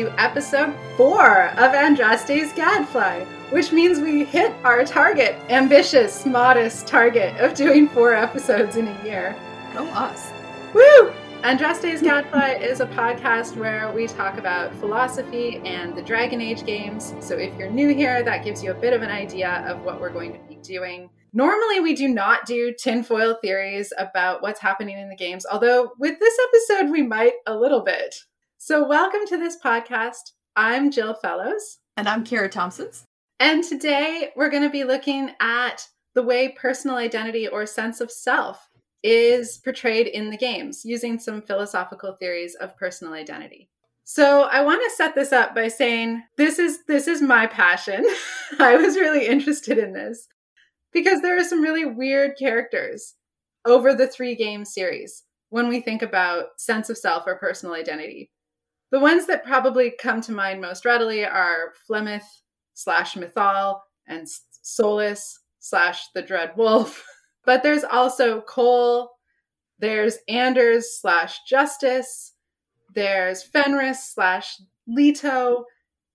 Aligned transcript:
to 0.00 0.10
episode 0.18 0.74
four 0.96 1.48
of 1.48 1.74
Andraste's 1.74 2.54
Gadfly, 2.54 3.22
which 3.50 3.70
means 3.70 4.00
we 4.00 4.24
hit 4.24 4.50
our 4.64 4.82
target, 4.82 5.36
ambitious, 5.50 6.24
modest 6.24 6.86
target 6.86 7.38
of 7.38 7.52
doing 7.52 7.86
four 7.86 8.14
episodes 8.14 8.76
in 8.76 8.88
a 8.88 9.04
year. 9.04 9.36
Go 9.74 9.84
us. 9.88 10.32
Woo! 10.72 11.12
Andraste's 11.42 12.00
Gadfly 12.00 12.62
is 12.62 12.80
a 12.80 12.86
podcast 12.86 13.58
where 13.58 13.92
we 13.92 14.06
talk 14.06 14.38
about 14.38 14.74
philosophy 14.76 15.60
and 15.66 15.94
the 15.94 16.00
Dragon 16.00 16.40
Age 16.40 16.64
games. 16.64 17.12
So 17.20 17.36
if 17.36 17.54
you're 17.58 17.70
new 17.70 17.94
here, 17.94 18.22
that 18.22 18.42
gives 18.42 18.64
you 18.64 18.70
a 18.70 18.80
bit 18.80 18.94
of 18.94 19.02
an 19.02 19.10
idea 19.10 19.62
of 19.66 19.82
what 19.82 20.00
we're 20.00 20.08
going 20.08 20.32
to 20.32 20.38
be 20.48 20.54
doing. 20.62 21.10
Normally, 21.34 21.80
we 21.80 21.94
do 21.94 22.08
not 22.08 22.46
do 22.46 22.72
tinfoil 22.72 23.34
theories 23.42 23.92
about 23.98 24.40
what's 24.40 24.60
happening 24.60 24.98
in 24.98 25.10
the 25.10 25.16
games, 25.16 25.44
although 25.44 25.90
with 25.98 26.18
this 26.18 26.38
episode, 26.48 26.90
we 26.90 27.02
might 27.02 27.34
a 27.46 27.54
little 27.54 27.82
bit. 27.82 28.14
So, 28.62 28.86
welcome 28.86 29.22
to 29.28 29.38
this 29.38 29.56
podcast. 29.56 30.32
I'm 30.54 30.90
Jill 30.90 31.14
Fellows. 31.14 31.78
And 31.96 32.06
I'm 32.06 32.22
Kira 32.22 32.50
Thompsons. 32.50 33.06
And 33.38 33.64
today 33.64 34.32
we're 34.36 34.50
going 34.50 34.64
to 34.64 34.68
be 34.68 34.84
looking 34.84 35.30
at 35.40 35.88
the 36.14 36.22
way 36.22 36.50
personal 36.50 36.98
identity 36.98 37.48
or 37.48 37.64
sense 37.64 38.02
of 38.02 38.10
self 38.10 38.68
is 39.02 39.56
portrayed 39.64 40.08
in 40.08 40.28
the 40.28 40.36
games 40.36 40.84
using 40.84 41.18
some 41.18 41.40
philosophical 41.40 42.12
theories 42.20 42.54
of 42.56 42.76
personal 42.76 43.14
identity. 43.14 43.70
So 44.04 44.42
I 44.42 44.60
want 44.60 44.82
to 44.84 44.94
set 44.94 45.14
this 45.14 45.32
up 45.32 45.54
by 45.54 45.68
saying 45.68 46.22
this 46.36 46.58
is 46.58 46.80
this 46.86 47.08
is 47.08 47.22
my 47.22 47.46
passion. 47.46 48.04
I 48.58 48.76
was 48.76 48.96
really 48.96 49.26
interested 49.26 49.78
in 49.78 49.94
this 49.94 50.28
because 50.92 51.22
there 51.22 51.40
are 51.40 51.44
some 51.44 51.62
really 51.62 51.86
weird 51.86 52.32
characters 52.38 53.14
over 53.64 53.94
the 53.94 54.06
three 54.06 54.34
game 54.34 54.66
series 54.66 55.24
when 55.48 55.66
we 55.66 55.80
think 55.80 56.02
about 56.02 56.60
sense 56.60 56.90
of 56.90 56.98
self 56.98 57.26
or 57.26 57.36
personal 57.36 57.74
identity. 57.74 58.30
The 58.90 59.00
ones 59.00 59.26
that 59.26 59.44
probably 59.44 59.94
come 60.00 60.20
to 60.22 60.32
mind 60.32 60.60
most 60.60 60.84
readily 60.84 61.24
are 61.24 61.72
Flemeth 61.88 62.42
slash 62.74 63.14
Mythal 63.14 63.80
and 64.08 64.26
Solas 64.64 65.38
slash 65.60 66.08
the 66.14 66.22
Dread 66.22 66.52
Wolf. 66.56 67.04
But 67.42 67.62
there's 67.62 67.84
also 67.84 68.42
Cole, 68.42 69.12
there's 69.78 70.18
Anders 70.28 71.00
slash 71.00 71.40
Justice, 71.48 72.34
there's 72.94 73.42
Fenris 73.42 74.12
slash 74.12 74.60
Leto, 74.86 75.64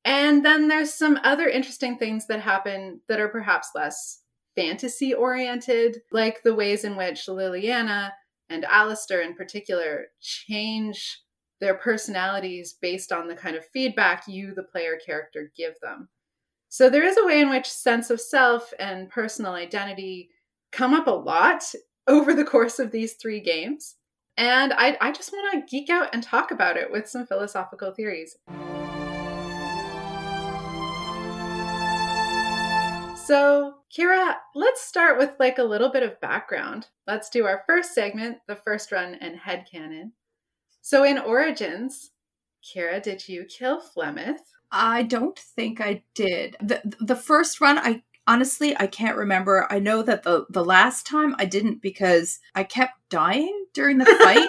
and 0.05 0.45
then 0.45 0.67
there's 0.67 0.93
some 0.93 1.19
other 1.23 1.47
interesting 1.49 1.97
things 1.97 2.27
that 2.27 2.41
happen 2.41 3.01
that 3.09 3.19
are 3.19 3.27
perhaps 3.27 3.69
less 3.73 4.21
fantasy 4.55 5.15
oriented, 5.15 6.01
like 6.11 6.43
the 6.43 6.53
ways 6.53 6.83
in 6.83 6.95
which 6.95 7.25
Leliana 7.25 8.11
and 8.49 8.63
Alistair 8.65 9.21
in 9.21 9.33
particular 9.33 10.05
change 10.21 11.21
their 11.65 11.73
personalities 11.73 12.75
based 12.79 13.11
on 13.11 13.27
the 13.27 13.33
kind 13.33 13.55
of 13.55 13.65
feedback 13.65 14.27
you, 14.27 14.53
the 14.53 14.61
player 14.61 14.99
character, 15.03 15.51
give 15.57 15.73
them. 15.81 16.07
So 16.69 16.91
there 16.91 17.03
is 17.03 17.17
a 17.17 17.25
way 17.25 17.41
in 17.41 17.49
which 17.49 17.67
sense 17.67 18.11
of 18.11 18.21
self 18.21 18.71
and 18.77 19.09
personal 19.09 19.53
identity 19.53 20.29
come 20.71 20.93
up 20.93 21.07
a 21.07 21.11
lot 21.11 21.63
over 22.07 22.35
the 22.35 22.45
course 22.45 22.77
of 22.77 22.91
these 22.91 23.13
three 23.13 23.39
games. 23.39 23.95
And 24.37 24.73
I, 24.73 24.95
I 25.01 25.11
just 25.11 25.33
want 25.33 25.53
to 25.53 25.75
geek 25.75 25.89
out 25.89 26.09
and 26.13 26.21
talk 26.21 26.51
about 26.51 26.77
it 26.77 26.91
with 26.91 27.09
some 27.09 27.25
philosophical 27.25 27.91
theories. 27.91 28.37
So, 33.25 33.77
Kira, 33.91 34.35
let's 34.53 34.83
start 34.83 35.17
with 35.17 35.31
like 35.39 35.57
a 35.57 35.63
little 35.63 35.89
bit 35.89 36.03
of 36.03 36.21
background. 36.21 36.89
Let's 37.07 37.31
do 37.31 37.47
our 37.47 37.63
first 37.65 37.95
segment, 37.95 38.37
the 38.47 38.55
first 38.55 38.91
run 38.91 39.15
and 39.15 39.35
head 39.35 39.65
canon. 39.71 40.11
So, 40.85 41.03
in 41.03 41.17
Origins, 41.17 42.11
Kira, 42.63 43.01
did 43.01 43.27
you 43.27 43.45
kill 43.45 43.81
Flemeth? 43.81 44.37
I 44.71 45.01
don't 45.01 45.35
think 45.39 45.81
I 45.81 46.03
did. 46.13 46.57
The 46.61 46.79
the 47.01 47.15
first 47.15 47.59
run 47.59 47.79
I 47.79 48.03
honestly 48.27 48.77
I 48.77 48.85
can't 48.85 49.17
remember. 49.17 49.65
I 49.71 49.79
know 49.79 50.03
that 50.03 50.21
the 50.21 50.45
the 50.47 50.63
last 50.63 51.07
time 51.07 51.35
I 51.39 51.45
didn't 51.45 51.81
because 51.81 52.39
I 52.53 52.65
kept 52.65 52.93
dying 53.09 53.65
during 53.73 53.97
the 53.97 54.05
fight. 54.05 54.47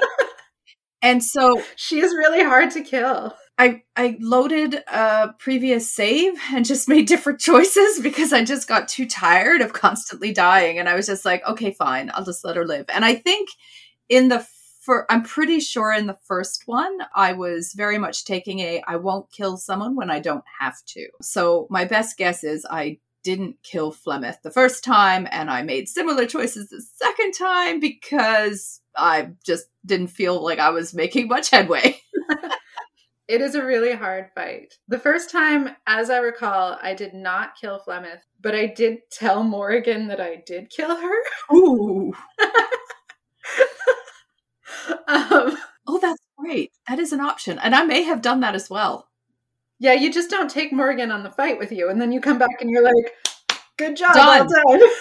and 1.00 1.24
so 1.24 1.62
she 1.74 2.00
is 2.00 2.12
really 2.12 2.44
hard 2.44 2.70
to 2.72 2.82
kill. 2.82 3.34
I 3.56 3.84
I 3.96 4.18
loaded 4.20 4.74
a 4.88 5.30
previous 5.38 5.90
save 5.90 6.34
and 6.52 6.66
just 6.66 6.86
made 6.86 7.06
different 7.06 7.40
choices 7.50 7.98
because 8.00 8.34
I 8.34 8.44
just 8.44 8.68
got 8.68 8.88
too 8.88 9.06
tired 9.06 9.62
of 9.62 9.72
constantly 9.72 10.34
dying 10.34 10.78
and 10.78 10.86
I 10.86 10.96
was 10.96 11.06
just 11.06 11.24
like, 11.24 11.42
okay, 11.48 11.70
fine, 11.70 12.10
I'll 12.12 12.26
just 12.26 12.44
let 12.44 12.56
her 12.56 12.66
live. 12.66 12.84
And 12.90 13.06
I 13.06 13.14
think 13.14 13.48
in 14.10 14.28
the 14.28 14.46
for 14.86 15.10
I'm 15.10 15.22
pretty 15.22 15.58
sure 15.60 15.92
in 15.92 16.06
the 16.06 16.18
first 16.22 16.62
one 16.66 16.98
I 17.14 17.32
was 17.32 17.74
very 17.74 17.98
much 17.98 18.24
taking 18.24 18.60
a 18.60 18.82
I 18.86 18.96
won't 18.96 19.30
kill 19.32 19.56
someone 19.56 19.96
when 19.96 20.10
I 20.10 20.20
don't 20.20 20.44
have 20.60 20.82
to. 20.86 21.08
So 21.20 21.66
my 21.68 21.84
best 21.84 22.16
guess 22.16 22.44
is 22.44 22.64
I 22.70 22.98
didn't 23.24 23.56
kill 23.64 23.92
Flemeth 23.92 24.40
the 24.42 24.52
first 24.52 24.84
time 24.84 25.26
and 25.32 25.50
I 25.50 25.62
made 25.62 25.88
similar 25.88 26.26
choices 26.26 26.68
the 26.68 26.80
second 26.80 27.32
time 27.32 27.80
because 27.80 28.80
I 28.96 29.32
just 29.44 29.66
didn't 29.84 30.06
feel 30.06 30.42
like 30.42 30.60
I 30.60 30.70
was 30.70 30.94
making 30.94 31.26
much 31.26 31.50
headway. 31.50 32.00
It 33.28 33.40
is 33.40 33.56
a 33.56 33.64
really 33.64 33.92
hard 33.92 34.30
fight. 34.36 34.74
The 34.86 35.00
first 35.00 35.30
time, 35.30 35.70
as 35.84 36.10
I 36.10 36.18
recall, 36.18 36.78
I 36.80 36.94
did 36.94 37.12
not 37.12 37.56
kill 37.60 37.80
Flemeth, 37.80 38.20
but 38.40 38.54
I 38.54 38.66
did 38.66 38.98
tell 39.10 39.42
Morrigan 39.42 40.06
that 40.06 40.20
I 40.20 40.44
did 40.46 40.70
kill 40.70 40.94
her. 40.94 41.16
Ooh. 41.52 42.12
um, 45.08 45.56
oh, 45.86 45.98
that's 46.00 46.22
great. 46.38 46.72
That 46.88 46.98
is 46.98 47.12
an 47.12 47.20
option. 47.20 47.58
And 47.58 47.74
I 47.74 47.84
may 47.84 48.02
have 48.02 48.22
done 48.22 48.40
that 48.40 48.54
as 48.54 48.70
well. 48.70 49.08
Yeah, 49.78 49.92
you 49.92 50.12
just 50.12 50.30
don't 50.30 50.50
take 50.50 50.72
Morrigan 50.72 51.10
on 51.10 51.22
the 51.22 51.30
fight 51.30 51.58
with 51.58 51.70
you, 51.70 51.90
and 51.90 52.00
then 52.00 52.10
you 52.10 52.20
come 52.20 52.38
back 52.38 52.62
and 52.62 52.70
you're 52.70 52.82
like, 52.82 53.12
good 53.76 53.96
job, 53.96 54.14
done. 54.14 54.46
Well 54.46 54.78
done. 54.78 54.88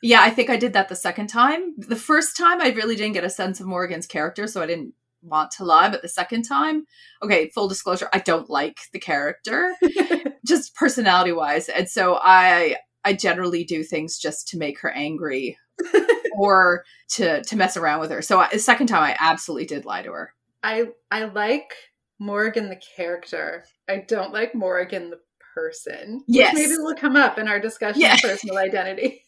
Yeah, 0.00 0.20
I 0.22 0.30
think 0.30 0.48
I 0.48 0.56
did 0.56 0.74
that 0.74 0.88
the 0.88 0.94
second 0.94 1.26
time. 1.26 1.74
The 1.76 1.96
first 1.96 2.36
time, 2.36 2.62
I 2.62 2.68
really 2.68 2.94
didn't 2.94 3.14
get 3.14 3.24
a 3.24 3.30
sense 3.30 3.58
of 3.58 3.66
Morrigan's 3.66 4.06
character, 4.06 4.46
so 4.46 4.62
I 4.62 4.66
didn't 4.66 4.94
want 5.22 5.50
to 5.52 5.64
lie, 5.64 5.88
but 5.88 6.02
the 6.02 6.08
second 6.08 6.42
time, 6.42 6.86
okay, 7.22 7.50
full 7.50 7.68
disclosure, 7.68 8.08
I 8.12 8.20
don't 8.20 8.48
like 8.48 8.78
the 8.92 9.00
character, 9.00 9.74
just 10.46 10.74
personality 10.76 11.32
wise. 11.32 11.68
And 11.68 11.88
so 11.88 12.18
I 12.22 12.76
I 13.04 13.12
generally 13.14 13.64
do 13.64 13.82
things 13.82 14.18
just 14.18 14.48
to 14.48 14.58
make 14.58 14.80
her 14.80 14.90
angry 14.90 15.58
or 16.38 16.84
to 17.10 17.42
to 17.42 17.56
mess 17.56 17.76
around 17.76 18.00
with 18.00 18.10
her. 18.10 18.22
So 18.22 18.40
I, 18.40 18.48
the 18.52 18.58
second 18.58 18.86
time 18.88 19.02
I 19.02 19.16
absolutely 19.20 19.66
did 19.66 19.84
lie 19.84 20.02
to 20.02 20.12
her. 20.12 20.34
I 20.62 20.88
I 21.10 21.24
like 21.24 21.72
Morrigan 22.18 22.68
the 22.68 22.80
character. 22.96 23.64
I 23.88 24.04
don't 24.06 24.32
like 24.32 24.54
Morrigan 24.54 25.10
the 25.10 25.20
person. 25.54 26.22
Yes. 26.26 26.54
maybe 26.54 26.72
it 26.72 26.80
will 26.80 26.94
come 26.94 27.16
up 27.16 27.38
in 27.38 27.48
our 27.48 27.60
discussion 27.60 28.00
yeah. 28.00 28.14
of 28.14 28.20
personal 28.20 28.58
identity. 28.58 29.24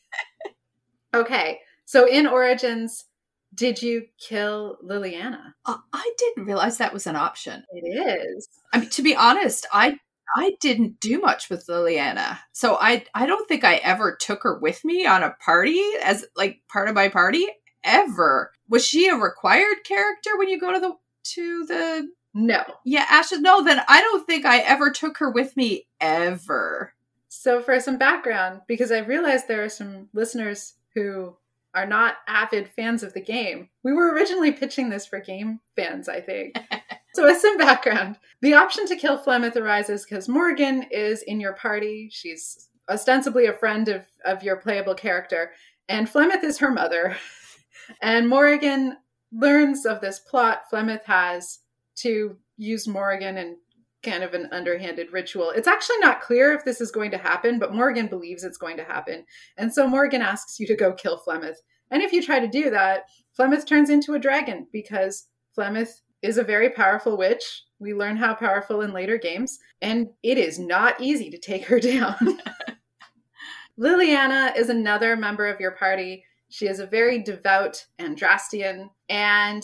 okay. 1.15 1.59
So 1.87 2.09
in 2.09 2.27
Origins, 2.27 3.05
did 3.55 3.83
you 3.83 4.07
kill 4.19 4.79
Leliana? 4.85 5.55
Uh, 5.67 5.79
I 5.93 6.13
didn't 6.19 6.45
realize 6.45 6.79
that 6.79 6.93
was 6.93 7.07
an 7.07 7.17
option. 7.17 7.65
It 7.73 7.89
is. 7.89 8.49
I 8.73 8.81
mean, 8.81 8.91
to 8.91 9.03
be 9.03 9.17
honest, 9.17 9.67
I 9.73 9.99
I 10.37 10.57
didn't 10.61 11.01
do 11.01 11.21
much 11.21 11.51
with 11.51 11.67
Leliana, 11.67 12.39
so 12.53 12.77
I 12.81 13.05
I 13.15 13.27
don't 13.27 13.49
think 13.49 13.65
I 13.65 13.77
ever 13.77 14.17
took 14.19 14.43
her 14.43 14.59
with 14.59 14.85
me 14.85 15.07
on 15.07 15.23
a 15.23 15.37
party 15.45 15.83
as 16.05 16.27
like 16.37 16.61
part 16.69 16.89
of 16.89 16.95
my 16.95 17.09
party 17.09 17.47
ever. 17.85 18.53
Was 18.69 18.87
she 18.87 19.09
a 19.09 19.17
required 19.17 19.79
character 19.85 20.37
when 20.37 20.49
you 20.49 20.61
go 20.61 20.73
to 20.73 20.81
the 20.81 20.95
to 21.35 21.67
the? 21.67 22.09
No. 22.33 22.63
Yeah, 22.85 23.07
Ashes. 23.09 23.41
No, 23.41 23.65
then 23.65 23.83
I 23.89 24.01
don't 24.01 24.25
think 24.27 24.45
I 24.45 24.59
ever 24.59 24.91
took 24.91 25.19
her 25.19 25.31
with 25.31 25.57
me 25.57 25.89
ever. 26.01 26.95
So 27.29 27.61
for 27.61 27.79
some 27.81 27.99
background, 27.99 28.63
because 28.69 28.93
I 28.93 28.99
realized 28.99 29.49
there 29.49 29.65
are 29.65 29.69
some 29.69 30.09
listeners 30.13 30.75
who 30.95 31.37
are 31.75 31.87
not 31.87 32.17
avid 32.27 32.69
fans 32.69 33.03
of 33.03 33.15
the 33.15 33.21
game. 33.21 33.69
We 33.83 33.93
were 33.93 34.13
originally 34.13 34.53
pitching 34.53 34.91
this 34.91 35.07
for 35.07 35.21
game 35.21 35.61
fans, 35.77 36.09
I 36.09 36.21
think. 36.21 36.59
so, 37.15 37.27
as 37.27 37.41
some 37.41 37.57
background, 37.59 38.19
the 38.41 38.55
option 38.55 38.87
to 38.87 38.97
kill 38.97 39.19
Flemeth 39.19 39.57
arises 39.57 40.05
because 40.05 40.29
Morrigan 40.29 40.85
is 40.91 41.23
in 41.23 41.41
your 41.41 41.55
party. 41.55 42.09
She's 42.13 42.69
ostensibly 42.89 43.47
a 43.47 43.53
friend 43.53 43.89
of, 43.89 44.07
of 44.25 44.43
your 44.43 44.57
playable 44.57 44.95
character, 44.95 45.53
and 45.89 46.09
Flemeth 46.09 46.45
is 46.45 46.59
her 46.59 46.71
mother. 46.71 47.17
and 48.03 48.29
Morrigan 48.29 48.97
learns 49.33 49.87
of 49.87 50.01
this 50.01 50.19
plot 50.19 50.63
Flemeth 50.73 51.05
has 51.05 51.61
to 51.97 52.37
use 52.57 52.87
Morrigan 52.87 53.39
in 53.39 53.57
kind 54.03 54.23
of 54.23 54.35
an 54.35 54.49
underhanded 54.53 55.13
ritual. 55.13 55.51
It's 55.51 55.69
actually 55.69 55.99
not 55.99 56.23
clear 56.23 56.53
if 56.53 56.65
this 56.65 56.81
is 56.81 56.91
going 56.91 57.11
to 57.11 57.19
happen, 57.19 57.59
but 57.59 57.75
Morrigan 57.75 58.07
believes 58.07 58.45
it's 58.45 58.57
going 58.57 58.77
to 58.79 58.85
happen. 58.85 59.25
And 59.59 59.73
so 59.73 59.87
Morrigan 59.87 60.23
asks 60.23 60.59
you 60.59 60.67
to 60.69 60.77
go 60.77 60.93
kill 60.93 61.21
Flemeth. 61.27 61.57
And 61.91 62.03
if 62.03 62.13
you 62.13 62.23
try 62.23 62.41
to 62.41 62.49
do 62.49 62.71
that, 62.71 63.05
Flemeth 63.39 63.67
turns 63.67 63.91
into 63.91 64.15
a 64.15 64.19
dragon 64.19 64.67
because 64.73 65.27
Flemeth 65.57 66.01
is 66.23 66.39
a 66.39 66.45
very 66.45 66.71
powerful 66.71 67.17
witch. 67.17 67.65
We 67.79 67.95
learn 67.95 68.17
how 68.17 68.35
powerful 68.35 68.83
in 68.83 68.93
later 68.93 69.19
games, 69.19 69.59
and 69.81 70.09
it 70.23 70.39
is 70.39 70.59
not 70.59 71.01
easy 71.01 71.31
to 71.31 71.39
take 71.39 71.65
her 71.67 71.81
down. 71.81 72.17
Leliana 73.79 74.55
is 74.57 74.69
another 74.69 75.17
member 75.17 75.47
of 75.47 75.61
your 75.61 75.73
party. 75.73 76.25
She 76.51 76.67
is 76.67 76.81
a 76.81 76.87
very 76.87 77.23
devout 77.23 77.87
Andrastian, 77.99 78.91
and 79.09 79.63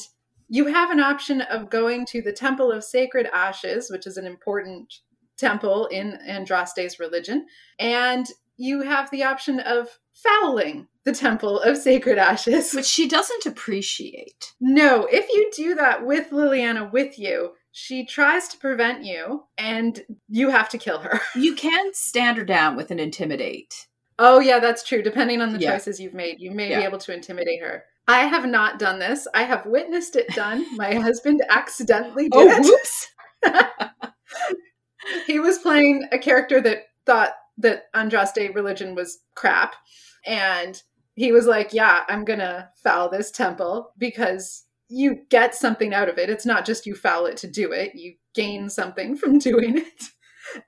you 0.48 0.66
have 0.66 0.90
an 0.90 1.00
option 1.00 1.42
of 1.42 1.70
going 1.70 2.06
to 2.06 2.22
the 2.22 2.32
Temple 2.32 2.70
of 2.70 2.84
Sacred 2.84 3.26
Ashes, 3.32 3.90
which 3.90 4.06
is 4.06 4.16
an 4.16 4.26
important 4.26 5.00
temple 5.36 5.86
in 5.86 6.18
Andraste's 6.26 6.98
religion, 6.98 7.46
and 7.78 8.26
you 8.56 8.80
have 8.82 9.10
the 9.10 9.24
option 9.24 9.60
of 9.60 9.88
fouling 10.22 10.88
the 11.04 11.12
Temple 11.12 11.60
of 11.60 11.76
Sacred 11.76 12.18
Ashes. 12.18 12.72
Which 12.72 12.86
she 12.86 13.08
doesn't 13.08 13.46
appreciate. 13.46 14.54
No, 14.60 15.06
if 15.10 15.28
you 15.28 15.50
do 15.54 15.74
that 15.76 16.04
with 16.04 16.30
Leliana 16.30 16.90
with 16.92 17.18
you, 17.18 17.52
she 17.72 18.04
tries 18.06 18.48
to 18.48 18.58
prevent 18.58 19.04
you 19.04 19.44
and 19.58 20.02
you 20.28 20.50
have 20.50 20.68
to 20.70 20.78
kill 20.78 20.98
her. 21.00 21.20
You 21.34 21.54
can 21.54 21.92
stand 21.92 22.38
her 22.38 22.44
down 22.44 22.74
with 22.76 22.90
an 22.90 22.98
intimidate. 22.98 23.86
Oh, 24.18 24.40
yeah, 24.40 24.58
that's 24.58 24.82
true. 24.82 25.02
Depending 25.02 25.42
on 25.42 25.52
the 25.52 25.58
Yeah. 25.60 25.72
choices 25.72 26.00
you've 26.00 26.14
made, 26.14 26.40
you 26.40 26.50
may 26.50 26.70
Yeah. 26.70 26.80
be 26.80 26.84
able 26.86 26.98
to 26.98 27.12
intimidate 27.12 27.60
her. 27.60 27.84
I 28.08 28.20
have 28.24 28.46
not 28.46 28.78
done 28.78 28.98
this. 28.98 29.28
I 29.34 29.42
have 29.42 29.66
witnessed 29.66 30.16
it 30.16 30.28
done. 30.28 30.64
My 30.76 30.94
husband 30.94 31.42
accidentally 31.50 32.28
oh, 32.32 32.48
did 32.48 32.64
it. 32.64 32.64
whoops. 32.64 33.08
he 35.26 35.38
was 35.38 35.58
playing 35.58 36.08
a 36.12 36.18
character 36.18 36.60
that 36.62 36.86
thought 37.04 37.34
that 37.58 37.92
Andraste 37.94 38.54
religion 38.54 38.94
was 38.94 39.18
crap. 39.34 39.76
And 40.24 40.80
he 41.14 41.32
was 41.32 41.46
like, 41.46 41.72
Yeah, 41.72 42.04
I'm 42.08 42.24
going 42.24 42.38
to 42.40 42.68
foul 42.82 43.08
this 43.08 43.30
temple 43.30 43.92
because 43.98 44.64
you 44.88 45.18
get 45.30 45.54
something 45.54 45.92
out 45.92 46.08
of 46.08 46.18
it. 46.18 46.30
It's 46.30 46.46
not 46.46 46.64
just 46.64 46.86
you 46.86 46.94
foul 46.94 47.26
it 47.26 47.36
to 47.38 47.48
do 47.48 47.72
it, 47.72 47.94
you 47.94 48.14
gain 48.34 48.68
something 48.68 49.16
from 49.16 49.38
doing 49.38 49.78
it, 49.78 50.04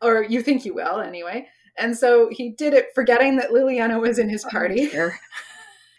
or 0.03 0.25
you 0.25 0.43
think 0.43 0.65
you 0.65 0.75
will 0.75 1.01
anyway. 1.01 1.47
And 1.79 1.97
so 1.97 2.29
he 2.31 2.51
did 2.51 2.75
it 2.75 2.89
forgetting 2.95 3.37
that 3.37 3.51
Leliana 3.51 4.01
was 4.01 4.19
in 4.19 4.29
his 4.29 4.45
oh, 4.45 4.49
party. 4.51 4.87
Here. 4.91 5.19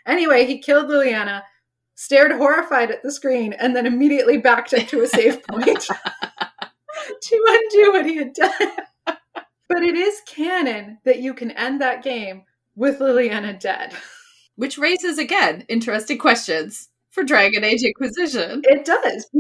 Anyway, 0.06 0.44
he 0.48 0.58
killed 0.58 0.90
Leliana, 0.90 1.44
stared 1.94 2.32
horrified 2.32 2.90
at 2.90 3.04
the 3.04 3.12
screen, 3.12 3.54
and 3.54 3.76
then 3.76 3.86
immediately 3.86 4.40
backed 4.40 4.74
up 4.74 4.88
to 4.88 5.04
a 5.04 5.08
safe 5.08 5.46
point 5.46 5.86
to 7.22 7.46
undo 7.48 7.92
what 7.92 8.08
he 8.08 8.16
had 8.16 8.34
done. 8.34 8.72
But 9.70 9.84
it 9.84 9.96
is 9.96 10.22
canon 10.26 10.98
that 11.06 11.20
you 11.20 11.34
can 11.34 11.52
end 11.52 11.80
that 11.80 12.04
game 12.04 12.44
with 12.76 13.00
Leliana 13.00 13.58
dead. 13.58 13.94
Which 14.56 14.78
raises 14.78 15.18
again 15.18 15.64
interesting 15.70 16.18
questions 16.18 16.90
for 17.12 17.24
Dragon 17.24 17.64
Age 17.64 17.84
Inquisition. 17.84 18.62
It 18.66 18.86
does. 18.86 19.30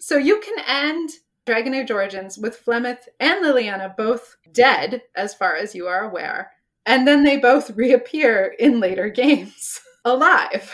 So 0.00 0.16
you 0.16 0.40
can 0.40 0.64
end 0.64 1.10
Dragon 1.44 1.74
Age 1.74 1.90
Origins 1.90 2.38
with 2.38 2.64
Flemeth 2.64 3.08
and 3.18 3.44
Leliana 3.44 3.96
both 3.96 4.36
dead, 4.52 5.02
as 5.16 5.34
far 5.34 5.56
as 5.56 5.74
you 5.74 5.86
are 5.86 6.08
aware, 6.08 6.52
and 6.86 7.06
then 7.06 7.24
they 7.24 7.36
both 7.36 7.70
reappear 7.76 8.54
in 8.58 8.80
later 8.80 9.08
games 9.08 9.80
alive, 10.04 10.72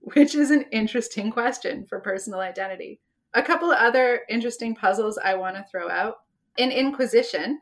which 0.00 0.34
is 0.34 0.50
an 0.50 0.66
interesting 0.72 1.30
question 1.30 1.86
for 1.86 2.00
personal 2.00 2.40
identity. 2.40 3.00
A 3.34 3.42
couple 3.42 3.70
of 3.70 3.78
other 3.78 4.20
interesting 4.28 4.74
puzzles 4.74 5.16
I 5.16 5.34
want 5.34 5.56
to 5.56 5.64
throw 5.70 5.88
out. 5.88 6.16
In 6.56 6.70
Inquisition, 6.70 7.60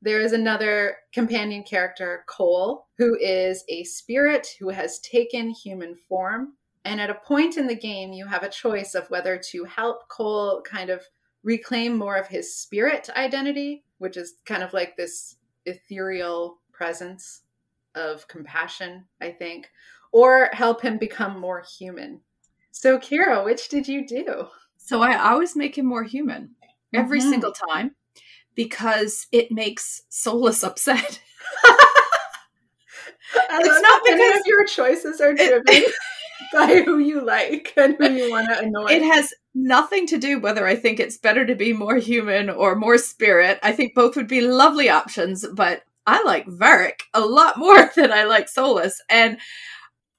there 0.00 0.20
is 0.20 0.32
another 0.32 0.96
companion 1.12 1.62
character, 1.64 2.24
Cole, 2.28 2.86
who 2.98 3.16
is 3.16 3.64
a 3.68 3.84
spirit 3.84 4.48
who 4.58 4.68
has 4.68 5.00
taken 5.00 5.50
human 5.50 5.96
form. 6.08 6.54
And 6.84 7.00
at 7.00 7.10
a 7.10 7.14
point 7.14 7.56
in 7.56 7.66
the 7.66 7.74
game, 7.74 8.12
you 8.12 8.26
have 8.26 8.42
a 8.42 8.48
choice 8.48 8.94
of 8.94 9.10
whether 9.10 9.36
to 9.50 9.64
help 9.64 10.08
Cole 10.08 10.62
kind 10.62 10.90
of 10.90 11.02
reclaim 11.42 11.96
more 11.96 12.16
of 12.16 12.28
his 12.28 12.56
spirit 12.56 13.10
identity, 13.16 13.84
which 13.98 14.16
is 14.16 14.34
kind 14.44 14.62
of 14.62 14.72
like 14.72 14.96
this 14.96 15.36
ethereal 15.66 16.58
presence 16.72 17.42
of 17.94 18.26
compassion, 18.28 19.04
I 19.20 19.32
think, 19.32 19.68
or 20.12 20.50
help 20.52 20.80
him 20.80 20.98
become 20.98 21.40
more 21.40 21.64
human. 21.78 22.20
So, 22.70 22.98
Kira, 22.98 23.44
which 23.44 23.68
did 23.68 23.88
you 23.88 24.06
do? 24.06 24.48
So 24.76 25.02
I 25.02 25.18
always 25.18 25.56
make 25.56 25.76
him 25.76 25.86
more 25.86 26.04
human 26.04 26.54
every 26.94 27.20
Mhm. 27.20 27.30
single 27.30 27.52
time 27.52 27.96
because 28.58 29.28
it 29.30 29.52
makes 29.52 30.02
Solas 30.10 30.64
upset. 30.64 31.20
It's 33.50 33.80
not 33.82 34.02
because- 34.04 34.40
of 34.40 34.46
your 34.46 34.64
choices 34.64 35.20
are 35.20 35.34
driven 35.34 35.84
by 36.52 36.82
who 36.82 36.98
you 36.98 37.24
like 37.24 37.72
and 37.76 37.94
who 37.98 38.10
you 38.10 38.30
want 38.30 38.48
to 38.48 38.58
annoy. 38.60 38.86
It 38.90 39.02
has 39.02 39.32
nothing 39.54 40.06
to 40.08 40.18
do 40.18 40.40
whether 40.40 40.66
I 40.66 40.76
think 40.76 40.98
it's 40.98 41.18
better 41.18 41.44
to 41.46 41.54
be 41.54 41.72
more 41.72 41.96
human 41.96 42.48
or 42.48 42.74
more 42.74 42.96
spirit. 42.98 43.58
I 43.62 43.72
think 43.72 43.94
both 43.94 44.16
would 44.16 44.28
be 44.28 44.40
lovely 44.40 44.88
options, 44.88 45.46
but 45.54 45.82
I 46.06 46.22
like 46.24 46.46
Varric 46.46 47.00
a 47.12 47.20
lot 47.20 47.58
more 47.58 47.90
than 47.96 48.12
I 48.12 48.24
like 48.24 48.46
Solas. 48.46 48.94
And 49.10 49.38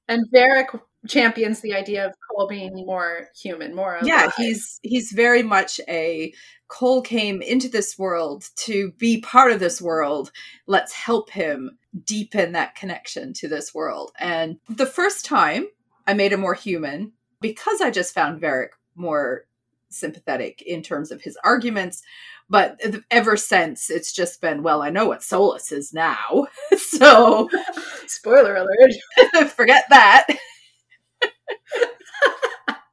and 0.07 0.25
Varric 0.33 0.80
champions 1.07 1.62
the 1.62 1.74
idea 1.74 2.06
of 2.06 2.13
Cole 2.30 2.47
being 2.47 2.74
more 2.85 3.27
human, 3.42 3.75
more 3.75 3.95
alive. 3.95 4.07
yeah, 4.07 4.31
he's 4.38 4.80
he's 4.83 5.12
very 5.13 5.42
much 5.44 5.80
a 5.89 6.31
Cole 6.69 7.01
came 7.01 7.42
into 7.42 7.68
this 7.68 7.98
world 8.00 8.48
to 8.56 8.92
be 8.94 9.19
part 9.19 9.51
of 9.51 9.60
this 9.60 9.81
world. 9.81 10.31
Let's 10.68 10.94
help 10.94 11.30
him 11.30 11.77
deepen 12.06 12.54
that 12.54 12.75
connection 12.75 13.33
to 13.33 13.48
this 13.48 13.74
world. 13.74 14.12
And 14.19 14.60
the 14.69 14.86
first 14.86 15.25
time 15.25 15.68
I 16.07 16.13
made 16.13 16.31
him 16.31 16.39
more 16.39 16.54
human 16.54 17.12
because 17.42 17.81
I 17.81 17.92
just 17.92 18.13
found 18.13 18.42
Varric 18.42 18.69
more 18.95 19.45
sympathetic 19.89 20.62
in 20.62 20.81
terms 20.81 21.12
of 21.12 21.21
his 21.21 21.38
arguments. 21.44 22.04
But 22.50 22.80
ever 23.12 23.36
since, 23.38 23.89
it's 23.89 24.13
just 24.13 24.42
been, 24.42 24.63
well, 24.63 24.81
I 24.81 24.89
know 24.89 25.07
what 25.07 25.21
Solas 25.21 25.71
is 25.71 25.94
now. 25.94 26.48
so 26.77 27.50
spoiler 28.07 28.56
alert. 28.56 29.50
forget 29.50 29.86
that. 29.89 30.25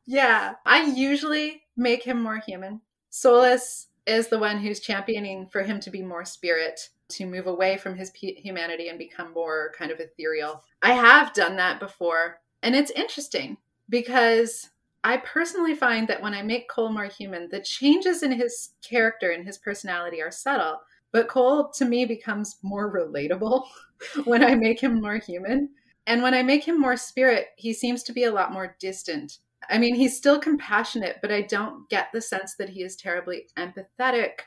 Yeah, 0.06 0.54
I 0.64 0.84
usually 0.84 1.62
make 1.76 2.04
him 2.04 2.22
more 2.22 2.38
human. 2.38 2.80
Solas 3.16 3.86
is 4.06 4.28
the 4.28 4.38
one 4.38 4.58
who's 4.58 4.78
championing 4.78 5.46
for 5.46 5.62
him 5.62 5.80
to 5.80 5.90
be 5.90 6.02
more 6.02 6.26
spirit, 6.26 6.90
to 7.08 7.24
move 7.24 7.46
away 7.46 7.78
from 7.78 7.96
his 7.96 8.10
pu- 8.10 8.34
humanity 8.36 8.88
and 8.88 8.98
become 8.98 9.32
more 9.32 9.72
kind 9.76 9.90
of 9.90 10.00
ethereal. 10.00 10.62
I 10.82 10.92
have 10.92 11.32
done 11.32 11.56
that 11.56 11.80
before, 11.80 12.40
and 12.62 12.76
it's 12.76 12.90
interesting 12.90 13.56
because 13.88 14.68
I 15.02 15.16
personally 15.16 15.74
find 15.74 16.06
that 16.08 16.20
when 16.20 16.34
I 16.34 16.42
make 16.42 16.68
Cole 16.68 16.92
more 16.92 17.06
human, 17.06 17.48
the 17.48 17.60
changes 17.60 18.22
in 18.22 18.32
his 18.32 18.74
character 18.82 19.30
and 19.30 19.46
his 19.46 19.56
personality 19.56 20.20
are 20.20 20.30
subtle. 20.30 20.80
But 21.10 21.28
Cole 21.28 21.70
to 21.70 21.86
me 21.86 22.04
becomes 22.04 22.58
more 22.62 22.92
relatable 22.92 23.64
when 24.24 24.44
I 24.44 24.56
make 24.56 24.80
him 24.80 25.00
more 25.00 25.16
human. 25.16 25.70
And 26.06 26.22
when 26.22 26.34
I 26.34 26.42
make 26.42 26.64
him 26.64 26.78
more 26.78 26.98
spirit, 26.98 27.46
he 27.56 27.72
seems 27.72 28.02
to 28.02 28.12
be 28.12 28.24
a 28.24 28.32
lot 28.32 28.52
more 28.52 28.76
distant. 28.78 29.38
I 29.68 29.78
mean, 29.78 29.94
he's 29.94 30.16
still 30.16 30.38
compassionate, 30.38 31.18
but 31.20 31.32
I 31.32 31.42
don't 31.42 31.88
get 31.88 32.08
the 32.12 32.20
sense 32.20 32.54
that 32.56 32.70
he 32.70 32.82
is 32.82 32.96
terribly 32.96 33.48
empathetic 33.56 34.40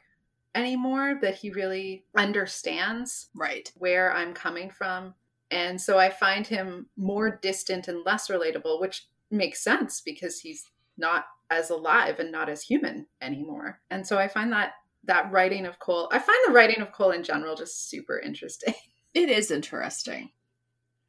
anymore, 0.56 1.20
that 1.22 1.36
he 1.36 1.50
really 1.50 2.06
understands 2.16 3.30
Right. 3.36 3.72
where 3.76 4.14
I'm 4.14 4.34
coming 4.34 4.70
from. 4.70 5.16
And 5.52 5.82
so 5.82 5.98
I 5.98 6.10
find 6.10 6.46
him 6.46 6.90
more 6.96 7.40
distant 7.42 7.88
and 7.88 8.06
less 8.06 8.28
relatable, 8.28 8.80
which 8.80 9.08
makes 9.32 9.64
sense 9.64 10.02
because 10.02 10.40
he's 10.40 10.70
not 10.98 11.26
as 11.50 11.70
alive 11.70 12.20
and 12.20 12.32
not 12.32 12.50
as 12.50 12.62
human 12.62 13.08
anymore. 13.22 13.82
And 13.90 14.06
so 14.06 14.18
I 14.18 14.28
find 14.28 14.52
that 14.54 14.74
that 15.06 15.32
writing 15.32 15.66
of 15.66 15.80
Cole, 15.80 16.10
I 16.12 16.20
find 16.20 16.38
the 16.46 16.54
writing 16.54 16.82
of 16.82 16.92
Cole 16.92 17.12
in 17.12 17.24
general 17.24 17.56
just 17.56 17.90
super 17.90 18.20
interesting. 18.20 18.74
It 19.12 19.30
is 19.30 19.50
interesting. 19.50 20.30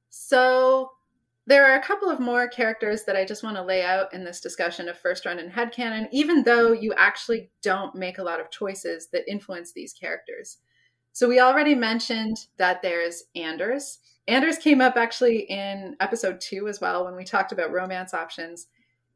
So 0.09 0.93
there 1.51 1.67
are 1.67 1.75
a 1.75 1.83
couple 1.83 2.09
of 2.09 2.21
more 2.21 2.47
characters 2.47 3.03
that 3.03 3.17
I 3.17 3.25
just 3.25 3.43
want 3.43 3.57
to 3.57 3.63
lay 3.63 3.83
out 3.83 4.15
in 4.15 4.23
this 4.23 4.41
discussion 4.41 4.89
of 4.89 4.97
first 4.97 5.27
run 5.27 5.41
and 5.41 5.51
headcanon, 5.51 6.07
even 6.13 6.45
though 6.45 6.71
you 6.71 6.95
actually 6.97 7.51
don't 7.61 7.97
make 7.97 8.19
a 8.19 8.23
lot 8.23 8.39
of 8.39 8.53
choices 8.53 9.09
that 9.13 9.29
influence 9.29 9.73
these 9.73 9.93
characters. 9.93 10.59
So 11.13 11.29
we 11.29 11.41
already 11.41 11.75
mentioned 11.75 12.37
that 12.59 12.83
there's 12.83 13.25
Anders. 13.35 13.99
Anders 14.29 14.59
came 14.59 14.81
up 14.81 14.97
actually 14.97 15.41
in 15.51 15.97
episode 15.99 16.41
two 16.41 16.69
as 16.69 16.81
well 16.81 17.05
when 17.05 17.17
we 17.17 17.25
talked 17.25 17.51
about 17.51 17.73
romance 17.73 18.15
options. 18.15 18.69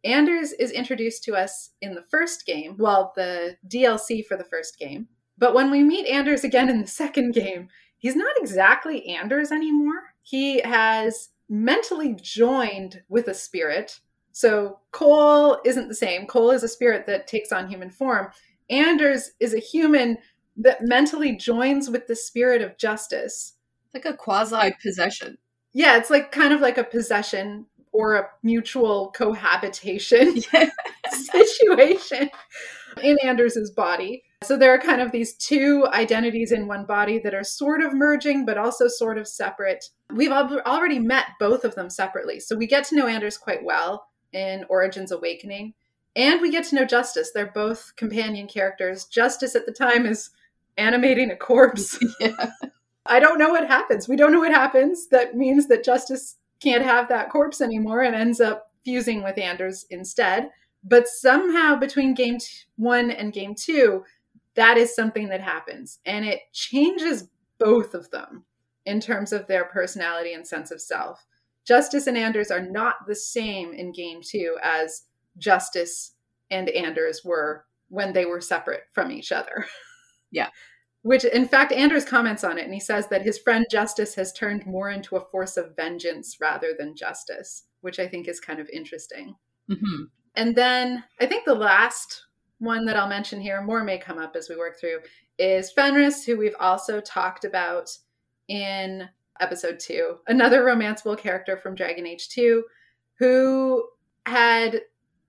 Anders 0.02 0.50
is 0.50 0.72
introduced 0.72 1.22
to 1.24 1.36
us 1.36 1.70
in 1.80 1.94
the 1.94 2.04
first 2.10 2.46
game, 2.46 2.74
well, 2.80 3.12
the 3.14 3.56
DLC 3.68 4.26
for 4.26 4.36
the 4.36 4.42
first 4.42 4.76
game. 4.76 5.06
But 5.38 5.54
when 5.54 5.70
we 5.70 5.84
meet 5.84 6.08
Anders 6.08 6.42
again 6.42 6.68
in 6.68 6.80
the 6.80 6.88
second 6.88 7.30
game, 7.34 7.68
he's 7.96 8.16
not 8.16 8.34
exactly 8.38 9.06
Anders 9.06 9.52
anymore. 9.52 10.14
He 10.24 10.62
has 10.62 11.28
mentally 11.54 12.16
joined 12.20 13.02
with 13.08 13.28
a 13.28 13.34
spirit. 13.34 14.00
So 14.32 14.80
Cole 14.90 15.58
isn't 15.64 15.88
the 15.88 15.94
same. 15.94 16.26
Cole 16.26 16.50
is 16.50 16.64
a 16.64 16.68
spirit 16.68 17.06
that 17.06 17.28
takes 17.28 17.52
on 17.52 17.68
human 17.68 17.90
form. 17.90 18.28
Anders 18.68 19.30
is 19.38 19.54
a 19.54 19.60
human 19.60 20.18
that 20.56 20.82
mentally 20.82 21.36
joins 21.36 21.88
with 21.88 22.06
the 22.06 22.16
spirit 22.16 22.60
of 22.60 22.76
justice. 22.76 23.54
Like 23.92 24.04
a 24.04 24.16
quasi 24.16 24.74
possession. 24.82 25.38
Yeah, 25.72 25.96
it's 25.96 26.10
like 26.10 26.32
kind 26.32 26.52
of 26.52 26.60
like 26.60 26.78
a 26.78 26.84
possession 26.84 27.66
or 27.92 28.14
a 28.16 28.28
mutual 28.42 29.12
cohabitation 29.12 30.36
Yeah. 30.52 30.70
situation 31.12 32.28
in 33.02 33.16
Anders's 33.22 33.70
body. 33.70 34.24
So 34.46 34.56
there 34.56 34.74
are 34.74 34.78
kind 34.78 35.00
of 35.00 35.12
these 35.12 35.34
two 35.34 35.86
identities 35.92 36.52
in 36.52 36.66
one 36.66 36.84
body 36.84 37.18
that 37.20 37.34
are 37.34 37.44
sort 37.44 37.82
of 37.82 37.94
merging, 37.94 38.44
but 38.44 38.58
also 38.58 38.88
sort 38.88 39.18
of 39.18 39.26
separate. 39.26 39.84
We've 40.12 40.30
al- 40.30 40.60
already 40.66 40.98
met 40.98 41.26
both 41.40 41.64
of 41.64 41.74
them 41.74 41.90
separately. 41.90 42.40
So 42.40 42.56
we 42.56 42.66
get 42.66 42.84
to 42.84 42.96
know 42.96 43.06
Anders 43.06 43.38
quite 43.38 43.64
well 43.64 44.06
in 44.32 44.64
Origins 44.68 45.12
Awakening. 45.12 45.74
And 46.16 46.40
we 46.40 46.50
get 46.50 46.64
to 46.66 46.76
know 46.76 46.84
Justice. 46.84 47.32
They're 47.32 47.50
both 47.52 47.92
companion 47.96 48.46
characters. 48.46 49.04
Justice 49.06 49.56
at 49.56 49.66
the 49.66 49.72
time 49.72 50.06
is 50.06 50.30
animating 50.76 51.30
a 51.30 51.36
corpse. 51.36 51.98
yeah. 52.20 52.50
I 53.06 53.20
don't 53.20 53.38
know 53.38 53.50
what 53.50 53.66
happens. 53.66 54.08
We 54.08 54.16
don't 54.16 54.32
know 54.32 54.40
what 54.40 54.52
happens. 54.52 55.08
That 55.08 55.36
means 55.36 55.68
that 55.68 55.84
Justice 55.84 56.36
can't 56.60 56.84
have 56.84 57.08
that 57.08 57.30
corpse 57.30 57.60
anymore 57.60 58.00
and 58.02 58.14
ends 58.14 58.40
up 58.40 58.70
fusing 58.84 59.22
with 59.22 59.38
Anders 59.38 59.86
instead. 59.90 60.50
But 60.82 61.08
somehow 61.08 61.76
between 61.76 62.14
game 62.14 62.38
t- 62.38 62.46
one 62.76 63.10
and 63.10 63.32
game 63.32 63.54
two, 63.54 64.04
that 64.56 64.76
is 64.76 64.94
something 64.94 65.28
that 65.28 65.40
happens. 65.40 65.98
And 66.04 66.24
it 66.24 66.40
changes 66.52 67.28
both 67.58 67.94
of 67.94 68.10
them 68.10 68.44
in 68.86 69.00
terms 69.00 69.32
of 69.32 69.46
their 69.46 69.64
personality 69.64 70.32
and 70.32 70.46
sense 70.46 70.70
of 70.70 70.80
self. 70.80 71.24
Justice 71.66 72.06
and 72.06 72.18
Anders 72.18 72.50
are 72.50 72.60
not 72.60 73.06
the 73.06 73.14
same 73.14 73.72
in 73.72 73.92
game 73.92 74.20
two 74.22 74.56
as 74.62 75.04
Justice 75.38 76.12
and 76.50 76.68
Anders 76.68 77.22
were 77.24 77.64
when 77.88 78.12
they 78.12 78.26
were 78.26 78.40
separate 78.40 78.82
from 78.92 79.10
each 79.10 79.32
other. 79.32 79.66
Yeah. 80.34 80.48
Which, 81.02 81.24
in 81.24 81.46
fact, 81.46 81.70
Anders 81.70 82.04
comments 82.04 82.42
on 82.42 82.58
it 82.58 82.64
and 82.64 82.74
he 82.74 82.80
says 82.80 83.06
that 83.06 83.22
his 83.22 83.38
friend 83.38 83.64
Justice 83.70 84.16
has 84.16 84.32
turned 84.32 84.66
more 84.66 84.90
into 84.90 85.14
a 85.14 85.24
force 85.30 85.56
of 85.56 85.76
vengeance 85.76 86.38
rather 86.40 86.74
than 86.76 86.96
justice, 86.96 87.66
which 87.82 88.00
I 88.00 88.08
think 88.08 88.26
is 88.26 88.40
kind 88.40 88.58
of 88.58 88.68
interesting. 88.70 89.36
Mm-hmm. 89.70 90.04
And 90.34 90.56
then 90.56 91.04
I 91.20 91.26
think 91.26 91.44
the 91.44 91.54
last 91.54 92.24
one 92.58 92.84
that 92.86 92.96
I'll 92.96 93.08
mention 93.08 93.40
here, 93.40 93.62
more 93.62 93.84
may 93.84 93.98
come 93.98 94.18
up 94.18 94.36
as 94.36 94.48
we 94.48 94.56
work 94.56 94.78
through, 94.78 95.00
is 95.38 95.72
Fenris, 95.72 96.24
who 96.24 96.36
we've 96.36 96.56
also 96.60 97.00
talked 97.00 97.44
about 97.44 97.90
in 98.48 99.08
episode 99.40 99.80
two, 99.80 100.18
another 100.28 100.62
romanceable 100.62 101.18
character 101.18 101.56
from 101.56 101.74
Dragon 101.74 102.06
Age 102.06 102.28
2, 102.28 102.64
who 103.18 103.84
had 104.26 104.82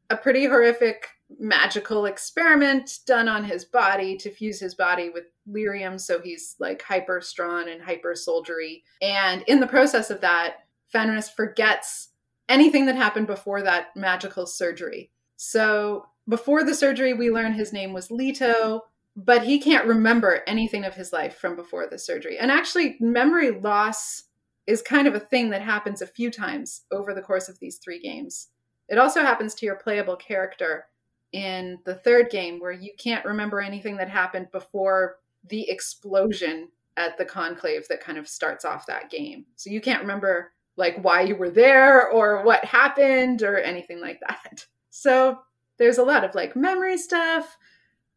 a 0.09 0.17
pretty 0.17 0.45
horrific 0.45 1.07
magical 1.39 2.05
experiment 2.05 2.99
done 3.07 3.27
on 3.27 3.43
his 3.43 3.65
body 3.65 4.15
to 4.15 4.29
fuse 4.29 4.59
his 4.59 4.75
body 4.75 5.09
with 5.09 5.23
lyrium 5.49 5.99
so 5.99 6.21
he's 6.21 6.55
like 6.59 6.83
hyper 6.83 7.19
strong 7.19 7.67
and 7.67 7.81
hyper 7.81 8.13
soldiery 8.13 8.83
and 9.01 9.43
in 9.47 9.59
the 9.59 9.65
process 9.65 10.11
of 10.11 10.21
that 10.21 10.65
fenris 10.91 11.27
forgets 11.27 12.09
anything 12.49 12.85
that 12.85 12.95
happened 12.95 13.27
before 13.27 13.61
that 13.61 13.95
magical 13.95 14.45
surgery. 14.45 15.11
So 15.35 16.05
before 16.27 16.63
the 16.63 16.75
surgery 16.75 17.13
we 17.13 17.29
learn 17.29 17.53
his 17.53 17.73
name 17.73 17.93
was 17.93 18.11
leto 18.11 18.81
but 19.17 19.43
he 19.43 19.59
can't 19.59 19.87
remember 19.87 20.41
anything 20.45 20.83
of 20.83 20.95
his 20.95 21.13
life 21.13 21.37
from 21.37 21.55
before 21.55 21.87
the 21.87 21.97
surgery 21.97 22.37
and 22.37 22.51
actually 22.51 22.97
memory 22.99 23.51
loss 23.51 24.23
is 24.67 24.81
kind 24.81 25.07
of 25.07 25.15
a 25.15 25.19
thing 25.19 25.51
that 25.51 25.61
happens 25.61 26.01
a 26.01 26.07
few 26.07 26.31
times 26.31 26.81
over 26.91 27.13
the 27.13 27.21
course 27.21 27.47
of 27.47 27.59
these 27.59 27.77
three 27.77 27.99
games 27.99 28.49
it 28.87 28.97
also 28.97 29.21
happens 29.21 29.55
to 29.55 29.65
your 29.65 29.75
playable 29.75 30.15
character 30.15 30.85
in 31.31 31.79
the 31.85 31.95
third 31.95 32.29
game 32.29 32.59
where 32.59 32.71
you 32.71 32.91
can't 32.97 33.25
remember 33.25 33.59
anything 33.59 33.97
that 33.97 34.09
happened 34.09 34.47
before 34.51 35.17
the 35.49 35.69
explosion 35.69 36.69
at 36.97 37.17
the 37.17 37.25
conclave 37.25 37.87
that 37.89 37.99
kind 37.99 38.17
of 38.17 38.27
starts 38.27 38.63
off 38.63 38.85
that 38.85 39.09
game. 39.09 39.45
So 39.55 39.69
you 39.69 39.81
can't 39.81 40.01
remember 40.01 40.53
like 40.77 40.97
why 41.03 41.21
you 41.21 41.35
were 41.35 41.49
there 41.49 42.09
or 42.09 42.43
what 42.43 42.63
happened 42.63 43.41
or 43.43 43.57
anything 43.57 43.99
like 44.01 44.19
that. 44.21 44.65
So 44.97 45.39
there's 45.77 45.97
a 45.97 46.03
lot 46.03 46.23
of 46.23 46.35
like 46.35 46.55
memory 46.55 46.97
stuff, 46.97 47.57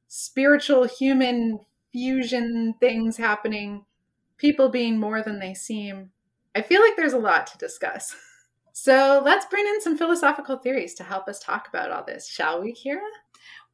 spiritual 0.09 0.85
human 0.87 1.61
fusion 1.93 2.75
things 2.81 3.17
happening, 3.17 3.85
people 4.37 4.69
being 4.69 4.99
more 4.99 5.23
than 5.23 5.39
they 5.41 5.55
seem. 5.55 6.11
I 6.55 6.63
feel 6.63 6.81
like 6.81 6.97
there's 6.97 7.13
a 7.13 7.19
lot 7.19 7.47
to 7.49 7.59
discuss. 7.59 8.15
So 8.75 9.21
let's 9.25 9.45
bring 9.47 9.67
in 9.67 9.81
some 9.81 9.99
philosophical 9.99 10.57
theories 10.57 10.95
to 10.95 11.03
help 11.03 11.27
us 11.27 11.41
talk 11.41 11.67
about 11.69 11.91
all 11.91 12.05
this, 12.05 12.29
shall 12.29 12.63
we, 12.63 12.73
Kira? 12.73 13.01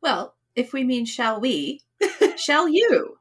Well, 0.01 0.35
if 0.57 0.73
we 0.73 0.85
mean 0.85 1.05
shall 1.05 1.41
we, 1.41 1.83
shall 2.37 2.69
you? 2.69 3.19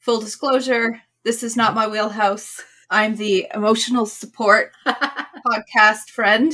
Full 0.00 0.20
disclosure, 0.20 1.02
this 1.24 1.42
is 1.42 1.56
not 1.56 1.74
my 1.74 1.86
wheelhouse. 1.86 2.62
I'm 2.90 3.16
the 3.16 3.46
emotional 3.54 4.06
support 4.06 4.72
podcast 4.86 6.10
friend. 6.10 6.52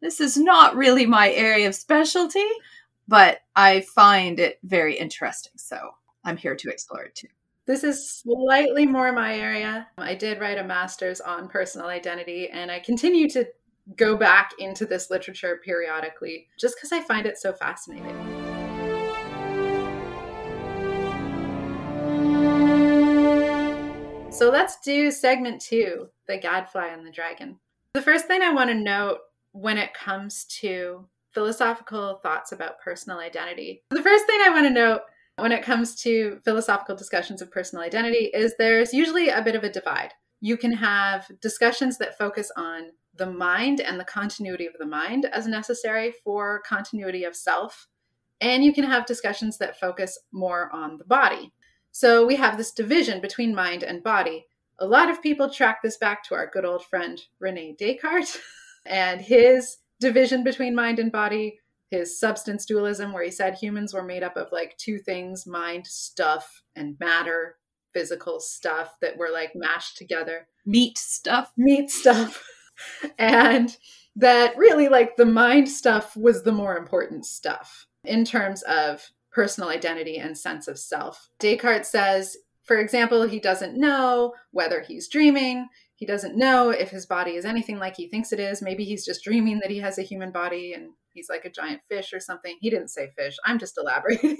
This 0.00 0.18
is 0.18 0.38
not 0.38 0.76
really 0.76 1.04
my 1.04 1.30
area 1.30 1.68
of 1.68 1.74
specialty, 1.74 2.46
but 3.06 3.40
I 3.54 3.82
find 3.82 4.40
it 4.40 4.58
very 4.62 4.96
interesting. 4.96 5.52
So 5.56 5.90
I'm 6.24 6.38
here 6.38 6.56
to 6.56 6.70
explore 6.70 7.02
it 7.02 7.14
too. 7.14 7.28
This 7.66 7.84
is 7.84 8.10
slightly 8.10 8.86
more 8.86 9.12
my 9.12 9.36
area. 9.36 9.88
I 9.98 10.14
did 10.14 10.40
write 10.40 10.56
a 10.56 10.64
master's 10.64 11.20
on 11.20 11.48
personal 11.48 11.88
identity, 11.88 12.48
and 12.48 12.70
I 12.70 12.80
continue 12.80 13.28
to 13.30 13.46
go 13.96 14.16
back 14.16 14.52
into 14.58 14.86
this 14.86 15.10
literature 15.10 15.60
periodically 15.62 16.48
just 16.58 16.76
because 16.76 16.92
I 16.92 17.02
find 17.02 17.26
it 17.26 17.36
so 17.36 17.52
fascinating. 17.52 18.16
So 24.32 24.48
let's 24.50 24.80
do 24.80 25.10
segment 25.10 25.60
two 25.60 26.08
the 26.26 26.38
gadfly 26.38 26.86
and 26.86 27.06
the 27.06 27.10
dragon. 27.10 27.58
The 27.92 28.00
first 28.00 28.26
thing 28.26 28.40
I 28.40 28.54
want 28.54 28.70
to 28.70 28.74
note 28.74 29.18
when 29.52 29.78
it 29.78 29.94
comes 29.94 30.44
to 30.60 31.06
philosophical 31.32 32.20
thoughts 32.22 32.52
about 32.52 32.80
personal 32.80 33.18
identity, 33.18 33.82
the 33.90 34.02
first 34.02 34.26
thing 34.26 34.40
I 34.44 34.50
want 34.50 34.66
to 34.66 34.70
note 34.70 35.02
when 35.38 35.52
it 35.52 35.62
comes 35.62 35.94
to 36.02 36.40
philosophical 36.44 36.96
discussions 36.96 37.40
of 37.40 37.50
personal 37.50 37.84
identity 37.84 38.30
is 38.34 38.54
there's 38.58 38.92
usually 38.92 39.28
a 39.28 39.42
bit 39.42 39.54
of 39.54 39.64
a 39.64 39.70
divide. 39.70 40.12
You 40.40 40.56
can 40.56 40.72
have 40.72 41.30
discussions 41.40 41.98
that 41.98 42.18
focus 42.18 42.50
on 42.56 42.90
the 43.16 43.30
mind 43.30 43.80
and 43.80 43.98
the 43.98 44.04
continuity 44.04 44.66
of 44.66 44.74
the 44.78 44.86
mind 44.86 45.26
as 45.26 45.46
necessary 45.46 46.14
for 46.24 46.62
continuity 46.66 47.24
of 47.24 47.36
self. 47.36 47.86
And 48.40 48.64
you 48.64 48.72
can 48.72 48.84
have 48.84 49.04
discussions 49.06 49.58
that 49.58 49.78
focus 49.78 50.18
more 50.32 50.70
on 50.72 50.96
the 50.96 51.04
body. 51.04 51.52
So 51.92 52.24
we 52.24 52.36
have 52.36 52.56
this 52.56 52.72
division 52.72 53.20
between 53.20 53.54
mind 53.54 53.82
and 53.82 54.02
body. 54.02 54.46
A 54.78 54.86
lot 54.86 55.10
of 55.10 55.22
people 55.22 55.50
track 55.50 55.82
this 55.82 55.98
back 55.98 56.24
to 56.24 56.34
our 56.34 56.48
good 56.50 56.64
old 56.64 56.84
friend 56.84 57.20
Rene 57.38 57.76
Descartes 57.78 58.38
and 58.86 59.20
his 59.20 59.78
division 60.00 60.42
between 60.42 60.74
mind 60.74 60.98
and 60.98 61.12
body, 61.12 61.58
his 61.90 62.18
substance 62.18 62.64
dualism, 62.64 63.12
where 63.12 63.24
he 63.24 63.30
said 63.30 63.54
humans 63.54 63.92
were 63.92 64.02
made 64.02 64.22
up 64.22 64.36
of 64.36 64.52
like 64.52 64.76
two 64.76 64.98
things 64.98 65.46
mind, 65.46 65.86
stuff, 65.86 66.62
and 66.76 66.98
matter, 67.00 67.56
physical 67.92 68.40
stuff 68.40 68.94
that 69.00 69.16
were 69.16 69.30
like 69.30 69.52
mashed 69.54 69.96
together. 69.96 70.46
Meat 70.64 70.98
stuff. 70.98 71.52
Meat 71.56 71.90
stuff. 71.90 72.42
and 73.18 73.76
that 74.16 74.56
really 74.56 74.88
like 74.88 75.16
the 75.16 75.26
mind 75.26 75.68
stuff 75.68 76.16
was 76.16 76.42
the 76.42 76.52
more 76.52 76.76
important 76.76 77.26
stuff 77.26 77.86
in 78.04 78.24
terms 78.24 78.62
of 78.62 79.10
personal 79.32 79.70
identity 79.70 80.16
and 80.16 80.36
sense 80.36 80.68
of 80.68 80.78
self. 80.78 81.28
Descartes 81.38 81.88
says, 81.88 82.36
for 82.64 82.78
example, 82.78 83.22
he 83.26 83.40
doesn't 83.40 83.78
know 83.78 84.34
whether 84.52 84.80
he's 84.80 85.08
dreaming. 85.08 85.68
He 86.00 86.06
doesn't 86.06 86.36
know 86.36 86.70
if 86.70 86.90
his 86.90 87.06
body 87.06 87.36
is 87.36 87.44
anything 87.44 87.78
like 87.78 87.94
he 87.96 88.08
thinks 88.08 88.32
it 88.32 88.40
is. 88.40 88.60
Maybe 88.60 88.84
he's 88.84 89.04
just 89.04 89.22
dreaming 89.22 89.60
that 89.60 89.70
he 89.70 89.78
has 89.78 89.98
a 89.98 90.02
human 90.02 90.32
body 90.32 90.72
and 90.72 90.90
he's 91.12 91.28
like 91.28 91.44
a 91.44 91.50
giant 91.50 91.82
fish 91.88 92.12
or 92.12 92.18
something. 92.18 92.56
He 92.60 92.70
didn't 92.70 92.88
say 92.88 93.12
fish. 93.16 93.36
I'm 93.44 93.60
just 93.60 93.78
elaborating. 93.78 94.36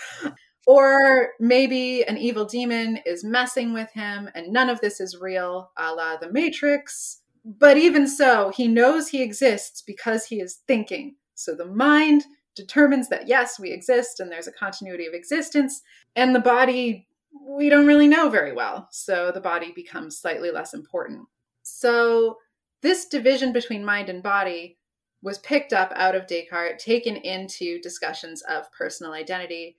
or 0.66 1.30
maybe 1.38 2.04
an 2.04 2.16
evil 2.16 2.46
demon 2.46 3.00
is 3.04 3.22
messing 3.22 3.74
with 3.74 3.90
him 3.92 4.30
and 4.34 4.50
none 4.50 4.70
of 4.70 4.80
this 4.80 4.98
is 4.98 5.18
real, 5.20 5.70
a 5.76 5.92
la 5.92 6.16
the 6.16 6.32
Matrix 6.32 7.20
but 7.44 7.76
even 7.76 8.08
so, 8.08 8.50
he 8.50 8.68
knows 8.68 9.08
he 9.08 9.22
exists 9.22 9.82
because 9.82 10.26
he 10.26 10.40
is 10.40 10.60
thinking. 10.66 11.16
So 11.34 11.54
the 11.54 11.66
mind 11.66 12.24
determines 12.56 13.08
that 13.10 13.28
yes, 13.28 13.58
we 13.60 13.70
exist 13.70 14.18
and 14.18 14.32
there's 14.32 14.46
a 14.46 14.52
continuity 14.52 15.06
of 15.06 15.12
existence, 15.12 15.82
and 16.16 16.34
the 16.34 16.40
body, 16.40 17.06
we 17.40 17.68
don't 17.68 17.86
really 17.86 18.08
know 18.08 18.28
very 18.28 18.52
well. 18.52 18.88
So 18.90 19.30
the 19.32 19.40
body 19.40 19.72
becomes 19.74 20.18
slightly 20.18 20.50
less 20.50 20.74
important. 20.74 21.26
So 21.62 22.38
this 22.82 23.06
division 23.06 23.52
between 23.52 23.84
mind 23.84 24.08
and 24.08 24.22
body 24.22 24.78
was 25.22 25.38
picked 25.38 25.72
up 25.72 25.90
out 25.96 26.14
of 26.14 26.26
Descartes, 26.26 26.82
taken 26.84 27.16
into 27.16 27.80
discussions 27.80 28.42
of 28.42 28.70
personal 28.72 29.12
identity. 29.12 29.76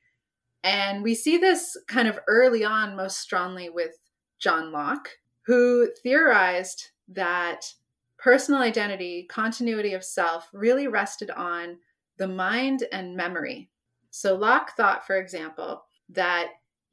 And 0.64 1.04
we 1.04 1.14
see 1.14 1.38
this 1.38 1.78
kind 1.88 2.08
of 2.08 2.20
early 2.28 2.66
on 2.66 2.96
most 2.96 3.20
strongly 3.20 3.70
with 3.70 3.92
John 4.40 4.72
Locke, 4.72 5.10
who 5.46 5.90
theorized 6.02 6.90
that 7.10 7.72
personal 8.18 8.62
identity, 8.62 9.28
continuity 9.30 9.94
of 9.94 10.04
self, 10.04 10.50
really 10.52 10.88
rested 10.88 11.30
on 11.30 11.78
the 12.18 12.28
mind 12.28 12.86
and 12.92 13.16
memory. 13.16 13.70
So 14.10 14.36
Locke 14.36 14.76
thought, 14.76 15.06
for 15.06 15.18
example, 15.18 15.84
that 16.10 16.48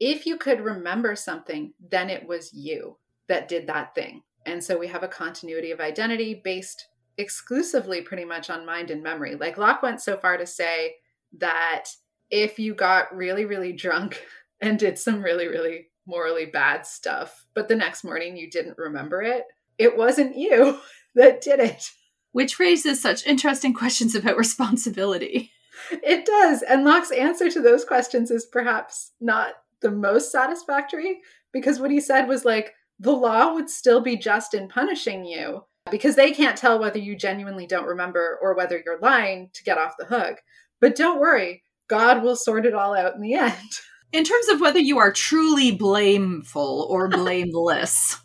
if 0.04 0.26
you 0.26 0.36
could 0.36 0.60
remember 0.60 1.14
something, 1.14 1.74
then 1.78 2.10
it 2.10 2.26
was 2.26 2.52
you 2.52 2.96
that 3.28 3.46
did 3.46 3.68
that 3.68 3.94
thing. 3.94 4.24
And 4.44 4.62
so 4.62 4.76
we 4.76 4.88
have 4.88 5.04
a 5.04 5.08
continuity 5.08 5.70
of 5.70 5.78
identity 5.78 6.34
based 6.42 6.88
exclusively 7.18 8.02
pretty 8.02 8.24
much 8.24 8.50
on 8.50 8.66
mind 8.66 8.90
and 8.90 9.00
memory. 9.00 9.36
Like 9.36 9.58
Locke 9.58 9.80
went 9.80 10.00
so 10.00 10.16
far 10.16 10.36
to 10.36 10.44
say 10.44 10.96
that 11.38 11.84
if 12.32 12.58
you 12.58 12.74
got 12.74 13.14
really, 13.14 13.44
really 13.44 13.72
drunk 13.72 14.24
and 14.60 14.76
did 14.76 14.98
some 14.98 15.22
really, 15.22 15.46
really 15.46 15.86
morally 16.04 16.46
bad 16.46 16.84
stuff, 16.84 17.46
but 17.54 17.68
the 17.68 17.76
next 17.76 18.02
morning 18.02 18.36
you 18.36 18.50
didn't 18.50 18.78
remember 18.78 19.22
it, 19.22 19.44
it 19.78 19.96
wasn't 19.96 20.36
you 20.36 20.80
that 21.14 21.40
did 21.40 21.60
it. 21.60 21.90
Which 22.32 22.58
raises 22.58 23.00
such 23.00 23.24
interesting 23.24 23.72
questions 23.72 24.16
about 24.16 24.36
responsibility. 24.36 25.52
it 25.92 26.26
does. 26.26 26.62
And 26.62 26.84
Locke's 26.84 27.12
answer 27.12 27.48
to 27.50 27.60
those 27.60 27.84
questions 27.84 28.32
is 28.32 28.46
perhaps 28.46 29.12
not 29.20 29.52
the 29.82 29.90
most 29.90 30.32
satisfactory 30.32 31.20
because 31.52 31.78
what 31.78 31.90
he 31.90 32.00
said 32.00 32.26
was 32.26 32.44
like, 32.44 32.72
the 32.98 33.12
law 33.12 33.52
would 33.52 33.68
still 33.68 34.00
be 34.00 34.16
just 34.16 34.54
in 34.54 34.68
punishing 34.68 35.24
you 35.24 35.64
because 35.90 36.16
they 36.16 36.32
can't 36.32 36.56
tell 36.56 36.78
whether 36.78 36.98
you 36.98 37.16
genuinely 37.16 37.66
don't 37.66 37.86
remember 37.86 38.38
or 38.40 38.54
whether 38.54 38.80
you're 38.84 39.00
lying 39.00 39.50
to 39.54 39.64
get 39.64 39.78
off 39.78 39.96
the 39.98 40.06
hook. 40.06 40.38
But 40.80 40.96
don't 40.96 41.20
worry, 41.20 41.64
God 41.88 42.22
will 42.22 42.36
sort 42.36 42.64
it 42.64 42.74
all 42.74 42.96
out 42.96 43.14
in 43.14 43.20
the 43.20 43.34
end. 43.34 43.70
In 44.12 44.24
terms 44.24 44.48
of 44.48 44.60
whether 44.60 44.78
you 44.78 44.98
are 44.98 45.10
truly 45.10 45.72
blameful 45.72 46.86
or 46.90 47.08
blameless, 47.08 48.18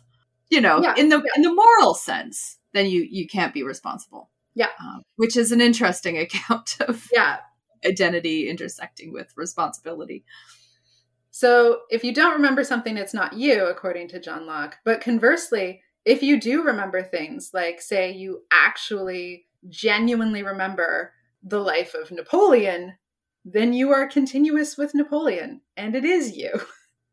you 0.50 0.60
know, 0.60 0.82
yeah, 0.82 0.94
in 0.98 1.08
the 1.08 1.16
yeah. 1.16 1.30
in 1.34 1.40
the 1.40 1.52
moral 1.52 1.94
sense, 1.94 2.58
then 2.74 2.84
you 2.86 3.06
you 3.10 3.26
can't 3.26 3.54
be 3.54 3.62
responsible. 3.62 4.28
Yeah, 4.54 4.68
um, 4.80 5.00
which 5.16 5.34
is 5.34 5.50
an 5.50 5.62
interesting 5.62 6.18
account 6.24 6.76
of 6.80 7.08
yeah 7.10 7.38
identity 7.86 8.50
intersecting 8.50 9.14
with 9.14 9.32
responsibility. 9.34 10.26
So 11.38 11.82
if 11.88 12.02
you 12.02 12.12
don't 12.12 12.32
remember 12.32 12.64
something, 12.64 12.96
it's 12.96 13.14
not 13.14 13.32
you, 13.32 13.66
according 13.66 14.08
to 14.08 14.18
John 14.18 14.44
Locke. 14.44 14.78
But 14.84 15.00
conversely, 15.00 15.82
if 16.04 16.20
you 16.20 16.40
do 16.40 16.64
remember 16.64 17.00
things, 17.00 17.52
like 17.54 17.80
say 17.80 18.10
you 18.10 18.42
actually 18.50 19.46
genuinely 19.68 20.42
remember 20.42 21.12
the 21.44 21.60
life 21.60 21.94
of 21.94 22.10
Napoleon, 22.10 22.96
then 23.44 23.72
you 23.72 23.92
are 23.92 24.08
continuous 24.08 24.76
with 24.76 24.96
Napoleon, 24.96 25.60
and 25.76 25.94
it 25.94 26.04
is 26.04 26.36
you. 26.36 26.50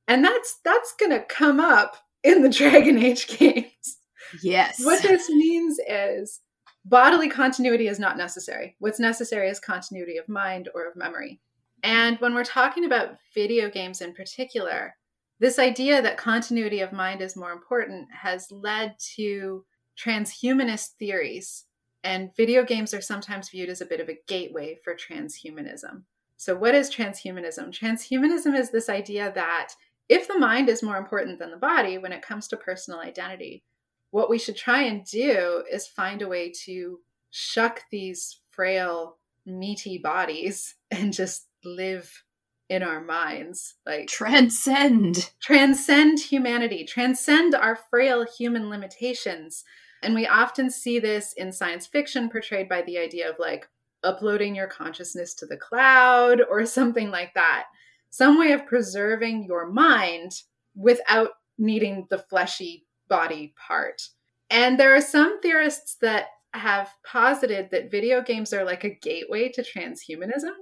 And 0.07 0.23
that's 0.23 0.59
that's 0.63 0.93
gonna 0.99 1.23
come 1.23 1.59
up 1.59 1.97
in 2.23 2.43
the 2.43 2.49
Dragon 2.59 3.03
Age 3.03 3.27
games. 3.27 3.97
Yes. 4.43 4.83
What 4.83 5.01
this 5.01 5.27
means 5.29 5.79
is 5.87 6.41
bodily 6.83 7.27
continuity 7.27 7.87
is 7.87 7.97
not 7.97 8.15
necessary. 8.15 8.75
What's 8.77 8.99
necessary 8.99 9.49
is 9.49 9.59
continuity 9.59 10.17
of 10.17 10.29
mind 10.29 10.69
or 10.75 10.87
of 10.87 10.95
memory. 10.95 11.41
And 11.85 12.17
when 12.19 12.33
we're 12.33 12.43
talking 12.43 12.83
about 12.83 13.19
video 13.35 13.69
games 13.69 14.01
in 14.01 14.15
particular, 14.15 14.95
this 15.39 15.59
idea 15.59 16.01
that 16.01 16.17
continuity 16.17 16.79
of 16.79 16.91
mind 16.91 17.21
is 17.21 17.35
more 17.35 17.51
important 17.51 18.07
has 18.11 18.51
led 18.51 18.95
to 19.15 19.63
transhumanist 19.95 20.93
theories. 20.97 21.65
And 22.03 22.35
video 22.35 22.63
games 22.63 22.91
are 22.95 23.01
sometimes 23.01 23.49
viewed 23.49 23.69
as 23.69 23.81
a 23.81 23.85
bit 23.85 23.99
of 23.99 24.09
a 24.09 24.17
gateway 24.27 24.79
for 24.83 24.95
transhumanism. 24.95 26.05
So, 26.37 26.55
what 26.55 26.73
is 26.73 26.89
transhumanism? 26.89 27.71
Transhumanism 27.71 28.57
is 28.57 28.71
this 28.71 28.89
idea 28.89 29.31
that 29.35 29.73
if 30.09 30.27
the 30.27 30.39
mind 30.39 30.69
is 30.69 30.81
more 30.81 30.97
important 30.97 31.37
than 31.37 31.51
the 31.51 31.57
body 31.57 31.99
when 31.99 32.11
it 32.11 32.23
comes 32.23 32.47
to 32.47 32.57
personal 32.57 32.99
identity, 32.99 33.63
what 34.09 34.29
we 34.29 34.39
should 34.39 34.57
try 34.57 34.81
and 34.81 35.05
do 35.05 35.63
is 35.71 35.85
find 35.87 36.23
a 36.23 36.27
way 36.27 36.51
to 36.65 36.99
shuck 37.29 37.83
these 37.91 38.39
frail, 38.49 39.17
meaty 39.45 39.99
bodies 39.99 40.75
and 40.91 41.13
just 41.13 41.47
live 41.65 42.23
in 42.69 42.81
our 42.81 43.01
minds 43.01 43.75
like 43.85 44.07
transcend. 44.07 45.31
transcend 45.41 46.19
humanity 46.19 46.83
transcend 46.83 47.53
our 47.53 47.75
frail 47.75 48.25
human 48.25 48.69
limitations. 48.69 49.63
And 50.01 50.15
we 50.15 50.27
often 50.27 50.69
see 50.69 50.99
this 50.99 51.33
in 51.33 51.51
science 51.51 51.87
fiction 51.87 52.29
portrayed 52.29 52.69
by 52.69 52.81
the 52.81 52.97
idea 52.97 53.29
of 53.29 53.35
like 53.39 53.67
uploading 54.03 54.55
your 54.55 54.67
consciousness 54.67 55.33
to 55.35 55.45
the 55.45 55.57
cloud 55.57 56.41
or 56.49 56.65
something 56.65 57.11
like 57.11 57.33
that. 57.35 57.65
Some 58.09 58.39
way 58.39 58.51
of 58.51 58.65
preserving 58.65 59.43
your 59.43 59.69
mind 59.69 60.31
without 60.75 61.31
needing 61.57 62.07
the 62.09 62.17
fleshy 62.17 62.85
body 63.07 63.53
part. 63.67 64.01
And 64.49 64.79
there 64.79 64.95
are 64.95 65.01
some 65.01 65.41
theorists 65.41 65.97
that 66.01 66.27
have 66.53 66.89
posited 67.05 67.69
that 67.71 67.91
video 67.91 68.21
games 68.21 68.53
are 68.53 68.63
like 68.63 68.83
a 68.83 68.89
gateway 68.89 69.49
to 69.49 69.61
transhumanism 69.63 70.53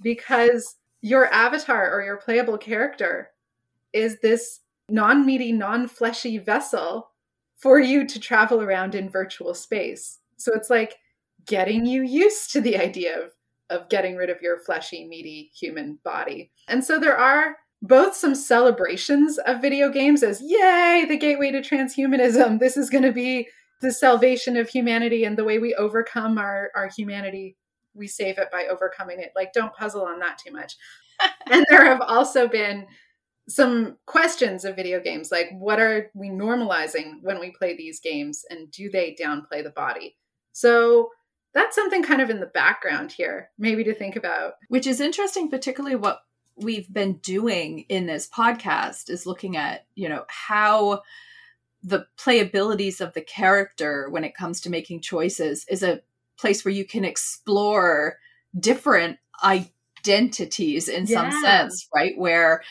because 0.00 0.76
your 1.00 1.32
avatar 1.32 1.90
or 1.90 2.02
your 2.02 2.16
playable 2.16 2.58
character 2.58 3.30
is 3.92 4.18
this 4.20 4.60
non 4.88 5.24
meaty, 5.24 5.52
non 5.52 5.86
fleshy 5.88 6.38
vessel 6.38 7.10
for 7.56 7.78
you 7.78 8.06
to 8.06 8.20
travel 8.20 8.62
around 8.62 8.94
in 8.94 9.10
virtual 9.10 9.54
space. 9.54 10.18
So 10.36 10.52
it's 10.54 10.70
like 10.70 10.96
getting 11.46 11.86
you 11.86 12.02
used 12.02 12.52
to 12.52 12.60
the 12.60 12.76
idea 12.76 13.20
of, 13.20 13.32
of 13.70 13.88
getting 13.88 14.16
rid 14.16 14.30
of 14.30 14.40
your 14.40 14.58
fleshy, 14.60 15.06
meaty 15.06 15.50
human 15.58 15.98
body. 16.04 16.50
And 16.68 16.84
so 16.84 16.98
there 16.98 17.16
are 17.16 17.56
both 17.82 18.14
some 18.14 18.34
celebrations 18.34 19.38
of 19.38 19.60
video 19.60 19.90
games 19.90 20.22
as, 20.22 20.40
yay, 20.40 21.04
the 21.08 21.16
gateway 21.16 21.50
to 21.52 21.60
transhumanism. 21.60 22.58
This 22.58 22.76
is 22.76 22.90
going 22.90 23.04
to 23.04 23.12
be 23.12 23.48
the 23.80 23.92
salvation 23.92 24.56
of 24.56 24.68
humanity 24.68 25.24
and 25.24 25.36
the 25.36 25.44
way 25.44 25.58
we 25.58 25.74
overcome 25.74 26.38
our, 26.38 26.70
our 26.74 26.88
humanity 26.88 27.56
we 27.98 28.06
save 28.06 28.38
it 28.38 28.50
by 28.50 28.66
overcoming 28.70 29.20
it. 29.20 29.32
Like, 29.36 29.52
don't 29.52 29.74
puzzle 29.74 30.04
on 30.04 30.20
that 30.20 30.38
too 30.38 30.52
much. 30.52 30.76
and 31.50 31.66
there 31.68 31.84
have 31.84 32.00
also 32.00 32.48
been 32.48 32.86
some 33.48 33.96
questions 34.06 34.64
of 34.64 34.76
video 34.76 35.00
games 35.00 35.32
like, 35.32 35.50
what 35.52 35.80
are 35.80 36.10
we 36.14 36.28
normalizing 36.28 37.22
when 37.22 37.40
we 37.40 37.50
play 37.50 37.76
these 37.76 37.98
games? 37.98 38.44
And 38.48 38.70
do 38.70 38.90
they 38.90 39.16
downplay 39.20 39.62
the 39.62 39.72
body? 39.74 40.16
So, 40.52 41.10
that's 41.54 41.74
something 41.74 42.04
kind 42.04 42.20
of 42.20 42.30
in 42.30 42.40
the 42.40 42.46
background 42.46 43.10
here, 43.10 43.50
maybe 43.58 43.82
to 43.84 43.94
think 43.94 44.16
about. 44.16 44.54
Which 44.68 44.86
is 44.86 45.00
interesting, 45.00 45.50
particularly 45.50 45.96
what 45.96 46.20
we've 46.56 46.92
been 46.92 47.14
doing 47.14 47.80
in 47.88 48.06
this 48.06 48.28
podcast 48.28 49.08
is 49.10 49.26
looking 49.26 49.56
at, 49.56 49.86
you 49.94 50.08
know, 50.08 50.24
how 50.28 51.02
the 51.82 52.06
playabilities 52.18 53.00
of 53.00 53.14
the 53.14 53.20
character 53.20 54.08
when 54.10 54.24
it 54.24 54.34
comes 54.34 54.60
to 54.60 54.70
making 54.70 55.00
choices 55.00 55.64
is 55.68 55.82
a 55.82 56.00
place 56.38 56.64
where 56.64 56.74
you 56.74 56.84
can 56.84 57.04
explore 57.04 58.18
different 58.58 59.18
identities 59.42 60.88
in 60.88 61.06
yeah. 61.06 61.30
some 61.30 61.42
sense, 61.42 61.88
right? 61.94 62.16
Where 62.16 62.62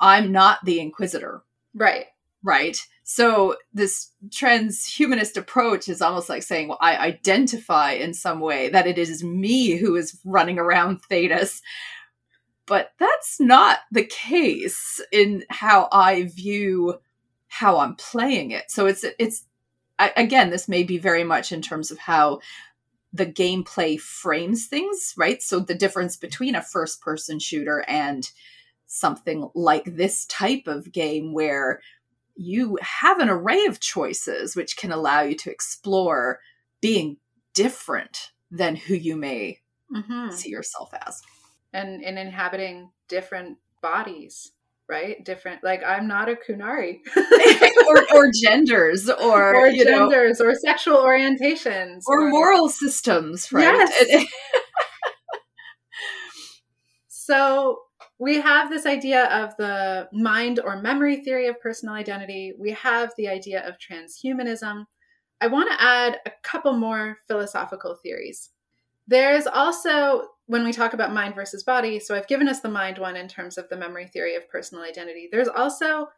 I'm 0.00 0.32
not 0.32 0.64
the 0.64 0.80
inquisitor. 0.80 1.42
Right. 1.74 2.06
Right. 2.42 2.76
So 3.04 3.56
this 3.72 4.10
transhumanist 4.28 5.36
approach 5.36 5.88
is 5.88 6.00
almost 6.00 6.28
like 6.28 6.42
saying, 6.42 6.68
well, 6.68 6.78
I 6.80 6.96
identify 6.96 7.92
in 7.92 8.14
some 8.14 8.40
way 8.40 8.70
that 8.70 8.86
it 8.86 8.98
is 8.98 9.22
me 9.22 9.76
who 9.76 9.96
is 9.96 10.18
running 10.24 10.58
around 10.58 11.02
Thedas. 11.10 11.60
But 12.66 12.92
that's 12.98 13.38
not 13.40 13.80
the 13.92 14.04
case 14.04 15.00
in 15.12 15.44
how 15.50 15.88
I 15.92 16.24
view 16.24 16.98
how 17.48 17.78
I'm 17.78 17.94
playing 17.96 18.52
it. 18.52 18.70
So 18.70 18.86
it's 18.86 19.04
it's 19.18 19.44
I, 19.98 20.12
again, 20.16 20.50
this 20.50 20.66
may 20.66 20.82
be 20.82 20.98
very 20.98 21.24
much 21.24 21.52
in 21.52 21.62
terms 21.62 21.90
of 21.90 21.98
how 21.98 22.40
the 23.14 23.26
gameplay 23.26 23.98
frames 23.98 24.66
things, 24.66 25.14
right? 25.16 25.40
So 25.40 25.60
the 25.60 25.74
difference 25.74 26.16
between 26.16 26.56
a 26.56 26.62
first 26.62 27.00
person 27.00 27.38
shooter 27.38 27.84
and 27.86 28.28
something 28.86 29.48
like 29.54 29.84
this 29.84 30.26
type 30.26 30.66
of 30.66 30.90
game 30.92 31.32
where 31.32 31.80
you 32.34 32.76
have 32.82 33.20
an 33.20 33.28
array 33.28 33.64
of 33.66 33.78
choices 33.78 34.56
which 34.56 34.76
can 34.76 34.90
allow 34.90 35.22
you 35.22 35.36
to 35.36 35.50
explore 35.50 36.40
being 36.80 37.16
different 37.54 38.32
than 38.50 38.74
who 38.74 38.94
you 38.94 39.16
may 39.16 39.60
mm-hmm. 39.94 40.30
see 40.30 40.50
yourself 40.50 40.92
as 41.06 41.22
and 41.72 42.02
in 42.02 42.18
inhabiting 42.18 42.90
different 43.08 43.58
bodies 43.80 44.52
right? 44.88 45.24
Different, 45.24 45.64
like 45.64 45.82
I'm 45.84 46.06
not 46.06 46.28
a 46.28 46.36
Qunari, 46.36 47.00
or, 47.88 48.06
or 48.14 48.30
genders, 48.42 49.08
or, 49.08 49.54
or 49.54 49.72
genders, 49.72 50.40
know, 50.40 50.46
or 50.46 50.54
sexual 50.54 50.98
orientations, 50.98 52.02
or, 52.06 52.26
or, 52.26 52.30
moral 52.30 52.68
systems, 52.68 53.52
right? 53.52 53.88
Yes. 54.00 54.26
so 57.08 57.80
we 58.18 58.40
have 58.40 58.70
this 58.70 58.86
idea 58.86 59.24
of 59.26 59.56
the 59.56 60.08
mind 60.12 60.60
or 60.62 60.80
memory 60.80 61.16
theory 61.16 61.48
of 61.48 61.60
personal 61.60 61.94
identity. 61.94 62.52
We 62.58 62.72
have 62.72 63.12
the 63.16 63.28
idea 63.28 63.66
of 63.66 63.76
transhumanism. 63.78 64.84
I 65.40 65.48
want 65.48 65.70
to 65.70 65.82
add 65.82 66.20
a 66.26 66.30
couple 66.42 66.74
more 66.74 67.18
philosophical 67.26 67.96
theories. 67.96 68.50
There's 69.06 69.46
also 69.46 70.28
when 70.46 70.64
we 70.64 70.72
talk 70.72 70.92
about 70.92 71.12
mind 71.12 71.34
versus 71.34 71.62
body, 71.62 71.98
so 71.98 72.14
I've 72.14 72.26
given 72.26 72.48
us 72.48 72.60
the 72.60 72.68
mind 72.68 72.98
one 72.98 73.16
in 73.16 73.28
terms 73.28 73.56
of 73.56 73.68
the 73.68 73.76
memory 73.76 74.06
theory 74.06 74.34
of 74.36 74.48
personal 74.48 74.84
identity. 74.84 75.28
There's 75.30 75.48
also 75.48 76.08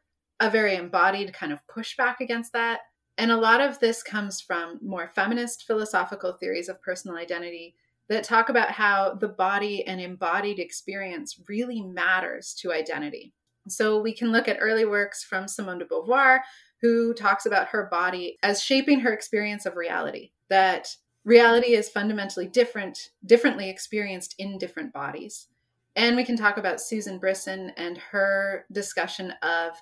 a 0.41 0.51
very 0.51 0.75
embodied 0.75 1.33
kind 1.33 1.53
of 1.53 1.61
pushback 1.67 2.17
against 2.21 2.53
that. 2.53 2.81
And 3.19 3.31
a 3.31 3.37
lot 3.37 3.61
of 3.61 3.79
this 3.79 4.03
comes 4.03 4.41
from 4.41 4.79
more 4.83 5.11
feminist 5.15 5.65
philosophical 5.67 6.33
theories 6.33 6.69
of 6.69 6.83
personal 6.83 7.17
identity 7.17 7.75
that 8.09 8.25
talk 8.25 8.49
about 8.49 8.71
how 8.71 9.15
the 9.15 9.29
body 9.29 9.85
and 9.87 10.01
embodied 10.01 10.59
experience 10.59 11.41
really 11.49 11.81
matters 11.81 12.55
to 12.61 12.73
identity. 12.73 13.33
So 13.69 14.01
we 14.01 14.13
can 14.13 14.33
look 14.33 14.49
at 14.49 14.59
early 14.61 14.85
works 14.85 15.25
from 15.25 15.49
Simone 15.49 15.79
de 15.79 15.87
Beauvoir, 15.87 16.41
who 16.83 17.15
talks 17.15 17.47
about 17.47 17.69
her 17.69 17.89
body 17.91 18.37
as 18.43 18.63
shaping 18.63 19.01
her 19.01 19.13
experience 19.13 19.67
of 19.67 19.77
reality, 19.77 20.31
that 20.51 20.89
reality 21.27 21.75
is 21.75 21.91
fundamentally 21.91 22.47
different, 22.47 23.11
differently 23.27 23.69
experienced 23.69 24.37
in 24.39 24.57
different 24.57 24.93
bodies. 24.95 25.49
And 25.97 26.17
we 26.17 26.25
can 26.25 26.37
talk 26.37 26.57
about 26.57 26.81
Susan 26.81 27.19
Brison 27.19 27.73
and 27.77 27.99
her 27.99 28.65
discussion 28.71 29.35
of 29.43 29.73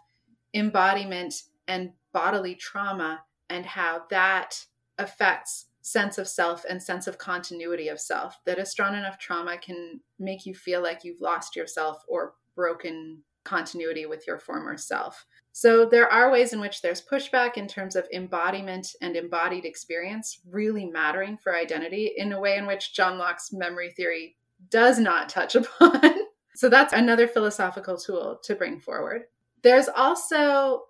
embodiment 0.54 1.34
and 1.68 1.92
bodily 2.12 2.54
trauma 2.54 3.22
and 3.50 3.66
how 3.66 4.04
that 4.10 4.64
affects 4.98 5.66
sense 5.82 6.16
of 6.16 6.26
self 6.26 6.64
and 6.68 6.82
sense 6.82 7.06
of 7.06 7.18
continuity 7.18 7.88
of 7.88 8.00
self 8.00 8.38
that 8.46 8.58
a 8.58 8.64
strong 8.64 8.96
enough 8.96 9.18
trauma 9.18 9.58
can 9.58 10.00
make 10.18 10.46
you 10.46 10.54
feel 10.54 10.82
like 10.82 11.04
you've 11.04 11.20
lost 11.20 11.54
yourself 11.54 12.02
or 12.08 12.32
broken 12.56 13.22
continuity 13.44 14.06
with 14.06 14.26
your 14.26 14.38
former 14.38 14.78
self. 14.78 15.26
So 15.56 15.86
there 15.86 16.12
are 16.12 16.32
ways 16.32 16.52
in 16.52 16.58
which 16.58 16.82
there's 16.82 17.00
pushback 17.00 17.56
in 17.56 17.68
terms 17.68 17.94
of 17.94 18.08
embodiment 18.12 18.96
and 19.00 19.14
embodied 19.14 19.64
experience 19.64 20.40
really 20.50 20.84
mattering 20.84 21.36
for 21.36 21.54
identity 21.54 22.10
in 22.16 22.32
a 22.32 22.40
way 22.40 22.56
in 22.56 22.66
which 22.66 22.92
John 22.92 23.18
Locke's 23.18 23.52
memory 23.52 23.92
theory 23.92 24.34
does 24.68 24.98
not 24.98 25.28
touch 25.28 25.54
upon. 25.54 26.12
so 26.56 26.68
that's 26.68 26.92
another 26.92 27.28
philosophical 27.28 27.96
tool 27.96 28.40
to 28.42 28.56
bring 28.56 28.80
forward. 28.80 29.26
There's 29.62 29.88
also 29.88 30.86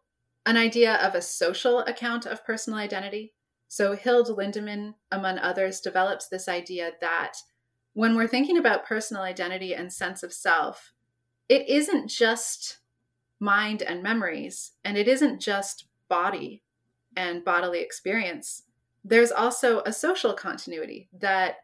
an 0.47 0.57
idea 0.57 0.95
of 0.95 1.15
a 1.15 1.21
social 1.21 1.81
account 1.81 2.25
of 2.25 2.47
personal 2.47 2.79
identity. 2.79 3.35
So 3.69 3.95
Hilde 3.95 4.35
Lindemann, 4.35 4.95
among 5.13 5.39
others, 5.41 5.83
develops 5.83 6.29
this 6.29 6.49
idea 6.49 6.93
that 7.03 7.35
when 7.93 8.17
we're 8.17 8.27
thinking 8.27 8.57
about 8.57 8.87
personal 8.87 9.25
identity 9.25 9.75
and 9.75 9.93
sense 9.93 10.23
of 10.23 10.33
self, 10.33 10.95
it 11.51 11.69
isn't 11.69 12.09
just 12.09 12.79
mind 13.41 13.83
and 13.83 14.03
memories, 14.03 14.73
and 14.85 14.97
it 14.97 15.09
isn't 15.09 15.41
just 15.41 15.87
body 16.09 16.63
and 17.17 17.45
bodily 17.45 17.81
experience. 17.81 18.63
There's 19.05 19.33
also 19.33 19.81
a 19.81 19.93
social 19.93 20.33
continuity 20.33 21.09
that 21.19 21.57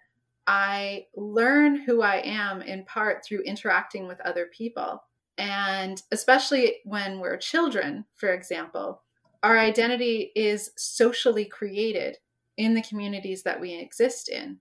I 0.46 1.06
learn 1.14 1.76
who 1.76 2.02
I 2.02 2.16
am 2.16 2.60
in 2.60 2.84
part 2.84 3.24
through 3.24 3.42
interacting 3.42 4.06
with 4.08 4.20
other 4.20 4.46
people. 4.46 5.02
And 5.38 6.02
especially 6.10 6.76
when 6.84 7.20
we're 7.20 7.36
children, 7.36 8.04
for 8.16 8.32
example, 8.32 9.02
our 9.42 9.58
identity 9.58 10.32
is 10.34 10.72
socially 10.76 11.46
created 11.46 12.18
in 12.56 12.74
the 12.74 12.82
communities 12.82 13.42
that 13.44 13.60
we 13.60 13.74
exist 13.74 14.28
in. 14.28 14.58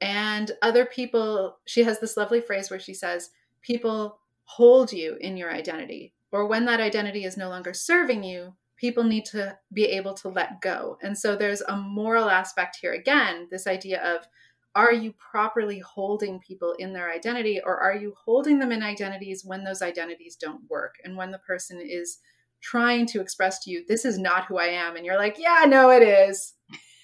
And 0.00 0.52
other 0.62 0.86
people, 0.86 1.58
she 1.66 1.82
has 1.84 2.00
this 2.00 2.16
lovely 2.16 2.40
phrase 2.40 2.70
where 2.70 2.80
she 2.80 2.94
says, 2.94 3.30
people 3.60 4.18
hold 4.44 4.92
you 4.92 5.16
in 5.20 5.36
your 5.36 5.52
identity. 5.52 6.14
Or 6.32 6.46
when 6.46 6.64
that 6.66 6.80
identity 6.80 7.24
is 7.24 7.36
no 7.36 7.48
longer 7.48 7.72
serving 7.72 8.24
you, 8.24 8.54
people 8.76 9.04
need 9.04 9.24
to 9.26 9.58
be 9.72 9.84
able 9.86 10.14
to 10.14 10.28
let 10.28 10.60
go. 10.60 10.98
And 11.02 11.16
so 11.16 11.34
there's 11.34 11.62
a 11.62 11.76
moral 11.76 12.28
aspect 12.28 12.78
here 12.80 12.92
again, 12.92 13.48
this 13.50 13.66
idea 13.66 14.02
of 14.02 14.26
are 14.74 14.92
you 14.92 15.14
properly 15.30 15.78
holding 15.78 16.38
people 16.38 16.74
in 16.78 16.92
their 16.92 17.10
identity 17.10 17.60
or 17.64 17.78
are 17.78 17.96
you 17.96 18.14
holding 18.24 18.58
them 18.58 18.72
in 18.72 18.82
identities 18.82 19.42
when 19.42 19.64
those 19.64 19.80
identities 19.80 20.36
don't 20.36 20.60
work 20.68 20.96
and 21.02 21.16
when 21.16 21.30
the 21.30 21.38
person 21.38 21.80
is 21.80 22.18
trying 22.60 23.06
to 23.06 23.20
express 23.22 23.64
to 23.64 23.70
you 23.70 23.84
this 23.88 24.04
is 24.04 24.18
not 24.18 24.44
who 24.44 24.58
i 24.58 24.66
am 24.66 24.96
and 24.96 25.06
you're 25.06 25.16
like 25.16 25.36
yeah 25.38 25.64
no 25.66 25.90
it 25.90 26.02
is 26.02 26.54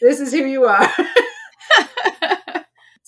this 0.02 0.20
is 0.20 0.32
who 0.32 0.44
you 0.44 0.64
are 0.64 0.86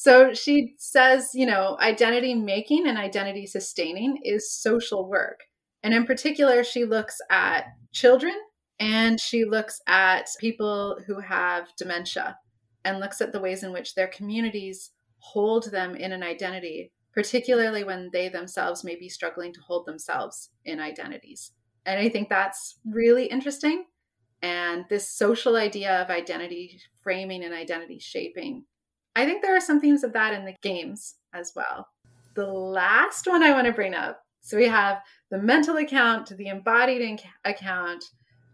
So 0.05 0.35
she 0.35 0.75
says, 0.77 1.31
you 1.33 1.47
know, 1.47 1.79
identity 1.81 2.35
making 2.35 2.87
and 2.87 2.99
identity 2.99 3.47
sustaining 3.47 4.19
is 4.23 4.53
social 4.53 5.09
work. 5.09 5.41
And 5.85 5.95
in 5.95 6.05
particular, 6.05 6.65
she 6.65 6.85
looks 6.85 7.21
at 7.31 7.67
children 7.93 8.35
and 8.81 9.21
she 9.21 9.45
looks 9.45 9.81
at 9.87 10.29
people 10.41 10.99
who 11.07 11.21
have 11.21 11.69
dementia 11.77 12.37
and 12.85 12.99
looks 12.99 13.21
at 13.21 13.31
the 13.31 13.41
ways 13.41 13.63
in 13.63 13.73
which 13.73 13.95
their 13.95 14.09
communities 14.09 14.91
hold 15.19 15.71
them 15.71 15.95
in 15.95 16.11
an 16.11 16.25
identity, 16.25 16.91
particularly 17.13 17.85
when 17.85 18.11
they 18.13 18.29
themselves 18.29 18.83
may 18.83 18.97
be 18.97 19.09
struggling 19.09 19.53
to 19.53 19.61
hold 19.61 19.87
themselves 19.87 20.51
in 20.65 20.81
identities. 20.81 21.53
And 21.87 22.01
I 22.01 22.09
think 22.09 22.29
that's 22.29 22.81
really 22.85 23.27
interesting. 23.27 23.85
And 24.43 24.85
this 24.91 25.09
social 25.09 25.55
idea 25.55 26.03
of 26.03 26.11
identity 26.11 26.81
framing 27.03 27.45
and 27.45 27.55
identity 27.55 28.01
shaping 28.01 28.65
I 29.17 29.27
think 29.27 29.43
there 29.43 29.57
are 29.57 29.61
some 29.61 29.81
themes 29.81 30.03
of 30.03 30.13
that 30.15 30.35
in 30.35 30.45
the 30.45 30.57
games 30.61 31.15
as 31.33 31.53
well. 31.55 31.87
The 32.35 32.47
last 32.47 33.27
one 33.27 33.43
I 33.43 33.53
want 33.53 33.67
to 33.67 33.73
bring 33.73 33.95
up 33.95 34.21
so 34.45 34.59
we 34.59 34.69
have 34.69 35.01
the 35.31 35.39
mental 35.39 35.79
account, 35.79 36.29
the 36.37 36.49
embodied 36.49 37.19
account, 37.47 38.05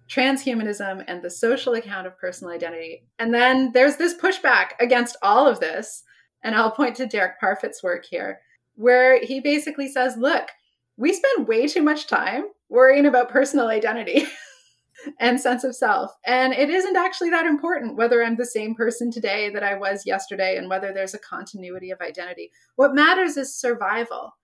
transhumanism, 0.08 1.04
and 1.08 1.20
the 1.20 1.30
social 1.30 1.74
account 1.74 2.06
of 2.06 2.16
personal 2.16 2.54
identity. 2.54 3.02
And 3.18 3.34
then 3.34 3.72
there's 3.72 3.96
this 3.96 4.14
pushback 4.14 4.70
against 4.78 5.16
all 5.20 5.48
of 5.48 5.58
this. 5.58 6.04
And 6.44 6.54
I'll 6.54 6.70
point 6.70 6.94
to 6.96 7.06
Derek 7.06 7.40
Parfit's 7.40 7.82
work 7.82 8.06
here, 8.08 8.38
where 8.76 9.20
he 9.20 9.40
basically 9.40 9.88
says, 9.88 10.16
look, 10.16 10.48
we 10.96 11.12
spend 11.12 11.48
way 11.48 11.66
too 11.66 11.82
much 11.82 12.06
time 12.06 12.44
worrying 12.68 13.04
about 13.04 13.28
personal 13.28 13.66
identity. 13.66 14.26
and 15.18 15.40
sense 15.40 15.64
of 15.64 15.74
self. 15.74 16.12
And 16.26 16.52
it 16.52 16.70
isn't 16.70 16.96
actually 16.96 17.30
that 17.30 17.46
important 17.46 17.96
whether 17.96 18.22
I'm 18.22 18.36
the 18.36 18.44
same 18.44 18.74
person 18.74 19.10
today 19.10 19.50
that 19.50 19.62
I 19.62 19.74
was 19.74 20.04
yesterday 20.04 20.56
and 20.56 20.68
whether 20.68 20.92
there's 20.92 21.14
a 21.14 21.18
continuity 21.18 21.90
of 21.90 22.00
identity. 22.00 22.50
What 22.76 22.94
matters 22.94 23.36
is 23.36 23.58
survival. 23.58 24.34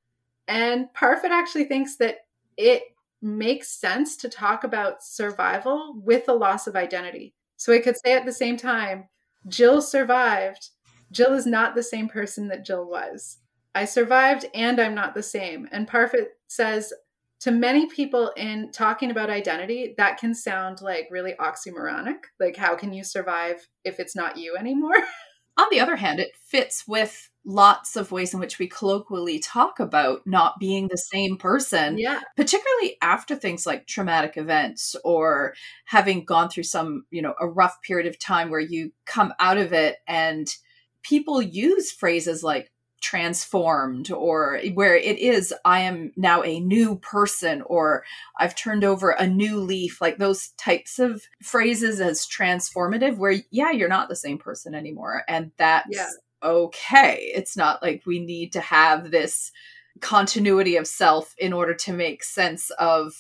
And 0.49 0.87
Parfit 0.97 1.31
actually 1.31 1.65
thinks 1.65 1.97
that 1.97 2.19
it 2.57 2.83
makes 3.23 3.69
sense 3.69 4.17
to 4.19 4.29
talk 4.29 4.65
about 4.65 5.03
survival 5.03 5.95
with 6.03 6.27
the 6.27 6.35
loss 6.35 6.67
of 6.67 6.77
identity. 6.77 7.35
So 7.57 7.73
I 7.73 7.81
could 7.81 7.97
say 7.97 8.15
at 8.15 8.25
the 8.25 8.33
same 8.33 8.57
time, 8.57 9.09
Jill 9.49 9.81
survived. 9.81 10.71
Jill 11.11 11.33
is 11.35 11.47
not 11.47 11.75
the 11.75 11.83
same 11.83 12.09
person 12.09 12.49
that 12.49 12.65
Jill 12.65 12.89
was. 12.89 13.39
I 13.75 13.85
survived 13.85 14.47
and 14.55 14.81
I'm 14.81 14.95
not 14.95 15.15
the 15.15 15.23
same. 15.23 15.69
And 15.73 15.89
Parfit 15.89 16.29
says 16.49 16.93
to 17.41 17.51
many 17.51 17.87
people 17.87 18.33
in 18.37 18.71
talking 18.73 19.11
about 19.11 19.31
identity, 19.31 19.95
that 19.99 20.19
can 20.19 20.35
sound 20.35 20.81
like 20.81 21.09
really 21.11 21.35
oxymoronic. 21.35 22.17
Like, 22.41 22.57
how 22.57 22.75
can 22.75 22.93
you 22.93 23.05
survive 23.05 23.69
if 23.85 24.01
it's 24.01 24.17
not 24.17 24.37
you 24.37 24.57
anymore? 24.57 24.97
On 25.59 25.67
the 25.71 25.81
other 25.81 25.97
hand, 25.97 26.21
it 26.21 26.33
fits 26.37 26.85
with 26.87 27.31
lots 27.47 27.95
of 27.95 28.11
ways 28.11 28.35
in 28.35 28.41
which 28.41 28.59
we 28.59 28.67
colloquially 28.67 29.39
talk 29.39 29.79
about 29.79 30.27
not 30.27 30.59
being 30.59 30.89
the 30.89 30.99
same 30.99 31.37
person. 31.37 31.97
Yeah. 31.97 32.21
Particularly 32.37 32.97
after 33.01 33.37
things 33.37 33.65
like 33.65 33.87
traumatic 33.87 34.37
events 34.37 34.97
or 35.05 35.55
having 35.85 36.25
gone 36.25 36.51
through 36.51 36.65
some, 36.65 37.07
you 37.11 37.23
know, 37.23 37.35
a 37.41 37.47
rough 37.47 37.81
period 37.83 38.09
of 38.09 38.19
time 38.19 38.51
where 38.51 38.61
you 38.61 38.93
come 39.07 39.33
out 39.39 39.59
of 39.59 39.73
it 39.73 39.99
and 40.09 40.55
people 41.03 41.41
use 41.41 41.93
phrases 41.93 42.43
like 42.43 42.73
transformed 43.01 44.11
or 44.11 44.59
where 44.73 44.97
it 44.97 45.19
is 45.19 45.55
i 45.67 45.81
am 45.81 46.11
now 46.17 46.43
a 46.43 46.59
new 46.61 46.97
person 46.97 47.63
or 47.67 48.03
i've 48.41 48.57
turned 48.57 48.83
over 48.83 49.11
a 49.11 49.27
new 49.27 49.61
leaf 49.61 50.01
like 50.01 50.17
those 50.17 50.49
types 50.57 50.99
of 50.99 51.23
phrases 51.43 52.01
as 52.01 52.27
transformative 52.27 53.19
where 53.19 53.37
yeah 53.51 53.71
you're 53.71 53.89
not 53.89 54.09
the 54.09 54.17
same 54.17 54.39
person 54.39 54.75
anymore 54.75 55.23
and 55.29 55.53
that's 55.59 55.87
yeah. 55.91 56.07
Okay. 56.43 57.33
It's 57.35 57.57
not 57.57 57.83
like 57.83 58.03
we 58.07 58.19
need 58.19 58.53
to 58.53 58.61
have 58.61 59.11
this 59.11 59.53
continuity 60.01 60.77
of 60.77 60.87
self 60.87 61.35
in 61.39 61.53
order 61.53 61.75
to 61.75 61.93
make 61.93 62.23
sense 62.23 62.71
of 62.79 63.15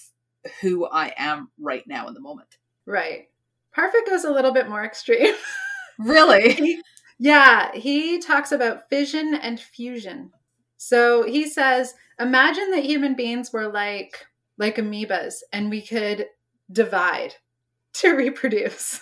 who 0.60 0.86
i 0.86 1.12
am 1.16 1.50
right 1.58 1.84
now 1.86 2.06
in 2.08 2.14
the 2.14 2.20
moment. 2.20 2.58
Right. 2.84 3.28
Parfit 3.76 4.06
goes 4.06 4.24
a 4.24 4.30
little 4.30 4.52
bit 4.52 4.68
more 4.68 4.84
extreme. 4.84 5.34
Really? 5.98 6.80
Yeah, 7.18 7.72
he 7.72 8.18
talks 8.18 8.52
about 8.52 8.90
fission 8.90 9.34
and 9.34 9.58
fusion. 9.58 10.32
So 10.76 11.22
he 11.22 11.48
says, 11.48 11.94
imagine 12.20 12.70
that 12.72 12.84
human 12.84 13.14
beings 13.14 13.52
were 13.52 13.68
like 13.68 14.26
like 14.58 14.76
amoebas 14.76 15.36
and 15.52 15.70
we 15.70 15.80
could 15.80 16.26
divide 16.70 17.36
to 17.94 18.10
reproduce. 18.16 19.00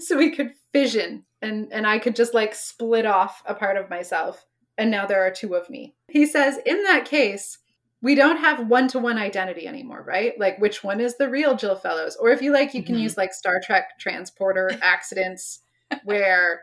so 0.00 0.18
we 0.18 0.30
could 0.30 0.54
fission 0.72 1.24
and 1.42 1.72
and 1.72 1.86
I 1.86 1.98
could 1.98 2.16
just 2.16 2.34
like 2.34 2.54
split 2.54 3.06
off 3.06 3.42
a 3.46 3.54
part 3.54 3.76
of 3.76 3.90
myself 3.90 4.46
and 4.78 4.90
now 4.90 5.06
there 5.06 5.26
are 5.26 5.30
two 5.30 5.54
of 5.54 5.68
me. 5.68 5.94
He 6.08 6.26
says 6.26 6.58
in 6.64 6.82
that 6.84 7.04
case, 7.04 7.58
we 8.00 8.14
don't 8.14 8.38
have 8.38 8.68
one-to-one 8.68 9.18
identity 9.18 9.66
anymore, 9.66 10.02
right? 10.06 10.38
Like 10.38 10.58
which 10.58 10.82
one 10.82 11.00
is 11.00 11.16
the 11.16 11.28
real 11.28 11.56
Jill 11.56 11.76
Fellows? 11.76 12.16
Or 12.16 12.30
if 12.30 12.42
you 12.42 12.52
like 12.52 12.74
you 12.74 12.82
can 12.82 12.94
mm-hmm. 12.94 13.04
use 13.04 13.16
like 13.16 13.32
Star 13.32 13.60
Trek 13.62 13.98
transporter 13.98 14.70
accidents 14.82 15.60
where 16.04 16.62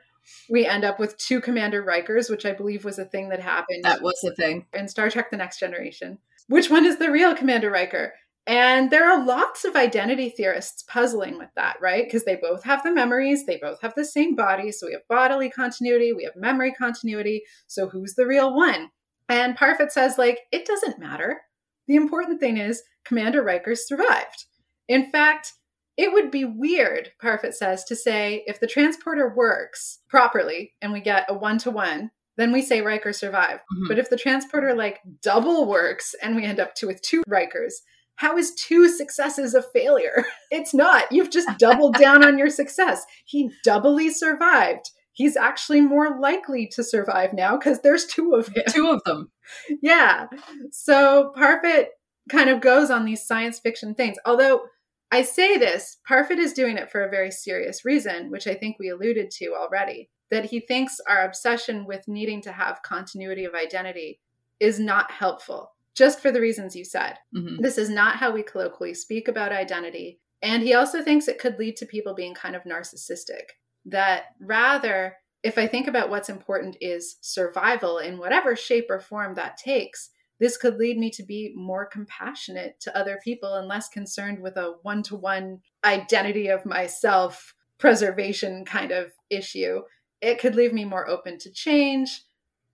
we 0.50 0.66
end 0.66 0.84
up 0.84 1.00
with 1.00 1.18
two 1.18 1.42
Commander 1.42 1.84
Rikers, 1.84 2.30
which 2.30 2.46
I 2.46 2.54
believe 2.54 2.86
was 2.86 3.00
a 3.00 3.06
thing 3.06 3.30
that 3.30 3.40
happened. 3.40 3.84
That 3.84 4.02
was 4.02 4.20
the 4.22 4.36
thing. 4.36 4.66
In 4.74 4.88
Star 4.88 5.10
Trek 5.10 5.32
The 5.32 5.38
Next 5.38 5.60
Generation. 5.60 6.20
Which 6.48 6.70
one 6.70 6.86
is 6.86 6.98
the 6.98 7.12
real 7.12 7.36
Commander 7.36 7.70
Riker? 7.70 8.14
And 8.48 8.90
there 8.90 9.10
are 9.10 9.24
lots 9.24 9.64
of 9.64 9.76
identity 9.76 10.30
theorists 10.30 10.84
puzzling 10.84 11.38
with 11.38 11.50
that, 11.56 11.78
right? 11.82 12.06
Because 12.06 12.26
they 12.26 12.36
both 12.36 12.64
have 12.64 12.82
the 12.82 12.92
memories, 12.92 13.46
they 13.46 13.58
both 13.58 13.82
have 13.82 13.94
the 13.96 14.06
same 14.06 14.36
body. 14.36 14.72
So 14.72 14.88
we 14.88 14.94
have 14.94 15.08
bodily 15.08 15.50
continuity, 15.50 16.14
we 16.14 16.24
have 16.24 16.36
memory 16.36 16.74
continuity. 16.74 17.44
So 17.68 17.90
who's 17.90 18.16
the 18.16 18.26
real 18.26 18.56
one? 18.56 18.90
And 19.28 19.56
Parfit 19.56 19.92
says, 19.92 20.18
like, 20.18 20.40
it 20.52 20.66
doesn't 20.66 21.00
matter. 21.00 21.42
The 21.88 21.96
important 21.96 22.40
thing 22.40 22.58
is 22.58 22.82
Commander 23.06 23.44
Riker 23.44 23.76
survived. 23.76 24.46
In 24.88 25.12
fact, 25.12 25.54
it 25.98 26.14
would 26.14 26.32
be 26.32 26.46
weird, 26.46 27.12
Parfit 27.22 27.54
says, 27.54 27.84
to 27.84 27.96
say 27.96 28.44
if 28.48 28.60
the 28.60 28.68
transporter 28.68 29.34
works 29.36 30.00
properly 30.08 30.74
and 30.82 30.92
we 30.94 31.02
get 31.02 31.26
a 31.30 31.34
one 31.34 31.58
to 31.60 31.70
one, 31.70 32.12
then 32.38 32.52
we 32.54 32.62
say 32.62 32.82
Riker 32.82 33.12
survived. 33.12 33.62
Mm-hmm. 33.62 33.88
But 33.90 34.00
if 34.00 34.10
the 34.10 34.18
transporter 34.18 34.74
like 34.74 35.02
double 35.22 35.68
works 35.68 36.16
and 36.24 36.36
we 36.36 36.46
end 36.46 36.60
up 36.60 36.74
to 36.76 36.88
with 36.88 37.02
two 37.02 37.22
Rikers, 37.30 37.74
how 38.20 38.38
is 38.38 38.54
two 38.56 38.90
successes 38.90 39.54
a 39.54 39.62
failure? 39.62 40.26
It's 40.52 40.74
not. 40.74 41.12
You've 41.12 41.30
just 41.30 41.48
doubled 41.60 41.96
down 41.96 42.26
on 42.26 42.38
your 42.38 42.50
success. 42.50 43.06
He 43.24 43.52
doubly 43.64 44.10
survived. 44.10 44.90
he's 45.14 45.38
actually 45.38 45.80
more 45.80 46.20
likely 46.20 46.68
to 46.74 46.84
survive 46.84 47.34
now 47.34 47.56
because 47.56 47.80
there's 47.82 48.06
two 48.06 48.34
of 48.34 48.48
him. 48.48 48.64
Two 48.68 48.90
of 48.90 49.02
them. 49.06 49.32
yeah. 49.82 50.26
So 50.72 51.32
Parfit 51.38 51.86
kind 52.30 52.50
of 52.50 52.62
goes 52.62 52.90
on 52.90 53.06
these 53.06 53.26
science 53.26 53.60
fiction 53.60 53.96
things. 53.96 54.18
Although 54.26 54.64
I 55.12 55.22
say 55.22 55.58
this, 55.58 55.98
Parfit 56.10 56.40
is 56.40 56.54
doing 56.54 56.78
it 56.78 56.92
for 56.92 57.04
a 57.04 57.12
very 57.12 57.32
serious 57.32 57.86
reason, 57.86 58.32
which 58.32 58.48
I 58.48 58.56
think 58.56 58.78
we 58.80 58.90
alluded 58.90 59.32
to 59.38 59.54
already. 59.56 60.10
That 60.32 60.46
he 60.46 60.60
thinks 60.60 61.00
our 61.08 61.24
obsession 61.24 61.86
with 61.86 62.08
needing 62.08 62.42
to 62.42 62.52
have 62.52 62.82
continuity 62.84 63.46
of 63.46 63.54
identity 63.54 64.20
is 64.60 64.80
not 64.80 65.12
helpful, 65.12 65.72
just 65.96 66.20
for 66.20 66.32
the 66.32 66.42
reasons 66.42 66.76
you 66.76 66.86
said. 66.86 67.16
Mm-hmm. 67.36 67.62
This 67.62 67.78
is 67.78 67.90
not 67.90 68.18
how 68.18 68.32
we 68.32 68.44
colloquially 68.44 68.94
speak 68.94 69.28
about 69.28 69.52
identity. 69.52 70.20
And 70.42 70.64
he 70.64 70.74
also 70.74 71.04
thinks 71.04 71.28
it 71.28 71.40
could 71.40 71.60
lead 71.60 71.76
to 71.78 71.86
people 71.86 72.14
being 72.14 72.34
kind 72.34 72.56
of 72.56 72.64
narcissistic. 72.64 73.52
That 73.86 74.24
rather, 74.40 75.18
if 75.44 75.58
I 75.58 75.68
think 75.68 75.88
about 75.88 76.10
what's 76.10 76.30
important 76.30 76.78
is 76.82 77.18
survival 77.22 77.98
in 77.98 78.18
whatever 78.18 78.56
shape 78.56 78.88
or 78.90 79.00
form 79.00 79.36
that 79.36 79.58
takes, 79.58 80.12
this 80.40 80.58
could 80.58 80.78
lead 80.78 80.98
me 80.98 81.10
to 81.12 81.24
be 81.24 81.54
more 81.56 81.86
compassionate 81.86 82.80
to 82.82 82.98
other 82.98 83.20
people 83.24 83.56
and 83.56 83.68
less 83.68 83.90
concerned 83.90 84.40
with 84.42 84.56
a 84.56 84.76
one 84.84 85.04
to 85.04 85.16
one 85.16 85.60
identity 85.84 86.48
of 86.48 86.66
myself 86.66 87.54
preservation 87.78 88.66
kind 88.66 88.92
of 88.92 89.12
issue. 89.30 89.82
It 90.22 90.40
could 90.40 90.56
leave 90.56 90.74
me 90.74 90.86
more 90.86 91.08
open 91.08 91.38
to 91.40 91.52
change. 91.52 92.24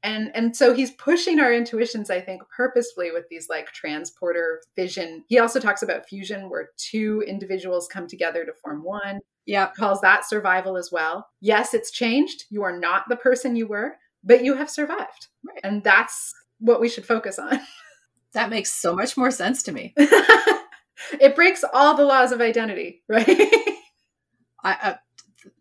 And, 0.06 0.30
and 0.36 0.56
so 0.56 0.74
he's 0.76 0.92
pushing 0.92 1.40
our 1.40 1.52
intuitions, 1.52 2.12
I 2.12 2.22
think, 2.22 2.44
purposefully 2.56 3.12
with 3.12 3.26
these 3.30 3.48
like 3.50 3.72
transporter 3.72 4.62
fission. 4.76 5.24
He 5.28 5.40
also 5.40 5.60
talks 5.60 5.82
about 5.82 6.08
fusion, 6.08 6.50
where 6.50 6.70
two 6.78 7.24
individuals 7.28 7.88
come 7.92 8.06
together 8.08 8.46
to 8.46 8.54
form 8.64 8.84
one. 8.84 9.20
Yeah. 9.48 9.72
Calls 9.76 10.02
that 10.02 10.24
survival 10.30 10.78
as 10.78 10.92
well. 10.92 11.28
Yes, 11.42 11.74
it's 11.74 11.90
changed. 11.90 12.46
You 12.52 12.62
are 12.62 12.78
not 12.78 13.06
the 13.10 13.16
person 13.16 13.56
you 13.56 13.66
were, 13.68 13.96
but 14.24 14.44
you 14.44 14.54
have 14.54 14.70
survived. 14.70 15.28
Right. 15.44 15.60
And 15.64 15.84
that's 15.84 16.34
what 16.60 16.80
we 16.80 16.88
should 16.88 17.06
focus 17.06 17.40
on. 17.40 17.60
That 18.34 18.50
makes 18.50 18.74
so 18.74 18.94
much 18.94 19.16
more 19.16 19.32
sense 19.32 19.64
to 19.64 19.72
me. 19.72 19.94
it 19.96 21.38
breaks 21.38 21.64
all 21.74 21.96
the 21.96 22.04
laws 22.04 22.34
of 22.34 22.42
identity, 22.42 23.02
right? 23.08 23.26
I 24.64 24.78
uh, 24.82 24.96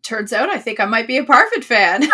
turns 0.03 0.33
out 0.33 0.49
I 0.49 0.59
think 0.59 0.81
I 0.81 0.85
might 0.85 1.07
be 1.07 1.15
a 1.17 1.23
Parfit 1.23 1.63
fan. 1.63 2.03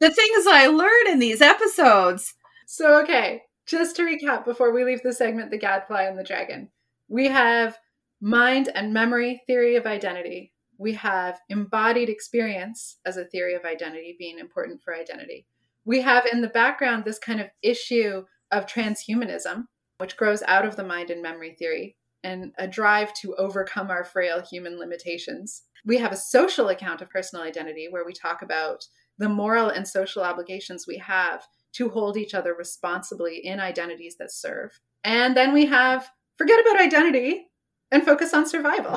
the 0.00 0.10
things 0.10 0.46
I 0.46 0.66
learn 0.66 1.08
in 1.08 1.18
these 1.18 1.40
episodes. 1.40 2.34
so, 2.66 3.00
okay, 3.02 3.42
just 3.66 3.96
to 3.96 4.02
recap 4.02 4.44
before 4.44 4.72
we 4.72 4.84
leave 4.84 5.02
the 5.02 5.12
segment 5.12 5.50
The 5.50 5.58
Gadfly 5.58 6.02
and 6.02 6.18
the 6.18 6.24
Dragon, 6.24 6.70
we 7.08 7.28
have 7.28 7.78
mind 8.20 8.70
and 8.74 8.92
memory 8.92 9.42
theory 9.46 9.76
of 9.76 9.86
identity. 9.86 10.52
We 10.78 10.94
have 10.94 11.40
embodied 11.48 12.08
experience 12.08 12.98
as 13.04 13.16
a 13.16 13.24
theory 13.24 13.54
of 13.54 13.64
identity 13.64 14.16
being 14.18 14.38
important 14.38 14.82
for 14.82 14.94
identity. 14.94 15.46
We 15.84 16.02
have 16.02 16.26
in 16.26 16.40
the 16.40 16.48
background 16.48 17.04
this 17.04 17.18
kind 17.18 17.40
of 17.40 17.48
issue 17.62 18.24
of 18.52 18.66
transhumanism, 18.66 19.64
which 19.98 20.16
grows 20.16 20.42
out 20.44 20.64
of 20.64 20.76
the 20.76 20.84
mind 20.84 21.10
and 21.10 21.22
memory 21.22 21.56
theory, 21.58 21.96
and 22.22 22.52
a 22.58 22.66
drive 22.66 23.12
to 23.14 23.34
overcome 23.36 23.90
our 23.90 24.04
frail 24.04 24.42
human 24.42 24.78
limitations. 24.78 25.62
We 25.84 25.98
have 25.98 26.12
a 26.12 26.16
social 26.16 26.68
account 26.68 27.00
of 27.00 27.10
personal 27.10 27.44
identity 27.44 27.88
where 27.90 28.04
we 28.04 28.12
talk 28.12 28.42
about 28.42 28.84
the 29.18 29.28
moral 29.28 29.68
and 29.68 29.86
social 29.86 30.22
obligations 30.22 30.86
we 30.86 30.96
have 30.98 31.46
to 31.72 31.88
hold 31.88 32.16
each 32.16 32.34
other 32.34 32.54
responsibly 32.54 33.38
in 33.44 33.60
identities 33.60 34.16
that 34.18 34.32
serve. 34.32 34.80
And 35.04 35.36
then 35.36 35.52
we 35.52 35.66
have 35.66 36.08
forget 36.36 36.60
about 36.60 36.80
identity 36.80 37.48
and 37.90 38.04
focus 38.04 38.32
on 38.32 38.46
survival. 38.46 38.96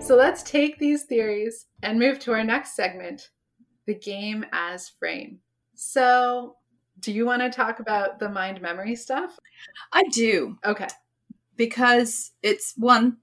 So 0.00 0.14
let's 0.14 0.44
take 0.44 0.78
these 0.78 1.02
theories 1.02 1.66
and 1.82 1.98
move 1.98 2.20
to 2.20 2.32
our 2.32 2.44
next 2.44 2.76
segment 2.76 3.30
the 3.86 3.94
game 3.94 4.44
as 4.52 4.88
frame. 4.88 5.40
So, 5.74 6.56
do 7.00 7.12
you 7.12 7.26
want 7.26 7.42
to 7.42 7.50
talk 7.50 7.80
about 7.80 8.18
the 8.18 8.28
mind 8.28 8.60
memory 8.60 8.96
stuff? 8.96 9.38
I 9.92 10.04
do 10.12 10.58
Okay. 10.64 10.88
because 11.56 12.32
it's 12.42 12.74
one 12.76 13.18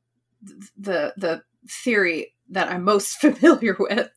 the 0.78 1.14
the 1.18 1.44
theory 1.68 2.34
that 2.50 2.70
I'm 2.70 2.84
most 2.84 3.16
familiar 3.22 3.76
with, 3.80 4.10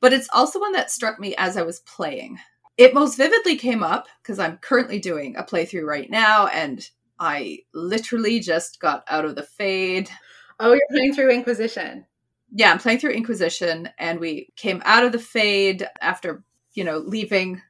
but 0.00 0.12
it's 0.12 0.28
also 0.32 0.60
one 0.60 0.72
that 0.72 0.90
struck 0.90 1.18
me 1.18 1.34
as 1.36 1.56
I 1.56 1.62
was 1.62 1.80
playing. 1.80 2.38
It 2.76 2.94
most 2.94 3.16
vividly 3.16 3.56
came 3.56 3.82
up 3.82 4.06
because 4.22 4.38
I'm 4.38 4.58
currently 4.58 4.98
doing 4.98 5.36
a 5.36 5.42
playthrough 5.42 5.86
right 5.86 6.10
now 6.10 6.46
and 6.46 6.86
I 7.18 7.60
literally 7.74 8.40
just 8.40 8.80
got 8.80 9.04
out 9.08 9.24
of 9.24 9.34
the 9.34 9.42
fade. 9.42 10.10
Oh, 10.58 10.72
you're 10.72 10.80
playing 10.90 11.14
through 11.14 11.30
Inquisition. 11.30 12.06
Yeah, 12.50 12.72
I'm 12.72 12.78
playing 12.78 12.98
through 12.98 13.12
Inquisition 13.12 13.90
and 13.98 14.18
we 14.20 14.52
came 14.56 14.82
out 14.84 15.04
of 15.04 15.12
the 15.12 15.18
fade 15.18 15.86
after, 16.00 16.42
you 16.72 16.84
know, 16.84 16.98
leaving 16.98 17.60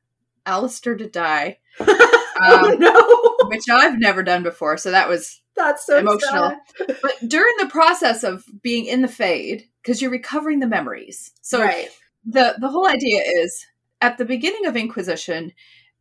Alistair 0.47 0.97
to 0.97 1.09
die, 1.09 1.59
oh 1.81 2.73
Um, 2.73 2.79
no. 2.79 3.49
which 3.49 3.65
I've 3.71 3.99
never 3.99 4.23
done 4.23 4.43
before. 4.43 4.77
So 4.77 4.91
that 4.91 5.09
was 5.09 5.41
That's 5.57 5.87
so 5.87 5.99
emotional. 5.99 6.51
sad. 6.79 6.97
but 7.03 7.15
during 7.29 7.55
the 7.59 7.69
process 7.69 8.25
of 8.25 8.45
being 8.63 8.87
in 8.87 9.03
the 9.03 9.09
fade 9.09 9.69
because 9.83 10.01
you're 10.01 10.11
recovering 10.11 10.61
the 10.61 10.67
memories 10.67 11.33
so 11.43 11.61
right. 11.61 11.89
the 12.25 12.55
the 12.61 12.69
whole 12.69 12.87
idea 12.89 13.21
is 13.23 13.67
at 14.01 14.17
the 14.19 14.25
beginning 14.25 14.67
of 14.67 14.77
inquisition 14.77 15.53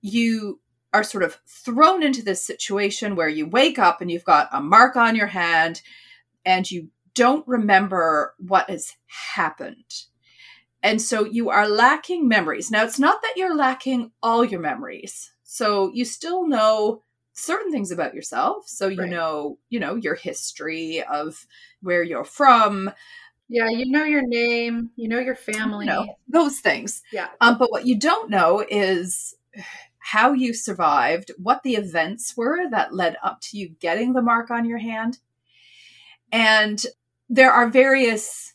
you 0.01 0.59
are 0.93 1.03
sort 1.03 1.23
of 1.23 1.37
thrown 1.47 2.03
into 2.03 2.23
this 2.23 2.45
situation 2.45 3.15
where 3.15 3.29
you 3.29 3.47
wake 3.47 3.77
up 3.79 4.01
and 4.01 4.09
you've 4.11 4.23
got 4.23 4.49
a 4.51 4.61
mark 4.61 4.95
on 4.95 5.15
your 5.15 5.27
hand 5.27 5.81
and 6.45 6.69
you 6.69 6.89
don't 7.15 7.47
remember 7.47 8.33
what 8.39 8.69
has 8.69 8.93
happened 9.35 9.85
and 10.83 11.01
so 11.01 11.25
you 11.25 11.49
are 11.49 11.67
lacking 11.67 12.27
memories 12.27 12.71
now 12.71 12.83
it's 12.83 12.99
not 12.99 13.21
that 13.21 13.33
you're 13.35 13.55
lacking 13.55 14.11
all 14.23 14.43
your 14.43 14.59
memories 14.59 15.31
so 15.43 15.91
you 15.93 16.05
still 16.05 16.47
know 16.47 17.03
certain 17.33 17.71
things 17.71 17.91
about 17.91 18.13
yourself 18.13 18.67
so 18.67 18.87
you 18.87 18.99
Right. 19.01 19.09
know 19.09 19.57
you 19.69 19.79
know 19.79 19.95
your 19.95 20.15
history 20.15 21.03
of 21.03 21.45
where 21.81 22.03
you're 22.03 22.23
from 22.25 22.91
Yeah, 23.49 23.69
you 23.69 23.89
know 23.91 24.03
your 24.03 24.25
name, 24.25 24.91
you 24.95 25.07
know 25.09 25.19
your 25.19 25.35
family. 25.35 25.87
you 25.87 25.91
know 25.91 26.17
those 26.27 26.59
things 26.59 27.01
Yeah. 27.11 27.27
um, 27.41 27.57
but 27.57 27.71
what 27.71 27.85
you 27.85 27.97
don't 27.97 28.29
know 28.29 28.63
is 28.69 29.35
how 29.99 30.33
you 30.33 30.53
survived 30.53 31.31
what 31.37 31.63
the 31.63 31.75
events 31.75 32.35
were 32.35 32.69
that 32.69 32.93
led 32.93 33.17
up 33.23 33.39
to 33.41 33.57
you 33.57 33.69
getting 33.79 34.13
the 34.13 34.21
mark 34.21 34.49
on 34.51 34.65
your 34.65 34.79
hand 34.79 35.19
and 36.31 36.85
there 37.29 37.51
are 37.51 37.69
various 37.69 38.53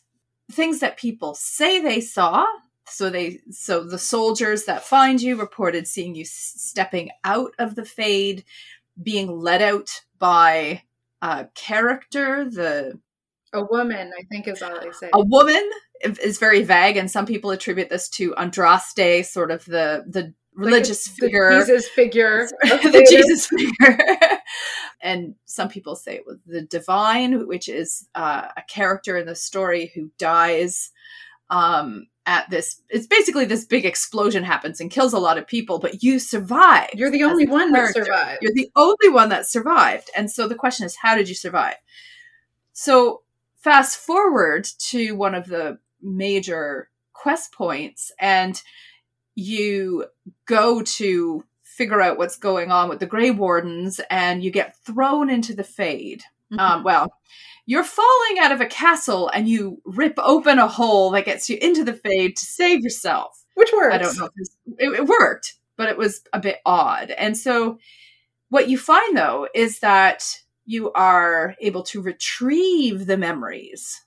things 0.51 0.79
that 0.79 0.97
people 0.97 1.35
say 1.35 1.79
they 1.81 2.01
saw 2.01 2.45
so 2.89 3.09
they 3.09 3.39
so 3.51 3.83
the 3.83 3.99
soldiers 3.99 4.65
that 4.65 4.83
find 4.83 5.21
you 5.21 5.35
reported 5.35 5.87
seeing 5.87 6.15
you 6.15 6.23
stepping 6.25 7.09
out 7.23 7.53
of 7.59 7.75
the 7.75 7.85
fade 7.85 8.43
being 9.01 9.39
led 9.39 9.61
out 9.61 10.01
by 10.19 10.81
a 11.21 11.47
character 11.55 12.49
the 12.49 12.99
A 13.53 13.63
woman, 13.63 14.11
I 14.17 14.23
think 14.23 14.47
is 14.47 14.61
all 14.61 14.79
they 14.79 14.91
say. 14.91 15.09
a 15.13 15.23
woman 15.23 15.69
is 16.01 16.37
very 16.37 16.63
vague 16.63 16.97
and 16.97 17.09
some 17.09 17.25
people 17.25 17.51
attribute 17.51 17.89
this 17.89 18.07
to 18.09 18.33
andraste 18.35 19.25
sort 19.25 19.51
of 19.51 19.65
the 19.65 20.05
the 20.07 20.21
Like 20.21 20.33
religious 20.53 21.07
the 21.07 21.21
figure 21.21 21.51
Jesus 21.51 21.89
figure. 21.89 22.47
the 22.61 23.05
jesus 23.09 23.47
figure 23.47 24.36
and 25.01 25.35
some 25.45 25.69
people 25.69 25.95
say 25.95 26.15
it 26.15 26.25
was 26.25 26.37
the 26.45 26.61
divine 26.61 27.47
which 27.47 27.69
is 27.69 28.07
uh, 28.15 28.47
a 28.57 28.61
character 28.67 29.17
in 29.17 29.25
the 29.25 29.35
story 29.35 29.91
who 29.93 30.09
dies 30.17 30.91
um 31.49 32.07
at 32.25 32.49
this 32.49 32.81
it's 32.89 33.07
basically 33.07 33.45
this 33.45 33.63
big 33.65 33.85
explosion 33.85 34.43
happens 34.43 34.81
and 34.81 34.91
kills 34.91 35.13
a 35.13 35.19
lot 35.19 35.37
of 35.37 35.47
people 35.47 35.79
but 35.79 36.03
you 36.03 36.19
survive 36.19 36.89
You're 36.93 37.11
the 37.11 37.23
only 37.23 37.47
one 37.47 37.71
that 37.71 37.93
survived. 37.93 38.39
You're 38.41 38.53
the 38.53 38.71
only 38.75 39.09
one 39.09 39.29
that 39.29 39.45
survived. 39.47 40.09
And 40.15 40.29
so 40.29 40.47
the 40.47 40.55
question 40.55 40.85
is, 40.85 40.95
how 40.95 41.15
did 41.15 41.29
you 41.29 41.35
survive? 41.35 41.75
So 42.73 43.21
fast 43.55 43.97
forward 43.97 44.67
to 44.89 45.13
one 45.13 45.35
of 45.35 45.47
the 45.47 45.79
major 46.01 46.89
quest 47.13 47.53
points, 47.53 48.11
and 48.19 48.61
you 49.35 50.05
go 50.45 50.81
to 50.81 51.43
figure 51.77 52.01
out 52.01 52.17
what's 52.17 52.37
going 52.37 52.71
on 52.71 52.89
with 52.89 52.99
the 52.99 53.05
Grey 53.05 53.31
Wardens, 53.31 54.01
and 54.09 54.43
you 54.43 54.51
get 54.51 54.75
thrown 54.85 55.29
into 55.29 55.53
the 55.53 55.63
Fade. 55.63 56.23
Mhm. 56.51 56.59
Um, 56.59 56.83
well, 56.83 57.13
you're 57.65 57.83
falling 57.83 58.39
out 58.39 58.51
of 58.51 58.61
a 58.61 58.65
castle, 58.65 59.29
and 59.29 59.47
you 59.47 59.81
rip 59.85 60.15
open 60.17 60.57
a 60.59 60.67
hole 60.67 61.11
that 61.11 61.25
gets 61.25 61.49
you 61.49 61.57
into 61.61 61.83
the 61.83 61.93
Fade 61.93 62.35
to 62.37 62.45
save 62.45 62.81
yourself. 62.81 63.43
Which 63.53 63.71
works. 63.73 63.95
I 63.95 63.97
don't 63.97 64.17
know 64.17 64.25
if 64.25 64.31
this, 64.35 64.57
it, 64.77 64.99
it 64.99 65.05
worked, 65.07 65.55
but 65.77 65.89
it 65.89 65.97
was 65.97 66.21
a 66.33 66.39
bit 66.39 66.59
odd. 66.65 67.11
And 67.11 67.37
so, 67.37 67.79
what 68.49 68.69
you 68.69 68.77
find 68.77 69.17
though 69.17 69.47
is 69.53 69.79
that 69.79 70.23
you 70.65 70.91
are 70.93 71.55
able 71.61 71.81
to 71.81 72.01
retrieve 72.01 73.05
the 73.05 73.17
memories 73.17 74.01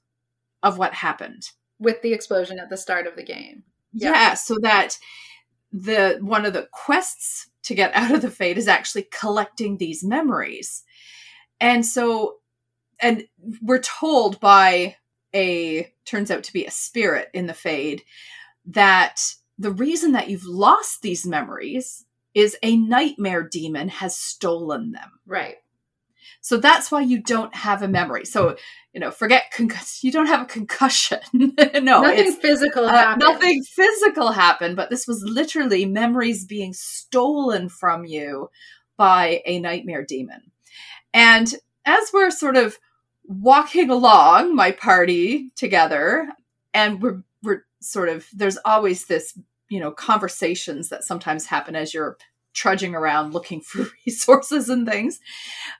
of 0.62 0.78
what 0.78 0.94
happened. 0.94 1.50
With 1.78 2.02
the 2.02 2.12
explosion 2.12 2.58
at 2.58 2.68
the 2.68 2.76
start 2.76 3.06
of 3.06 3.16
the 3.16 3.22
game. 3.22 3.64
Yeah. 3.92 4.12
Yeah. 4.12 4.34
so 4.34 4.56
that 4.62 4.98
the 5.72 6.18
one 6.20 6.44
of 6.46 6.52
the 6.52 6.68
quests 6.72 7.48
to 7.70 7.74
get 7.76 7.94
out 7.94 8.10
of 8.12 8.20
the 8.20 8.30
fade 8.32 8.58
is 8.58 8.66
actually 8.66 9.06
collecting 9.12 9.76
these 9.76 10.02
memories. 10.02 10.82
And 11.60 11.86
so, 11.86 12.38
and 13.00 13.28
we're 13.62 13.78
told 13.78 14.40
by 14.40 14.96
a, 15.32 15.88
turns 16.04 16.32
out 16.32 16.42
to 16.42 16.52
be 16.52 16.66
a 16.66 16.70
spirit 16.72 17.28
in 17.32 17.46
the 17.46 17.54
fade, 17.54 18.02
that 18.66 19.22
the 19.56 19.70
reason 19.70 20.10
that 20.12 20.28
you've 20.28 20.44
lost 20.44 21.00
these 21.02 21.24
memories 21.24 22.04
is 22.34 22.56
a 22.64 22.76
nightmare 22.76 23.44
demon 23.44 23.88
has 23.88 24.16
stolen 24.16 24.90
them. 24.90 25.20
Right. 25.24 25.58
So 26.40 26.56
that's 26.56 26.90
why 26.90 27.02
you 27.02 27.22
don't 27.22 27.54
have 27.54 27.82
a 27.82 27.88
memory. 27.88 28.24
So, 28.24 28.56
you 28.92 29.00
know, 29.00 29.10
forget 29.10 29.52
concuss- 29.54 30.02
you 30.02 30.10
don't 30.10 30.26
have 30.26 30.42
a 30.42 30.46
concussion. 30.46 31.20
no, 31.34 32.02
nothing 32.02 32.32
physical 32.32 32.84
uh, 32.84 32.90
happened. 32.90 33.20
nothing 33.20 33.62
physical 33.62 34.32
happened, 34.32 34.76
but 34.76 34.90
this 34.90 35.06
was 35.06 35.22
literally 35.22 35.84
memories 35.84 36.44
being 36.44 36.72
stolen 36.72 37.68
from 37.68 38.04
you 38.04 38.50
by 38.96 39.42
a 39.44 39.60
nightmare 39.60 40.04
demon. 40.04 40.50
And 41.12 41.52
as 41.84 42.10
we're 42.12 42.30
sort 42.30 42.56
of 42.56 42.78
walking 43.24 43.90
along 43.90 44.54
my 44.54 44.72
party 44.72 45.50
together 45.56 46.28
and 46.74 47.00
we're 47.00 47.22
we're 47.42 47.64
sort 47.80 48.08
of 48.08 48.26
there's 48.32 48.58
always 48.64 49.06
this 49.06 49.38
you 49.68 49.78
know 49.78 49.92
conversations 49.92 50.88
that 50.88 51.04
sometimes 51.04 51.46
happen 51.46 51.76
as 51.76 51.94
you're 51.94 52.18
trudging 52.52 52.94
around 52.94 53.32
looking 53.32 53.60
for 53.62 53.86
resources 54.06 54.68
and 54.68 54.86
things. 54.88 55.20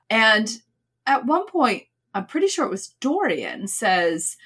And 0.08 0.50
at 1.06 1.26
one 1.26 1.46
point 1.46 1.84
i'm 2.14 2.26
pretty 2.26 2.46
sure 2.46 2.64
it 2.64 2.70
was 2.70 2.94
dorian 3.00 3.66
says 3.66 4.36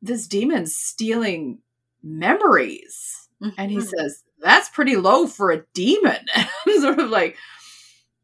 this 0.00 0.26
demon's 0.26 0.74
stealing 0.74 1.58
memories. 2.02 3.28
Mm-hmm. 3.40 3.60
and 3.60 3.70
he 3.70 3.78
mm-hmm. 3.78 3.86
says 3.86 4.22
that's 4.40 4.68
pretty 4.68 4.96
low 4.96 5.28
for 5.28 5.52
a 5.52 5.64
demon. 5.72 6.18
I'm 6.34 6.80
sort 6.80 6.98
of 6.98 7.10
like 7.10 7.36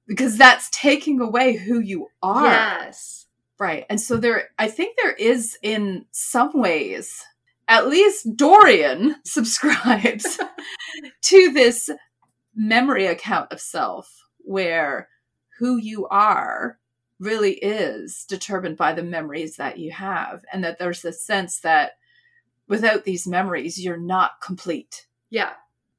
because 0.08 0.36
that's 0.36 0.68
taking 0.70 1.20
away 1.20 1.56
who 1.56 1.78
you 1.78 2.08
are. 2.22 2.44
Yes. 2.44 3.26
Right. 3.58 3.84
And 3.88 4.00
so 4.00 4.16
there 4.16 4.50
i 4.58 4.68
think 4.68 4.96
there 4.96 5.12
is 5.12 5.56
in 5.62 6.06
some 6.10 6.50
ways 6.54 7.24
at 7.68 7.86
least 7.86 8.36
Dorian 8.36 9.16
subscribes 9.24 10.40
to 11.22 11.52
this 11.52 11.90
memory 12.58 13.06
account 13.06 13.52
of 13.52 13.60
self 13.60 14.26
where 14.38 15.08
who 15.58 15.76
you 15.76 16.08
are 16.08 16.78
really 17.20 17.52
is 17.54 18.24
determined 18.28 18.76
by 18.76 18.92
the 18.92 19.02
memories 19.02 19.56
that 19.56 19.78
you 19.78 19.92
have 19.92 20.44
and 20.52 20.62
that 20.64 20.78
there's 20.78 21.04
a 21.04 21.12
sense 21.12 21.60
that 21.60 21.92
without 22.66 23.04
these 23.04 23.26
memories 23.28 23.82
you're 23.82 23.96
not 23.96 24.40
complete. 24.42 25.06
Yeah. 25.30 25.52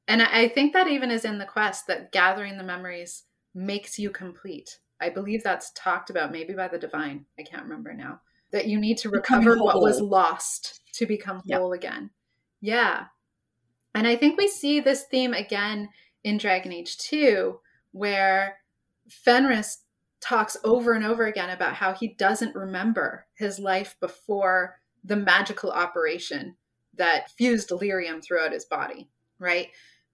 And 0.06 0.22
i 0.22 0.48
think 0.48 0.72
that 0.74 0.88
even 0.88 1.10
is 1.10 1.24
in 1.24 1.38
the 1.38 1.46
quest 1.46 1.86
that 1.86 2.12
gathering 2.12 2.58
the 2.58 2.64
memories 2.64 3.24
makes 3.54 3.98
you 3.98 4.10
complete. 4.10 4.78
I 5.00 5.08
believe 5.08 5.42
that's 5.42 5.72
talked 5.74 6.10
about 6.10 6.30
maybe 6.30 6.52
by 6.52 6.68
the 6.68 6.78
divine. 6.78 7.24
I 7.38 7.42
can't 7.42 7.62
remember 7.62 7.94
now. 7.94 8.20
That 8.52 8.66
you 8.66 8.78
need 8.78 8.98
to 8.98 9.08
recover 9.08 9.56
what 9.56 9.80
was 9.80 10.00
lost 10.00 10.80
to 10.94 11.06
become 11.06 11.42
whole 11.50 11.72
again. 11.72 12.10
Yeah. 12.60 13.06
And 13.94 14.06
I 14.06 14.16
think 14.16 14.36
we 14.36 14.48
see 14.48 14.80
this 14.80 15.04
theme 15.04 15.32
again 15.32 15.88
in 16.24 16.38
Dragon 16.38 16.72
Age 16.72 16.98
2, 16.98 17.58
where 17.92 18.58
Fenris 19.08 19.78
talks 20.20 20.56
over 20.64 20.92
and 20.92 21.04
over 21.04 21.26
again 21.26 21.50
about 21.50 21.74
how 21.74 21.92
he 21.92 22.08
doesn't 22.08 22.54
remember 22.54 23.26
his 23.34 23.58
life 23.58 23.96
before 24.00 24.78
the 25.02 25.16
magical 25.16 25.70
operation 25.70 26.56
that 26.94 27.30
fused 27.30 27.70
lyrium 27.70 28.22
throughout 28.22 28.52
his 28.52 28.66
body, 28.66 29.08
right? 29.38 29.68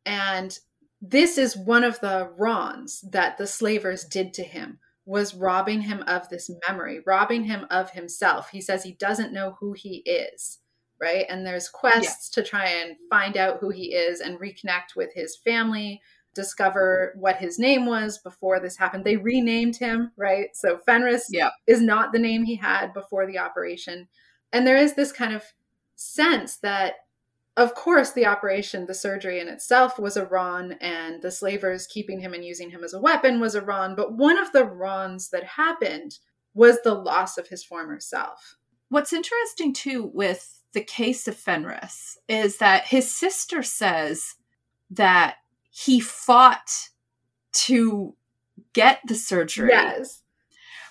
And 0.05 0.57
this 1.03 1.37
is 1.37 1.57
one 1.57 1.85
of 1.85 2.01
the 2.01 2.31
wrongs 2.39 3.05
that 3.11 3.37
the 3.37 3.47
slavers 3.47 4.05
did 4.05 4.33
to 4.35 4.43
him 4.43 4.79
was 5.05 5.35
robbing 5.35 5.83
him 5.83 6.03
of 6.07 6.29
this 6.29 6.51
memory, 6.69 7.01
robbing 7.07 7.45
him 7.45 7.67
of 7.71 7.91
himself. 7.91 8.51
He 8.51 8.61
says 8.61 8.83
he 8.83 8.93
doesn't 8.93 9.33
know 9.33 9.57
who 9.61 9.73
he 9.73 9.99
is, 9.99 10.59
right? 11.01 11.27
And 11.29 11.47
there's 11.47 11.69
quests 11.69 12.31
yeah. 12.37 12.43
to 12.43 12.49
try 12.49 12.67
and 12.67 12.97
find 13.11 13.37
out 13.37 13.59
who 13.61 13.71
he 13.71 13.95
is 13.95 14.21
and 14.21 14.39
reconnect 14.39 14.97
with 14.97 15.13
his 15.15 15.37
family, 15.37 16.01
discover 16.35 17.15
what 17.19 17.37
his 17.37 17.59
name 17.59 17.87
was 17.87 18.19
before 18.19 18.61
this 18.61 18.77
happened. 18.77 19.05
They 19.05 19.17
renamed 19.17 19.77
him, 19.77 20.13
right? 20.17 20.49
So 20.55 20.79
Fenris 20.79 21.29
yeah. 21.31 21.51
is 21.67 21.81
not 21.81 22.13
the 22.13 22.19
name 22.19 22.45
he 22.45 22.57
had 22.57 22.93
before 22.93 23.27
the 23.27 23.39
operation. 23.39 24.09
And 24.53 24.67
there 24.67 24.77
is 24.77 24.95
this 24.95 25.13
kind 25.13 25.35
of 25.35 25.43
sense 25.97 26.59
that 26.59 26.95
of 27.57 27.75
course, 27.75 28.13
the 28.13 28.27
operation, 28.27 28.85
the 28.85 28.93
surgery 28.93 29.41
in 29.41 29.49
itself 29.49 29.99
was 29.99 30.19
a 30.19 30.27
Ron, 30.27 30.73
and 30.73 31.23
the 31.23 31.31
slavers 31.31 31.87
keeping 31.87 32.21
him 32.21 32.35
and 32.35 32.45
using 32.45 32.69
him 32.71 32.85
as 32.85 32.93
a 32.93 33.01
weapon 33.01 33.41
was 33.41 33.55
a 33.55 33.63
Ron. 33.63 33.97
But 33.97 34.13
one 34.13 34.37
of 34.37 34.53
the 34.53 34.65
Rons 34.65 35.31
that 35.31 35.45
happened 35.45 36.19
was 36.53 36.83
the 36.83 36.95
loss 36.95 37.39
of 37.39 37.49
his 37.49 37.65
former 37.65 37.99
self. 37.99 38.57
What's 38.91 39.13
interesting 39.13 39.73
too 39.73 40.11
with 40.13 40.56
the 40.77 40.83
case 40.83 41.27
of 41.27 41.35
Fenris 41.35 42.19
is 42.29 42.59
that 42.59 42.85
his 42.85 43.13
sister 43.13 43.63
says 43.63 44.35
that 44.91 45.37
he 45.71 46.01
fought 46.01 46.71
to 47.53 48.15
get 48.75 49.01
the 49.09 49.15
surgery. 49.15 49.71
Yes. 49.71 50.23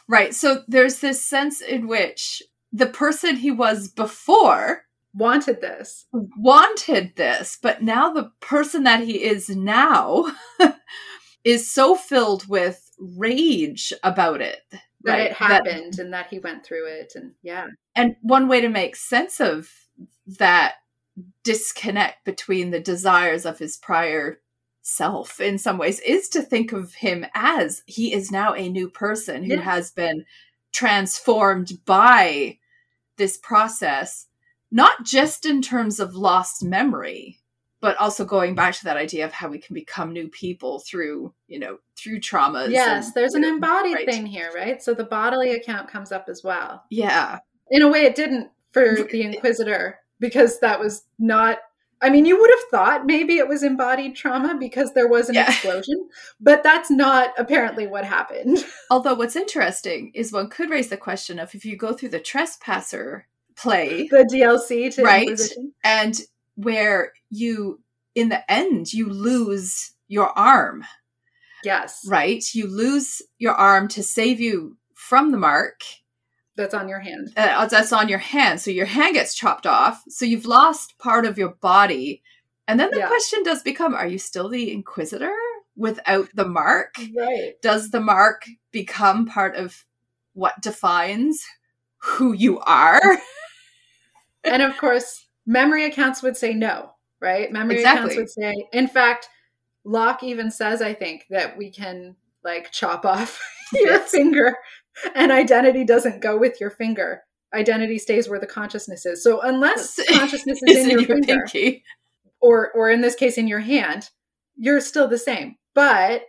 Right. 0.08 0.34
So 0.34 0.64
there's 0.68 1.02
this 1.02 1.24
sense 1.24 1.62
in 1.62 1.88
which 1.88 2.42
the 2.74 2.88
person 2.88 3.36
he 3.36 3.52
was 3.52 3.88
before 3.88 4.86
wanted 5.14 5.62
this. 5.62 6.08
Wanted 6.12 7.16
this, 7.16 7.60
but 7.62 7.84
now 7.84 8.12
the 8.12 8.32
person 8.40 8.86
that 8.86 9.02
he 9.02 9.24
is 9.24 9.50
now 9.50 10.36
is 11.44 11.72
so 11.72 11.94
filled 11.94 12.48
with 12.48 12.90
rage 12.98 13.94
about 14.02 14.42
it. 14.42 14.64
That 15.06 15.18
right? 15.18 15.32
it 15.32 15.34
happened 15.34 15.94
that, 15.94 16.00
and 16.00 16.14
that 16.14 16.28
he 16.28 16.40
went 16.40 16.66
through 16.66 16.88
it 16.88 17.14
and 17.16 17.34
yeah. 17.42 17.68
And 17.96 18.16
one 18.22 18.48
way 18.48 18.62
to 18.62 18.70
make 18.70 18.96
sense 18.96 19.40
of 19.40 19.70
that 20.28 20.76
disconnect 21.44 22.26
between 22.26 22.72
the 22.72 22.80
desires 22.80 23.46
of 23.46 23.60
his 23.60 23.78
prior 23.78 24.42
self 24.82 25.40
in 25.40 25.58
some 25.58 25.78
ways 25.78 26.00
is 26.02 26.28
to 26.30 26.42
think 26.42 26.72
of 26.72 26.94
him 26.96 27.26
as 27.34 27.84
he 27.86 28.14
is 28.14 28.32
now 28.32 28.54
a 28.54 28.70
new 28.70 28.90
person 28.90 29.44
who 29.44 29.56
yeah. 29.56 29.62
has 29.62 29.92
been 29.92 30.26
transformed 30.74 31.72
by 31.86 32.58
this 33.18 33.38
process 33.38 34.28
not 34.72 35.06
just 35.06 35.46
in 35.46 35.62
terms 35.62 36.02
of 36.02 36.16
lost 36.16 36.62
memory, 36.62 37.40
but 37.86 37.96
also 37.98 38.26
going 38.26 38.56
back 38.56 38.74
to 38.74 38.84
that 38.84 38.98
idea 38.98 39.24
of 39.24 39.32
how 39.32 39.48
we 39.48 39.60
can 39.60 39.76
become 39.76 40.12
new 40.12 40.28
people 40.28 40.80
through, 40.80 41.32
you 41.48 41.60
know, 41.60 41.78
through 41.96 42.20
traumas. 42.20 42.72
Yes, 42.72 43.06
and, 43.06 43.14
there's 43.14 43.36
an 43.36 43.44
know, 43.44 43.50
embodied 43.50 43.94
right. 43.94 44.10
thing 44.10 44.26
here, 44.26 44.50
right? 44.56 44.82
So 44.82 44.96
the 44.96 45.04
bodily 45.04 45.52
account 45.52 45.88
comes 45.88 46.12
up 46.12 46.26
as 46.28 46.44
well. 46.44 46.84
Yeah. 46.90 47.38
In 47.70 47.84
a 47.84 47.88
way, 47.88 48.06
it 48.06 48.16
didn't 48.16 48.50
for 48.72 49.04
the 49.12 49.22
Inquisitor 49.22 50.00
because 50.20 50.60
that 50.62 50.80
was 50.80 51.04
not. 51.20 51.60
I 52.02 52.10
mean, 52.10 52.26
you 52.26 52.42
would 52.42 52.50
have 52.50 52.72
thought 52.72 53.06
maybe 53.06 53.38
it 53.38 53.48
was 53.48 53.62
embodied 53.62 54.16
trauma 54.16 54.58
because 54.60 54.92
there 54.94 55.08
was 55.08 55.30
an 55.30 55.36
yeah. 55.36 55.48
explosion, 55.48 56.10
but 56.40 56.64
that's 56.64 56.90
not 56.90 57.36
apparently 57.38 57.86
what 57.86 58.04
happened. 58.04 58.66
Although, 58.90 59.14
what's 59.14 59.36
interesting 59.36 60.12
is 60.16 60.34
one 60.34 60.50
could 60.50 60.72
raise 60.72 60.90
the 60.90 60.98
question 60.98 61.38
of 61.38 61.54
if 61.54 61.64
you 61.64 61.78
go 61.78 61.94
through 61.94 62.10
the 62.10 62.20
trespasser 62.20 63.28
play 63.56 64.08
the 64.08 64.28
DLC 64.30 64.94
to 64.96 65.04
right 65.04 65.30
Inquisition. 65.30 65.74
and 65.84 66.20
where 66.56 67.14
you 67.30 67.82
in 68.14 68.30
the 68.30 68.50
end 68.52 68.94
you 68.94 69.10
lose 69.10 69.92
your 70.08 70.38
arm. 70.38 70.86
Yes. 71.64 72.06
Right? 72.08 72.44
You 72.54 72.68
lose 72.68 73.22
your 73.38 73.54
arm 73.54 73.88
to 73.90 74.04
save 74.04 74.40
you 74.40 74.78
from 74.94 75.32
the 75.32 75.38
mark. 75.38 75.82
That's 76.56 76.74
on 76.74 76.88
your 76.88 77.00
hand. 77.00 77.34
Uh, 77.36 77.66
that's 77.68 77.92
on 77.92 78.08
your 78.08 78.20
hand. 78.20 78.62
So 78.62 78.72
your 78.72 78.86
hand 78.86 79.16
gets 79.16 79.36
chopped 79.36 79.66
off. 79.66 80.02
So 80.08 80.26
you've 80.26 80.46
lost 80.46 80.98
part 81.00 81.26
of 81.26 81.38
your 81.38 81.56
body. 81.56 82.22
And 82.68 82.80
then 82.80 82.92
the 82.92 83.00
yeah. 83.00 83.08
question 83.08 83.44
does 83.44 83.62
become 83.62 83.94
are 83.94 84.08
you 84.08 84.18
still 84.18 84.48
the 84.48 84.72
inquisitor 84.72 85.36
without 85.76 86.30
the 86.34 86.48
mark? 86.48 86.96
Right. 87.16 87.54
Does 87.62 87.90
the 87.90 88.00
mark 88.00 88.46
become 88.72 89.26
part 89.26 89.56
of 89.56 89.86
what 90.34 90.62
defines 90.62 91.44
who 91.98 92.34
you 92.34 92.60
are? 92.60 93.02
And 94.44 94.62
of 94.62 94.78
course, 94.78 95.25
memory 95.46 95.86
accounts 95.86 96.22
would 96.24 96.38
say 96.38 96.54
no, 96.54 96.92
right? 97.22 97.52
Memory 97.52 97.78
exactly. 97.78 98.00
accounts 98.00 98.16
would 98.18 98.30
say, 98.30 98.68
in 98.74 98.88
fact, 98.88 99.30
Locke 99.84 100.24
even 100.24 100.52
says, 100.52 100.82
I 100.82 100.94
think, 100.94 101.26
that 101.30 101.58
we 101.58 101.70
can 101.70 102.16
like 102.44 102.72
chop 102.72 103.06
off 103.06 103.42
your 103.74 104.00
finger 104.00 104.56
and 105.14 105.32
identity 105.32 105.84
doesn't 105.84 106.22
go 106.22 106.38
with 106.38 106.60
your 106.60 106.70
finger. 106.70 107.24
Identity 107.54 108.00
stays 108.00 108.28
where 108.28 108.40
the 108.40 108.48
consciousness 108.48 109.06
is. 109.06 109.24
So 109.24 109.42
unless 109.42 110.00
consciousness 110.10 110.60
is 110.64 110.78
in, 110.78 110.84
in, 110.84 110.90
your, 110.92 111.00
your 111.02 111.08
finger, 111.08 111.46
pinky. 111.46 111.84
or 112.42 112.72
or 112.72 112.90
in 112.90 113.02
this 113.02 113.16
case 113.16 113.38
in 113.38 113.48
your 113.48 113.60
hand, 113.60 114.10
you're 114.56 114.82
still 114.82 115.08
the 115.08 115.18
same. 115.18 115.56
But 115.74 116.24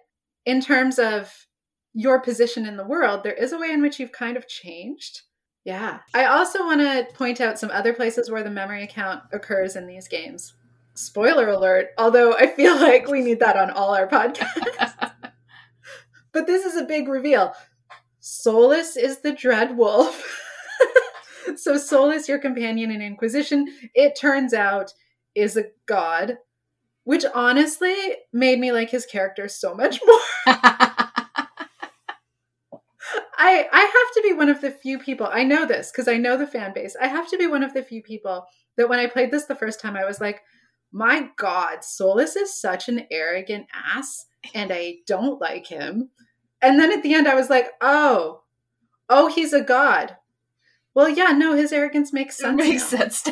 in 0.44 0.60
terms 0.60 0.98
of 0.98 1.46
your 1.92 2.20
position 2.20 2.66
in 2.66 2.76
the 2.76 2.84
world, 2.84 3.22
there 3.22 3.32
is 3.32 3.52
a 3.52 3.58
way 3.58 3.70
in 3.70 3.82
which 3.82 3.98
you've 3.98 4.12
kind 4.12 4.36
of 4.36 4.46
changed. 4.46 5.22
Yeah. 5.66 5.98
I 6.14 6.26
also 6.26 6.64
want 6.64 6.80
to 6.80 7.08
point 7.14 7.40
out 7.40 7.58
some 7.58 7.72
other 7.72 7.92
places 7.92 8.30
where 8.30 8.44
the 8.44 8.50
memory 8.50 8.84
account 8.84 9.24
occurs 9.32 9.74
in 9.74 9.88
these 9.88 10.06
games. 10.06 10.54
Spoiler 10.94 11.48
alert, 11.48 11.88
although 11.98 12.34
I 12.34 12.46
feel 12.46 12.76
like 12.80 13.08
we 13.08 13.20
need 13.20 13.40
that 13.40 13.56
on 13.56 13.70
all 13.70 13.92
our 13.92 14.06
podcasts. 14.06 15.12
but 16.32 16.46
this 16.46 16.64
is 16.64 16.76
a 16.76 16.84
big 16.84 17.08
reveal. 17.08 17.52
Solas 18.22 18.96
is 18.96 19.18
the 19.18 19.32
dread 19.32 19.76
wolf. 19.76 20.40
so 21.56 21.74
Solas, 21.74 22.28
your 22.28 22.38
companion 22.38 22.92
in 22.92 23.02
Inquisition, 23.02 23.66
it 23.92 24.16
turns 24.16 24.54
out 24.54 24.94
is 25.34 25.56
a 25.56 25.64
god, 25.86 26.38
which 27.02 27.24
honestly 27.34 27.96
made 28.32 28.60
me 28.60 28.70
like 28.70 28.90
his 28.90 29.04
character 29.04 29.48
so 29.48 29.74
much 29.74 29.98
more. 30.06 30.20
I 33.38 33.65
I 33.77 33.81
have 33.81 34.14
to 34.14 34.22
be 34.27 34.33
one 34.33 34.49
of 34.49 34.62
the 34.62 34.70
few 34.70 34.99
people. 34.99 35.29
I 35.31 35.45
know 35.45 35.66
this 35.66 35.91
because 35.93 36.09
I 36.09 36.16
know 36.16 36.39
the 36.39 36.47
fan 36.47 36.72
base. 36.72 36.97
I 36.99 37.09
have 37.09 37.29
to 37.29 37.37
be 37.37 37.47
one 37.47 37.62
of 37.62 37.74
the 37.74 37.83
few 37.83 38.03
people 38.03 38.47
that 38.79 38.89
when 38.89 38.99
I 38.99 39.07
played 39.07 39.31
this 39.31 39.45
the 39.45 39.55
first 39.55 39.81
time, 39.81 39.97
I 39.97 40.07
was 40.07 40.18
like, 40.18 40.41
"My 40.93 41.29
God, 41.37 41.81
Solas 41.81 42.37
is 42.39 42.59
such 42.59 42.89
an 42.89 43.07
arrogant 43.11 43.66
ass, 43.74 44.24
and 44.55 44.72
I 44.72 44.97
don't 45.07 45.39
like 45.43 45.66
him." 45.66 46.09
And 46.62 46.81
then 46.81 46.91
at 46.91 47.03
the 47.03 47.12
end, 47.12 47.29
I 47.29 47.35
was 47.35 47.51
like, 47.51 47.66
"Oh, 47.83 48.45
oh, 49.11 49.27
he's 49.27 49.53
a 49.53 49.61
god." 49.61 50.16
Well, 50.95 51.11
yeah, 51.11 51.33
no, 51.33 51.55
his 51.55 51.70
arrogance 51.70 52.14
makes 52.14 52.39
sense. 52.39 52.59
It 52.59 52.66
makes 52.66 52.91
now. 52.91 52.99
sense. 53.01 53.29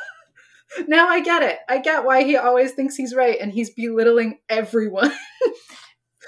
now 0.88 1.08
I 1.08 1.20
get 1.20 1.42
it. 1.42 1.58
I 1.68 1.76
get 1.76 2.06
why 2.06 2.24
he 2.24 2.38
always 2.38 2.72
thinks 2.72 2.96
he's 2.96 3.14
right 3.14 3.38
and 3.38 3.52
he's 3.52 3.68
belittling 3.68 4.38
everyone. 4.48 5.12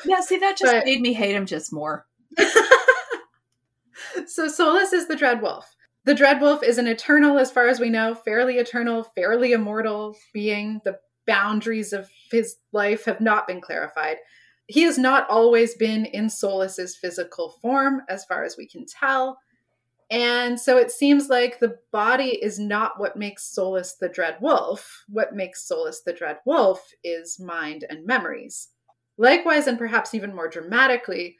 yeah, 0.04 0.20
see, 0.20 0.36
that 0.36 0.58
just 0.58 0.70
But- 0.70 0.84
made 0.84 1.00
me 1.00 1.14
hate 1.14 1.34
him 1.34 1.46
just 1.46 1.72
more. 1.72 2.06
so 4.26 4.48
Solas 4.48 4.92
is 4.92 5.08
the 5.08 5.16
Dread 5.16 5.42
Wolf. 5.42 5.74
The 6.04 6.14
Dread 6.14 6.40
Wolf 6.40 6.62
is 6.62 6.78
an 6.78 6.86
eternal, 6.86 7.38
as 7.38 7.50
far 7.50 7.68
as 7.68 7.78
we 7.78 7.90
know, 7.90 8.14
fairly 8.14 8.56
eternal, 8.58 9.04
fairly 9.14 9.52
immortal 9.52 10.16
being. 10.32 10.80
The 10.84 10.98
boundaries 11.26 11.92
of 11.92 12.08
his 12.30 12.56
life 12.72 13.04
have 13.04 13.20
not 13.20 13.46
been 13.46 13.60
clarified. 13.60 14.16
He 14.66 14.82
has 14.82 14.98
not 14.98 15.28
always 15.28 15.74
been 15.74 16.06
in 16.06 16.26
Solas's 16.26 16.96
physical 16.96 17.56
form, 17.60 18.02
as 18.08 18.24
far 18.24 18.44
as 18.44 18.56
we 18.56 18.66
can 18.66 18.86
tell. 18.86 19.38
And 20.10 20.58
so 20.58 20.76
it 20.76 20.90
seems 20.90 21.28
like 21.28 21.60
the 21.60 21.76
body 21.92 22.38
is 22.42 22.58
not 22.58 22.98
what 22.98 23.16
makes 23.16 23.54
Solas 23.56 23.98
the 24.00 24.08
Dread 24.08 24.38
Wolf. 24.40 25.04
What 25.08 25.34
makes 25.34 25.68
Solas 25.70 25.98
the 26.04 26.12
Dread 26.12 26.38
Wolf 26.44 26.84
is 27.04 27.38
mind 27.38 27.84
and 27.88 28.06
memories. 28.06 28.68
Likewise, 29.18 29.66
and 29.66 29.78
perhaps 29.78 30.14
even 30.14 30.34
more 30.34 30.48
dramatically, 30.48 31.36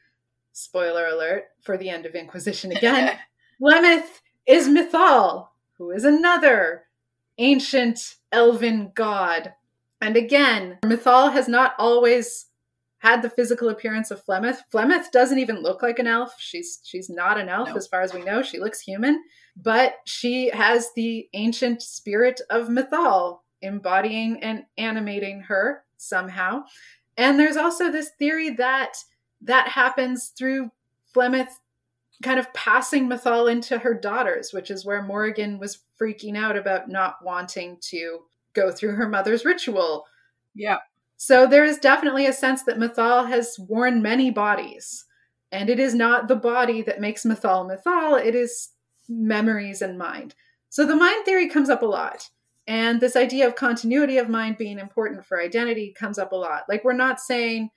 spoiler 0.52 1.06
alert 1.06 1.44
for 1.62 1.76
the 1.76 1.88
end 1.88 2.06
of 2.06 2.14
Inquisition 2.14 2.72
again, 2.72 3.16
Flemeth 3.62 4.20
is 4.46 4.68
Mythal, 4.68 5.48
who 5.78 5.90
is 5.90 6.04
another 6.04 6.84
ancient 7.38 8.16
elven 8.32 8.92
god. 8.94 9.54
And 10.00 10.16
again, 10.16 10.78
Mythal 10.82 11.32
has 11.32 11.48
not 11.48 11.74
always 11.78 12.46
had 12.98 13.22
the 13.22 13.30
physical 13.30 13.68
appearance 13.70 14.10
of 14.10 14.24
Flemeth. 14.24 14.58
Flemeth 14.72 15.10
doesn't 15.10 15.38
even 15.38 15.62
look 15.62 15.82
like 15.82 15.98
an 15.98 16.06
elf. 16.06 16.34
She's 16.38 16.80
she's 16.84 17.08
not 17.08 17.38
an 17.38 17.48
elf 17.48 17.70
No. 17.70 17.76
as 17.76 17.86
far 17.86 18.02
as 18.02 18.12
we 18.12 18.22
know. 18.22 18.42
She 18.42 18.58
looks 18.58 18.80
human, 18.80 19.22
but 19.56 19.94
she 20.04 20.50
has 20.50 20.90
the 20.94 21.28
ancient 21.32 21.82
spirit 21.82 22.40
of 22.50 22.68
Mythal 22.68 23.38
embodying 23.62 24.42
and 24.42 24.64
animating 24.78 25.40
her 25.42 25.84
somehow. 25.96 26.64
And 27.16 27.38
there's 27.38 27.56
also 27.56 27.90
this 27.90 28.10
theory 28.18 28.50
that 28.50 28.96
that 29.42 29.68
happens 29.68 30.32
through 30.36 30.70
Flemeth 31.14 31.48
kind 32.22 32.38
of 32.38 32.52
passing 32.52 33.08
Mythal 33.08 33.50
into 33.50 33.78
her 33.78 33.94
daughters, 33.94 34.52
which 34.52 34.70
is 34.70 34.84
where 34.84 35.02
Morrigan 35.02 35.58
was 35.58 35.80
freaking 36.00 36.36
out 36.36 36.56
about 36.56 36.88
not 36.88 37.16
wanting 37.24 37.78
to 37.80 38.20
go 38.52 38.70
through 38.70 38.94
her 38.96 39.08
mother's 39.08 39.44
ritual. 39.44 40.04
Yeah. 40.54 40.78
So 41.16 41.46
there 41.46 41.64
is 41.64 41.78
definitely 41.78 42.26
a 42.26 42.32
sense 42.32 42.62
that 42.64 42.78
Mythal 42.78 43.28
has 43.28 43.56
worn 43.58 44.02
many 44.02 44.30
bodies. 44.30 45.04
And 45.52 45.68
it 45.68 45.80
is 45.80 45.94
not 45.94 46.28
the 46.28 46.36
body 46.36 46.82
that 46.82 47.00
makes 47.00 47.24
Mythal 47.24 47.68
Mythal, 47.68 48.24
it 48.24 48.34
is 48.34 48.70
memories 49.08 49.82
and 49.82 49.98
mind. 49.98 50.34
So 50.68 50.86
the 50.86 50.96
mind 50.96 51.24
theory 51.24 51.48
comes 51.48 51.68
up 51.68 51.82
a 51.82 51.86
lot. 51.86 52.28
And 52.66 53.00
this 53.00 53.16
idea 53.16 53.46
of 53.48 53.56
continuity 53.56 54.18
of 54.18 54.28
mind 54.28 54.56
being 54.56 54.78
important 54.78 55.26
for 55.26 55.40
identity 55.40 55.92
comes 55.92 56.18
up 56.18 56.30
a 56.30 56.36
lot. 56.36 56.64
Like, 56.68 56.84
we're 56.84 56.92
not 56.92 57.18
saying 57.18 57.70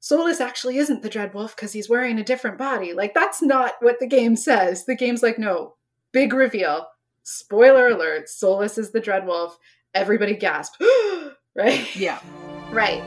Solas 0.00 0.40
actually 0.40 0.78
isn't 0.78 1.02
the 1.02 1.08
Dread 1.08 1.34
Wolf 1.34 1.56
because 1.56 1.72
he's 1.72 1.88
wearing 1.88 2.18
a 2.18 2.24
different 2.24 2.56
body. 2.56 2.92
Like, 2.92 3.14
that's 3.14 3.42
not 3.42 3.74
what 3.80 3.98
the 3.98 4.06
game 4.06 4.36
says. 4.36 4.84
The 4.84 4.94
game's 4.94 5.22
like, 5.22 5.38
no, 5.38 5.74
big 6.12 6.32
reveal. 6.32 6.86
Spoiler 7.24 7.88
alert 7.88 8.26
Solas 8.26 8.78
is 8.78 8.92
the 8.92 9.00
Dread 9.00 9.26
Wolf. 9.26 9.58
Everybody 9.94 10.34
gasp. 10.34 10.80
right? 11.56 11.96
Yeah. 11.96 12.20
Right. 12.70 13.02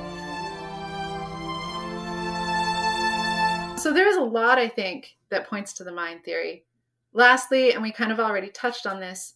So 3.80 3.92
there 3.92 4.08
is 4.08 4.18
a 4.18 4.22
lot, 4.22 4.60
I 4.60 4.68
think, 4.68 5.16
that 5.30 5.48
points 5.48 5.74
to 5.74 5.84
the 5.84 5.92
mind 5.92 6.24
theory. 6.24 6.66
Lastly, 7.14 7.74
and 7.74 7.82
we 7.82 7.92
kind 7.92 8.12
of 8.12 8.20
already 8.20 8.50
touched 8.50 8.86
on 8.86 9.00
this, 9.00 9.36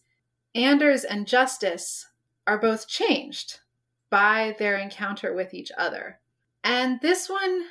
Anders 0.54 1.04
and 1.04 1.26
Justice 1.26 2.06
are 2.46 2.58
both 2.58 2.86
changed 2.86 3.60
by 4.08 4.54
their 4.58 4.76
encounter 4.76 5.34
with 5.34 5.52
each 5.52 5.72
other. 5.76 6.20
And 6.66 7.00
this 7.00 7.30
one 7.30 7.62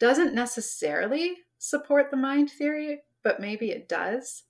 doesn't 0.00 0.34
necessarily 0.34 1.36
support 1.58 2.10
the 2.10 2.16
mind 2.16 2.50
theory, 2.50 3.02
but 3.22 3.38
maybe 3.38 3.70
it 3.70 3.88
does. 3.88 4.42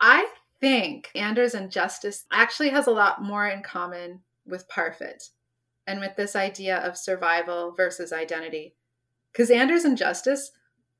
I 0.00 0.30
think 0.62 1.10
Anders 1.14 1.52
and 1.52 1.70
Justice 1.70 2.24
actually 2.32 2.70
has 2.70 2.86
a 2.86 2.90
lot 2.90 3.22
more 3.22 3.46
in 3.46 3.62
common 3.62 4.20
with 4.46 4.66
Parfit 4.66 5.28
and 5.86 6.00
with 6.00 6.16
this 6.16 6.34
idea 6.34 6.78
of 6.78 6.96
survival 6.96 7.74
versus 7.76 8.14
identity. 8.14 8.74
Because 9.30 9.50
Anders 9.50 9.84
and 9.84 9.98
Justice 9.98 10.50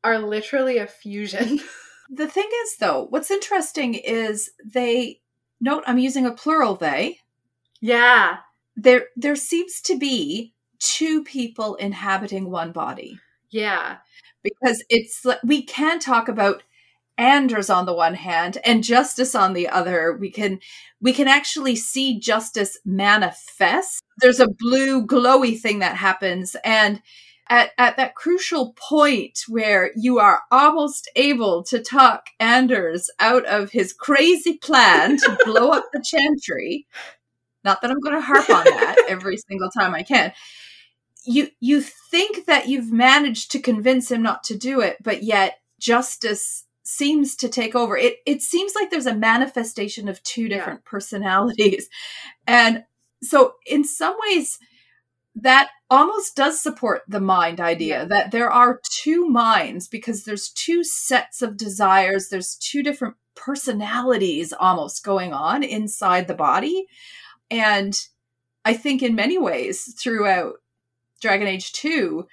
are 0.05 0.19
literally 0.19 0.79
a 0.79 0.87
fusion. 0.87 1.61
The 2.11 2.29
thing 2.29 2.51
is, 2.65 2.77
though, 2.77 3.07
what's 3.09 3.31
interesting 3.31 3.95
is 3.95 4.51
they 4.63 5.23
note 5.63 5.85
I'm 5.87 5.97
using 5.97 6.27
a 6.27 6.33
plural 6.33 6.75
they. 6.75 7.21
yeah. 7.81 8.41
There 8.77 9.07
there 9.17 9.37
seems 9.37 9.81
to 9.81 9.97
be 9.99 10.53
two 10.79 11.25
people 11.25 11.75
inhabiting 11.77 12.51
one 12.51 12.73
body. 12.73 13.19
Yeah. 13.51 13.99
Because 14.43 14.85
it's 14.89 15.25
we 15.45 15.63
can 15.63 15.99
talk 15.99 16.29
about 16.29 16.63
Anders 17.17 17.71
on 17.71 17.87
the 17.87 17.95
one 17.95 18.15
hand 18.15 18.59
and 18.65 18.83
justice 18.83 19.35
on 19.35 19.53
the 19.53 19.69
other. 19.69 20.17
We 20.19 20.31
can 20.31 20.61
we 21.01 21.13
can 21.13 21.29
actually 21.29 21.77
see 21.77 22.19
justice 22.19 22.79
manifest. 22.85 24.03
There's 24.19 24.41
a 24.41 24.49
blue 24.49 25.07
glowy 25.07 25.59
thing 25.59 25.79
that 25.79 25.97
happens 25.97 26.57
and 26.65 27.01
at, 27.49 27.71
at 27.79 27.97
that 27.97 28.15
crucial 28.15 28.73
point 28.73 29.41
where 29.49 29.91
you 29.97 30.19
are 30.19 30.43
almost 30.51 31.11
able 31.15 31.63
to 31.65 31.79
talk 31.79 32.29
Anders 32.41 33.11
out 33.21 33.45
of 33.47 33.71
his 33.71 33.93
crazy 33.93 34.57
plan 34.57 35.19
to 35.19 35.39
blow 35.45 35.71
up 35.71 35.85
the 35.93 36.03
chantry. 36.03 36.87
Not 37.63 37.81
that 37.83 37.91
I'm 37.91 38.01
going 38.01 38.15
to 38.15 38.21
harp 38.21 38.49
on 38.51 38.65
that 38.65 38.97
every 39.09 39.37
single 39.37 39.71
time 39.71 39.95
I 39.95 40.03
can. 40.03 40.33
You 41.27 41.49
you 41.61 41.81
think 41.81 42.47
that 42.47 42.69
you've 42.69 42.93
managed 42.93 43.51
to 43.53 43.59
convince 43.61 44.11
him 44.11 44.23
not 44.23 44.45
to 44.45 44.57
do 44.57 44.81
it, 44.81 44.99
but 45.03 45.23
yet 45.23 45.59
justice 45.81 46.65
seems 46.83 47.35
to 47.37 47.49
take 47.49 47.75
over. 47.75 47.97
It 47.97 48.17
it 48.27 48.43
seems 48.43 48.75
like 48.75 48.91
there's 48.91 49.07
a 49.07 49.15
manifestation 49.15 50.09
of 50.09 50.23
two 50.23 50.43
Yeah. 50.43 50.49
different 50.59 50.85
personalities. 50.85 51.89
And 52.47 52.85
so 53.23 53.55
in 53.67 53.85
some 53.85 54.15
ways 54.29 54.59
that 55.37 55.71
almost 55.91 56.37
does 56.37 56.63
support 56.63 57.03
the 57.09 57.21
mind 57.21 57.61
idea 57.61 58.01
Yeah. 58.01 58.05
that 58.07 58.31
there 58.31 58.51
are 58.51 58.81
two 59.03 59.27
minds 59.29 59.89
because 59.89 60.25
there's 60.25 60.51
two 60.51 60.85
sets 60.85 61.43
of 61.43 61.57
desires, 61.57 62.29
there's 62.29 62.57
two 62.57 62.83
different 62.83 63.17
personalities 63.35 64.53
almost 64.53 65.03
going 65.05 65.33
on 65.33 65.63
inside 65.65 66.29
the 66.29 66.35
body. 66.35 66.87
And 67.51 67.99
I 68.65 68.75
think 68.75 69.03
in 69.03 69.15
many 69.15 69.39
ways 69.39 69.95
throughout 70.01 70.55
Dragon 71.25 71.49
Age 71.49 71.73
2, 71.73 72.27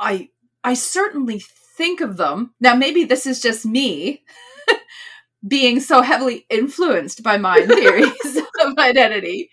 I 0.00 0.30
I 0.64 0.72
certainly 0.74 1.42
think 1.76 2.00
of 2.00 2.16
them. 2.16 2.54
Now 2.58 2.74
maybe 2.74 3.04
this 3.04 3.26
is 3.26 3.40
just 3.40 3.66
me 3.66 4.24
being 5.46 5.78
so 5.80 6.00
heavily 6.00 6.46
influenced 6.48 7.22
by 7.22 7.36
my 7.36 7.60
theories 7.66 8.36
of 8.64 8.78
identity 8.78 9.50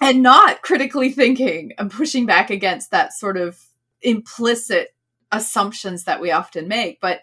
and 0.00 0.22
not 0.22 0.62
critically 0.62 1.10
thinking 1.10 1.72
and 1.76 1.90
pushing 1.90 2.24
back 2.24 2.50
against 2.50 2.92
that 2.92 3.12
sort 3.12 3.36
of 3.36 3.58
implicit 4.00 4.90
assumptions 5.32 6.04
that 6.04 6.20
we 6.20 6.30
often 6.30 6.68
make. 6.68 7.00
But 7.00 7.20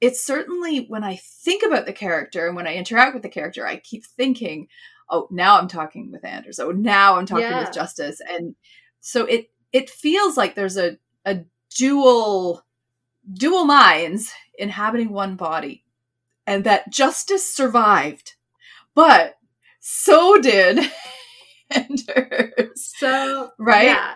it's 0.00 0.24
certainly 0.24 0.86
when 0.86 1.02
I 1.02 1.16
think 1.16 1.64
about 1.64 1.86
the 1.86 1.92
character 1.92 2.46
and 2.46 2.54
when 2.54 2.68
I 2.68 2.74
interact 2.74 3.14
with 3.14 3.24
the 3.24 3.28
character, 3.28 3.66
I 3.66 3.76
keep 3.76 4.04
thinking, 4.06 4.68
oh, 5.10 5.26
now 5.32 5.58
I'm 5.58 5.68
talking 5.68 6.12
with 6.12 6.24
Anders. 6.24 6.60
Oh, 6.60 6.70
now 6.70 7.16
I'm 7.16 7.26
talking 7.26 7.44
Yeah. 7.44 7.64
with 7.64 7.72
Justice. 7.74 8.20
And 8.28 8.54
so 9.00 9.24
it 9.26 9.50
it 9.72 9.90
feels 9.90 10.36
like 10.36 10.54
there's 10.54 10.76
a, 10.76 10.98
a 11.24 11.40
dual 11.76 12.64
dual 13.32 13.64
minds 13.64 14.32
inhabiting 14.58 15.10
one 15.10 15.36
body. 15.36 15.84
And 16.46 16.64
that 16.64 16.90
Justice 16.90 17.52
survived. 17.52 18.34
But 18.94 19.36
so 19.78 20.40
did 20.40 20.90
Anders. 21.70 22.94
So, 22.98 23.52
Right? 23.58 23.86
Yeah. 23.86 24.14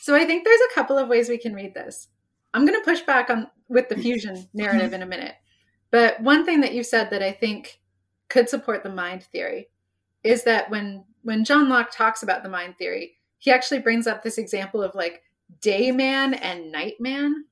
So 0.00 0.14
I 0.14 0.24
think 0.24 0.44
there's 0.44 0.60
a 0.70 0.74
couple 0.74 0.98
of 0.98 1.08
ways 1.08 1.28
we 1.28 1.38
can 1.38 1.54
read 1.54 1.74
this. 1.74 2.08
I'm 2.52 2.66
going 2.66 2.78
to 2.78 2.84
push 2.84 3.00
back 3.02 3.30
on 3.30 3.48
with 3.68 3.88
the 3.88 3.96
fusion 3.96 4.48
narrative 4.54 4.92
in 4.92 5.02
a 5.02 5.06
minute. 5.06 5.34
But 5.90 6.20
one 6.20 6.44
thing 6.44 6.60
that 6.60 6.74
you 6.74 6.82
said 6.82 7.10
that 7.10 7.22
I 7.22 7.32
think 7.32 7.80
could 8.28 8.48
support 8.48 8.82
the 8.82 8.90
mind 8.90 9.22
theory 9.24 9.68
is 10.22 10.44
that 10.44 10.70
when 10.70 11.04
when 11.22 11.44
John 11.44 11.68
Locke 11.68 11.90
talks 11.90 12.22
about 12.22 12.42
the 12.42 12.48
mind 12.48 12.76
theory, 12.76 13.16
he 13.44 13.50
actually 13.50 13.80
brings 13.80 14.06
up 14.06 14.22
this 14.22 14.38
example 14.38 14.82
of 14.82 14.94
like 14.94 15.22
day 15.60 15.90
man 15.90 16.32
and 16.32 16.72
night 16.72 16.94
man. 16.98 17.44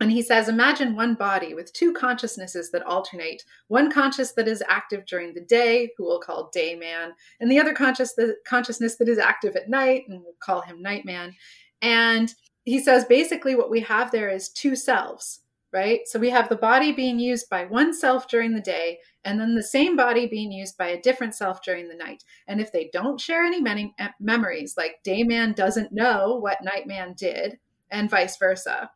And 0.00 0.10
he 0.10 0.22
says, 0.22 0.48
imagine 0.48 0.96
one 0.96 1.16
body 1.16 1.52
with 1.52 1.70
two 1.74 1.92
consciousnesses 1.92 2.70
that 2.70 2.82
alternate. 2.82 3.42
One 3.68 3.92
conscious 3.92 4.32
that 4.32 4.48
is 4.48 4.64
active 4.66 5.04
during 5.04 5.34
the 5.34 5.42
day, 5.42 5.90
who 5.96 6.04
we'll 6.04 6.18
call 6.18 6.48
day 6.50 6.74
man, 6.76 7.12
and 7.40 7.50
the 7.50 7.60
other 7.60 7.74
conscious 7.74 8.14
the 8.14 8.36
consciousness 8.46 8.96
that 8.96 9.08
is 9.08 9.18
active 9.18 9.54
at 9.54 9.68
night, 9.68 10.04
and 10.08 10.22
we'll 10.22 10.32
call 10.40 10.62
him 10.62 10.80
night 10.80 11.04
man. 11.04 11.34
And 11.82 12.32
he 12.64 12.80
says 12.80 13.04
basically 13.04 13.54
what 13.54 13.70
we 13.70 13.80
have 13.80 14.10
there 14.10 14.30
is 14.30 14.48
two 14.48 14.74
selves 14.74 15.40
right? 15.74 16.06
So 16.06 16.20
we 16.20 16.30
have 16.30 16.48
the 16.48 16.56
body 16.56 16.92
being 16.92 17.18
used 17.18 17.50
by 17.50 17.64
one 17.64 17.92
self 17.92 18.28
during 18.28 18.54
the 18.54 18.60
day, 18.60 19.00
and 19.24 19.40
then 19.40 19.56
the 19.56 19.62
same 19.62 19.96
body 19.96 20.28
being 20.28 20.52
used 20.52 20.78
by 20.78 20.86
a 20.86 21.02
different 21.02 21.34
self 21.34 21.62
during 21.62 21.88
the 21.88 21.96
night. 21.96 22.22
And 22.46 22.60
if 22.60 22.70
they 22.70 22.88
don't 22.92 23.20
share 23.20 23.44
any 23.44 23.60
many 23.60 23.92
eh, 23.98 24.08
memories, 24.20 24.76
like 24.76 25.00
Dayman 25.04 25.56
doesn't 25.56 25.92
know 25.92 26.36
what 26.36 26.62
Nightman 26.62 27.14
did, 27.18 27.58
and 27.90 28.08
vice 28.08 28.36
versa, 28.36 28.90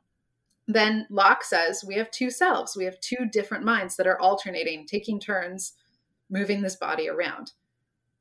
then 0.69 1.07
Locke 1.11 1.43
says 1.43 1.85
we 1.87 1.97
have 1.97 2.13
two 2.13 2.31
selves. 2.31 2.77
We 2.77 2.85
have 2.85 3.01
two 3.01 3.27
different 3.33 3.65
minds 3.65 3.97
that 3.97 4.07
are 4.07 4.21
alternating, 4.21 4.87
taking 4.87 5.19
turns 5.19 5.73
moving 6.31 6.63
this 6.63 6.77
body 6.77 7.09
around. 7.09 7.53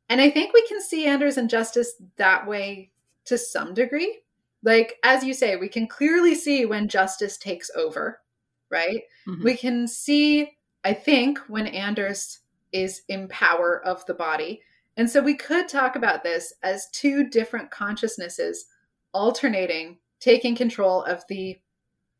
And 0.09 0.19
I 0.19 0.31
think 0.31 0.53
we 0.53 0.65
can 0.67 0.81
see 0.81 1.05
Anders 1.05 1.37
and 1.37 1.49
Justice 1.49 1.93
that 2.15 2.47
way 2.47 2.91
to 3.25 3.37
some 3.37 3.75
degree. 3.75 4.21
Like, 4.63 4.95
as 5.03 5.23
you 5.23 5.33
say, 5.33 5.57
we 5.57 5.67
can 5.67 5.87
clearly 5.87 6.33
see 6.33 6.65
when 6.65 6.87
Justice 6.87 7.37
takes 7.37 7.69
over 7.75 8.21
right? 8.70 9.01
Mm-hmm. 9.28 9.43
We 9.43 9.57
can 9.57 9.88
see, 9.88 10.57
I 10.84 10.93
think, 10.93 11.39
when 11.47 11.68
Anders 11.68 12.39
is 12.72 13.01
in 13.07 13.28
power 13.28 13.82
of 13.86 14.05
the 14.05 14.13
body. 14.13 14.61
And 14.95 15.09
so 15.09 15.22
we 15.22 15.36
could 15.36 15.68
talk 15.68 15.95
about 15.95 16.24
this 16.24 16.53
as 16.63 16.89
two 16.91 17.30
different 17.30 17.72
consciousnesses 17.72 18.65
alternating, 19.13 19.97
taking 20.20 20.55
control 20.55 21.03
of 21.03 21.24
the 21.30 21.59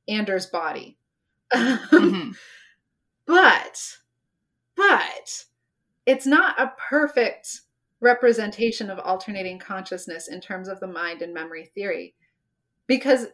Anders 0.08 0.45
body. 0.48 0.98
mm-hmm. 1.54 2.32
But, 3.28 3.98
but 4.78 5.43
it's 6.06 6.26
not 6.26 6.58
a 6.58 6.72
perfect 6.89 7.60
representation 8.00 8.89
of 8.89 9.00
alternating 9.00 9.60
consciousness 9.60 10.30
in 10.30 10.39
terms 10.39 10.70
of 10.70 10.80
the 10.80 10.88
mind 10.88 11.22
and 11.22 11.34
memory 11.34 11.66
theory 11.76 12.16
because 12.88 13.28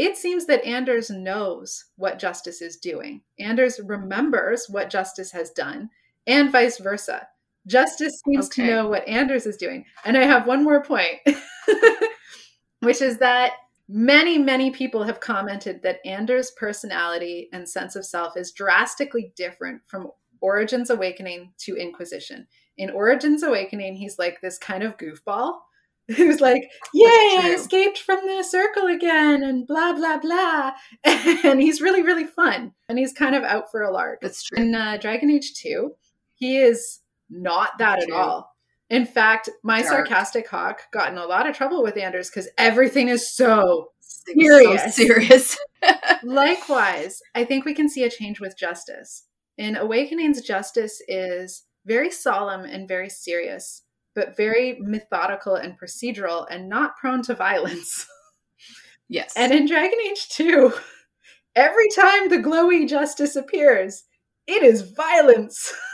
it 0.00 0.16
seems 0.16 0.46
that 0.46 0.64
Anders 0.64 1.10
knows 1.10 1.84
what 1.96 2.18
Justice 2.18 2.62
is 2.62 2.78
doing. 2.78 3.20
Anders 3.38 3.78
remembers 3.84 4.66
what 4.66 4.88
Justice 4.88 5.30
has 5.32 5.50
done, 5.50 5.90
and 6.26 6.50
vice 6.50 6.78
versa. 6.78 7.28
Justice 7.66 8.22
seems 8.24 8.46
okay. 8.46 8.64
to 8.64 8.70
know 8.70 8.88
what 8.88 9.06
Anders 9.06 9.44
is 9.44 9.58
doing. 9.58 9.84
And 10.06 10.16
I 10.16 10.24
have 10.24 10.46
one 10.46 10.64
more 10.64 10.82
point, 10.82 11.18
which 12.80 13.02
is 13.02 13.18
that 13.18 13.52
many, 13.90 14.38
many 14.38 14.70
people 14.70 15.02
have 15.02 15.20
commented 15.20 15.82
that 15.82 16.00
Anders' 16.06 16.52
personality 16.52 17.50
and 17.52 17.68
sense 17.68 17.94
of 17.94 18.06
self 18.06 18.38
is 18.38 18.52
drastically 18.52 19.34
different 19.36 19.82
from 19.86 20.10
Origins 20.40 20.88
Awakening 20.88 21.52
to 21.58 21.76
Inquisition. 21.76 22.46
In 22.78 22.88
Origins 22.88 23.42
Awakening, 23.42 23.96
he's 23.96 24.18
like 24.18 24.40
this 24.40 24.56
kind 24.56 24.82
of 24.82 24.96
goofball 24.96 25.58
who's 26.16 26.40
like, 26.40 26.70
Yay, 26.92 27.08
I 27.08 27.54
escaped 27.56 27.98
from 27.98 28.26
the 28.26 28.42
circle 28.42 28.86
again, 28.86 29.42
and 29.42 29.66
blah, 29.66 29.92
blah, 29.92 30.18
blah. 30.18 30.72
and 31.04 31.60
he's 31.60 31.80
really, 31.80 32.02
really 32.02 32.26
fun. 32.26 32.72
And 32.88 32.98
he's 32.98 33.12
kind 33.12 33.34
of 33.34 33.42
out 33.42 33.70
for 33.70 33.82
a 33.82 33.92
lark. 33.92 34.20
That's 34.22 34.42
true. 34.42 34.62
In 34.62 34.74
uh, 34.74 34.96
Dragon 34.96 35.30
Age 35.30 35.54
2, 35.54 35.92
he 36.34 36.58
is 36.58 37.00
not 37.28 37.78
that 37.78 38.02
at 38.02 38.10
all. 38.10 38.50
In 38.88 39.06
fact, 39.06 39.48
my 39.62 39.82
Dark. 39.82 40.08
sarcastic 40.08 40.48
Hawke 40.48 40.82
got 40.92 41.12
in 41.12 41.18
a 41.18 41.26
lot 41.26 41.48
of 41.48 41.56
trouble 41.56 41.82
with 41.82 41.96
Anders 41.96 42.28
because 42.28 42.48
everything 42.58 43.08
is 43.08 43.32
so 43.32 43.92
serious. 44.00 44.96
So 44.96 45.04
serious. 45.04 45.58
Likewise, 46.24 47.20
I 47.36 47.44
think 47.44 47.64
we 47.64 47.74
can 47.74 47.88
see 47.88 48.02
a 48.02 48.10
change 48.10 48.40
with 48.40 48.58
justice. 48.58 49.26
In 49.56 49.76
Awakenings, 49.76 50.42
justice 50.42 51.00
is 51.06 51.64
very 51.86 52.10
solemn 52.10 52.64
and 52.64 52.88
very 52.88 53.08
serious 53.08 53.82
but 54.14 54.36
very 54.36 54.78
methodical 54.80 55.54
and 55.54 55.78
procedural 55.78 56.46
and 56.50 56.68
not 56.68 56.96
prone 56.96 57.22
to 57.22 57.34
violence. 57.34 58.06
Yes. 59.10 59.32
And 59.36 59.52
in 59.52 59.66
Dragon 59.66 59.98
Age 60.08 60.28
2, 60.28 60.72
every 61.56 61.88
time 61.96 62.28
the 62.28 62.38
glowy 62.38 62.88
justice 62.88 63.34
appears, 63.34 64.04
it 64.46 64.62
is 64.62 64.92
violence. 64.92 65.74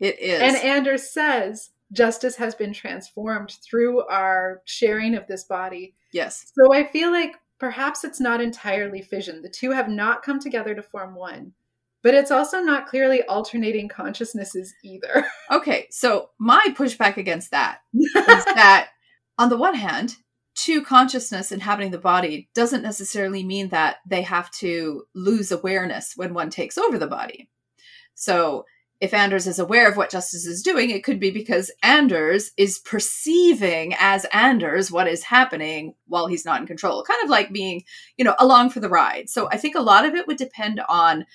It 0.00 0.18
is. 0.20 0.40
And 0.40 0.56
Anders 0.56 1.10
says 1.12 1.70
justice 1.92 2.36
has 2.36 2.54
been 2.54 2.72
transformed 2.72 3.56
through 3.64 4.04
our 4.06 4.62
sharing 4.64 5.14
of 5.14 5.26
this 5.26 5.44
body. 5.44 5.94
Yes. 6.12 6.52
So 6.54 6.74
I 6.74 6.84
feel 6.84 7.10
like 7.10 7.36
perhaps 7.58 8.04
it's 8.04 8.20
not 8.20 8.40
entirely 8.40 9.00
fission. 9.00 9.42
The 9.42 9.48
two 9.48 9.70
have 9.70 9.88
not 9.88 10.22
come 10.22 10.38
together 10.38 10.74
to 10.74 10.82
form 10.82 11.14
one 11.14 11.52
but 12.06 12.14
it's 12.14 12.30
also 12.30 12.60
not 12.60 12.86
clearly 12.86 13.24
alternating 13.24 13.88
consciousnesses 13.88 14.72
either. 14.84 15.26
Okay, 15.50 15.86
so 15.90 16.30
my 16.38 16.64
pushback 16.76 17.16
against 17.16 17.50
that 17.52 17.78
is 17.94 18.12
that 18.14 18.90
on 19.38 19.48
the 19.48 19.56
one 19.56 19.74
hand, 19.74 20.14
two 20.54 20.82
consciousness 20.82 21.50
inhabiting 21.50 21.90
the 21.90 21.98
body 21.98 22.48
doesn't 22.54 22.82
necessarily 22.82 23.44
mean 23.44 23.68
that 23.70 23.96
they 24.08 24.22
have 24.22 24.50
to 24.52 25.04
lose 25.14 25.50
awareness 25.50 26.12
when 26.14 26.34
one 26.34 26.50
takes 26.50 26.78
over 26.78 26.98
the 26.98 27.06
body. 27.06 27.48
So 28.14 28.66
if 29.00 29.14
Anders 29.14 29.46
is 29.46 29.58
aware 29.58 29.88
of 29.88 29.96
what 29.96 30.10
Justice 30.10 30.46
is 30.46 30.62
doing, 30.62 30.90
it 30.90 31.04
could 31.04 31.20
be 31.20 31.30
because 31.30 31.70
Anders 31.82 32.52
is 32.56 32.78
perceiving 32.78 33.94
as 33.98 34.26
Anders 34.32 34.90
what 34.90 35.06
is 35.06 35.24
happening 35.24 35.94
while 36.06 36.26
he's 36.26 36.44
not 36.44 36.60
in 36.60 36.66
control, 36.66 37.04
kind 37.04 37.22
of 37.22 37.30
like 37.30 37.52
being, 37.52 37.84
you 38.16 38.24
know, 38.24 38.34
along 38.38 38.70
for 38.70 38.80
the 38.80 38.88
ride. 38.88 39.28
So 39.28 39.48
I 39.50 39.58
think 39.58 39.74
a 39.74 39.80
lot 39.80 40.04
of 40.04 40.14
it 40.14 40.26
would 40.26 40.38
depend 40.38 40.80
on 40.88 41.26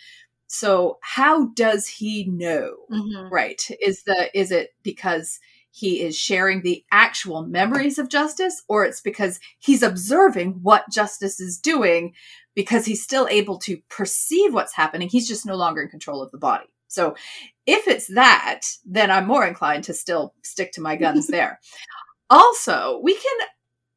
so 0.53 0.97
how 0.99 1.45
does 1.53 1.87
he 1.87 2.25
know? 2.25 2.75
Mm-hmm. 2.91 3.33
Right? 3.33 3.65
Is 3.81 4.03
the 4.03 4.29
is 4.37 4.51
it 4.51 4.71
because 4.83 5.39
he 5.71 6.01
is 6.01 6.17
sharing 6.17 6.61
the 6.61 6.83
actual 6.91 7.43
memories 7.43 7.97
of 7.97 8.09
justice 8.09 8.61
or 8.67 8.83
it's 8.83 8.99
because 8.99 9.39
he's 9.59 9.81
observing 9.81 10.59
what 10.61 10.91
justice 10.91 11.39
is 11.39 11.57
doing 11.57 12.13
because 12.53 12.85
he's 12.85 13.01
still 13.01 13.29
able 13.29 13.57
to 13.59 13.77
perceive 13.87 14.53
what's 14.53 14.75
happening 14.75 15.07
he's 15.07 15.29
just 15.29 15.45
no 15.45 15.55
longer 15.55 15.81
in 15.81 15.87
control 15.87 16.21
of 16.21 16.29
the 16.31 16.37
body 16.37 16.65
so 16.89 17.15
if 17.65 17.87
it's 17.87 18.07
that 18.07 18.63
then 18.85 19.09
i'm 19.09 19.25
more 19.25 19.47
inclined 19.47 19.85
to 19.85 19.93
still 19.93 20.33
stick 20.43 20.73
to 20.73 20.81
my 20.81 20.97
guns 20.97 21.27
there 21.29 21.61
also 22.29 22.99
we 23.01 23.13
can 23.13 23.47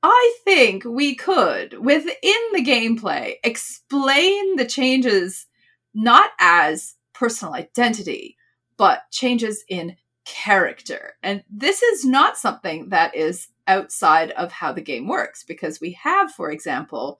i 0.05 0.37
think 0.45 0.85
we 0.85 1.17
could 1.17 1.77
within 1.85 2.15
the 2.53 2.65
gameplay 2.65 3.35
explain 3.43 4.55
the 4.55 4.65
changes 4.65 5.47
not 5.95 6.31
as 6.41 6.95
personal 7.13 7.55
identity, 7.55 8.37
but 8.77 9.03
changes 9.11 9.65
in 9.69 9.97
character. 10.25 11.15
And 11.23 11.43
this 11.51 11.83
is 11.83 12.05
not 12.05 12.37
something 12.37 12.89
that 12.89 13.15
is 13.15 13.49
outside 13.67 14.31
of 14.33 14.53
how 14.53 14.73
the 14.73 14.81
game 14.81 15.09
works 15.09 15.45
because 15.45 15.81
we 15.81 15.93
have, 16.03 16.31
for 16.33 16.51
example, 16.51 17.19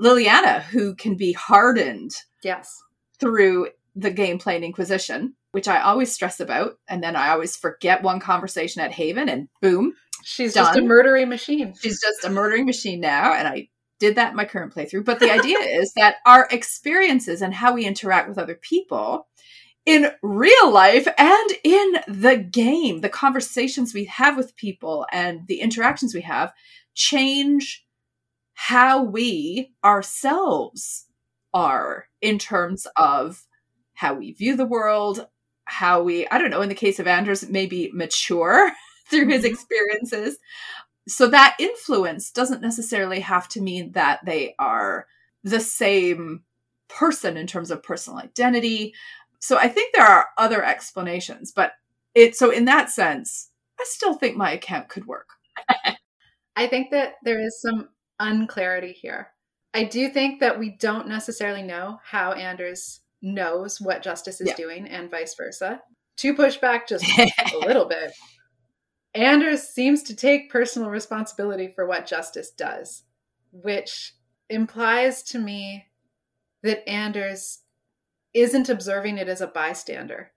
Leliana, 0.00 0.62
who 0.62 0.94
can 0.94 1.16
be 1.16 1.32
hardened. 1.32 2.12
Yes. 2.42 2.82
Through 3.18 3.68
the 3.94 4.10
gameplay 4.10 4.56
in 4.56 4.64
Inquisition, 4.64 5.34
which 5.52 5.68
I 5.68 5.80
always 5.80 6.12
stress 6.12 6.38
about. 6.40 6.78
And 6.88 7.02
then 7.02 7.16
I 7.16 7.30
always 7.30 7.56
forget 7.56 8.02
one 8.02 8.20
conversation 8.20 8.82
at 8.82 8.92
Haven 8.92 9.28
and 9.28 9.48
boom. 9.62 9.94
She's 10.22 10.54
done. 10.54 10.66
just 10.66 10.78
a 10.78 10.82
murdering 10.82 11.28
machine. 11.28 11.74
She's 11.80 12.00
just 12.00 12.24
a 12.24 12.30
murdering 12.30 12.66
machine 12.66 13.00
now. 13.00 13.32
And 13.32 13.48
I 13.48 13.68
did 13.98 14.16
that 14.16 14.30
in 14.30 14.36
my 14.36 14.44
current 14.44 14.74
playthrough. 14.74 15.04
But 15.04 15.20
the 15.20 15.32
idea 15.32 15.58
is 15.60 15.92
that 15.94 16.16
our 16.26 16.48
experiences 16.50 17.42
and 17.42 17.54
how 17.54 17.74
we 17.74 17.84
interact 17.84 18.28
with 18.28 18.38
other 18.38 18.54
people 18.54 19.26
in 19.84 20.10
real 20.22 20.70
life 20.70 21.06
and 21.16 21.50
in 21.62 21.96
the 22.08 22.36
game, 22.36 23.00
the 23.00 23.08
conversations 23.08 23.94
we 23.94 24.04
have 24.06 24.36
with 24.36 24.56
people 24.56 25.06
and 25.12 25.46
the 25.46 25.60
interactions 25.60 26.12
we 26.12 26.22
have 26.22 26.52
change 26.94 27.86
how 28.54 29.02
we 29.02 29.72
ourselves 29.84 31.06
are 31.52 32.06
in 32.20 32.38
terms 32.38 32.86
of 32.96 33.46
how 33.94 34.14
we 34.14 34.32
view 34.32 34.56
the 34.56 34.66
world, 34.66 35.26
how 35.66 36.02
we, 36.02 36.26
I 36.28 36.38
don't 36.38 36.50
know, 36.50 36.62
in 36.62 36.68
the 36.68 36.74
case 36.74 36.98
of 36.98 37.06
Anders, 37.06 37.48
maybe 37.48 37.90
mature 37.92 38.72
through 39.10 39.28
his 39.28 39.44
mm-hmm. 39.44 39.52
experiences, 39.52 40.38
so 41.08 41.28
that 41.28 41.56
influence 41.58 42.30
doesn't 42.30 42.62
necessarily 42.62 43.20
have 43.20 43.48
to 43.50 43.60
mean 43.60 43.92
that 43.92 44.24
they 44.24 44.54
are 44.58 45.06
the 45.44 45.60
same 45.60 46.42
person 46.88 47.36
in 47.36 47.46
terms 47.46 47.70
of 47.70 47.82
personal 47.82 48.18
identity. 48.18 48.94
So 49.40 49.56
I 49.58 49.68
think 49.68 49.94
there 49.94 50.06
are 50.06 50.26
other 50.38 50.64
explanations, 50.64 51.52
but 51.52 51.72
it 52.14 52.36
so 52.36 52.50
in 52.50 52.64
that 52.64 52.90
sense, 52.90 53.50
I 53.78 53.84
still 53.86 54.14
think 54.14 54.36
my 54.36 54.52
account 54.52 54.88
could 54.88 55.06
work. 55.06 55.28
I 56.56 56.66
think 56.66 56.90
that 56.90 57.14
there 57.22 57.40
is 57.40 57.60
some 57.60 57.88
unclarity 58.18 58.92
here. 58.92 59.28
I 59.74 59.84
do 59.84 60.08
think 60.08 60.40
that 60.40 60.58
we 60.58 60.70
don't 60.70 61.06
necessarily 61.06 61.62
know 61.62 62.00
how 62.02 62.32
Anders 62.32 63.00
knows 63.20 63.80
what 63.80 64.02
Justice 64.02 64.40
is 64.40 64.48
Yeah. 64.48 64.54
doing 64.54 64.88
and 64.88 65.10
vice 65.10 65.34
versa. 65.34 65.82
To 66.18 66.34
push 66.34 66.56
back 66.56 66.88
just 66.88 67.04
a 67.18 67.58
little 67.58 67.84
bit, 67.84 68.10
Anders 69.16 69.68
seems 69.68 70.02
to 70.04 70.14
take 70.14 70.50
personal 70.50 70.90
responsibility 70.90 71.72
for 71.74 71.86
what 71.86 72.06
Justice 72.06 72.50
does, 72.50 73.04
which 73.50 74.14
implies 74.50 75.22
to 75.24 75.38
me 75.38 75.86
that 76.62 76.88
Anders 76.88 77.60
isn't 78.34 78.68
observing 78.68 79.16
it 79.16 79.28
as 79.28 79.40
a 79.40 79.46
bystander 79.46 80.32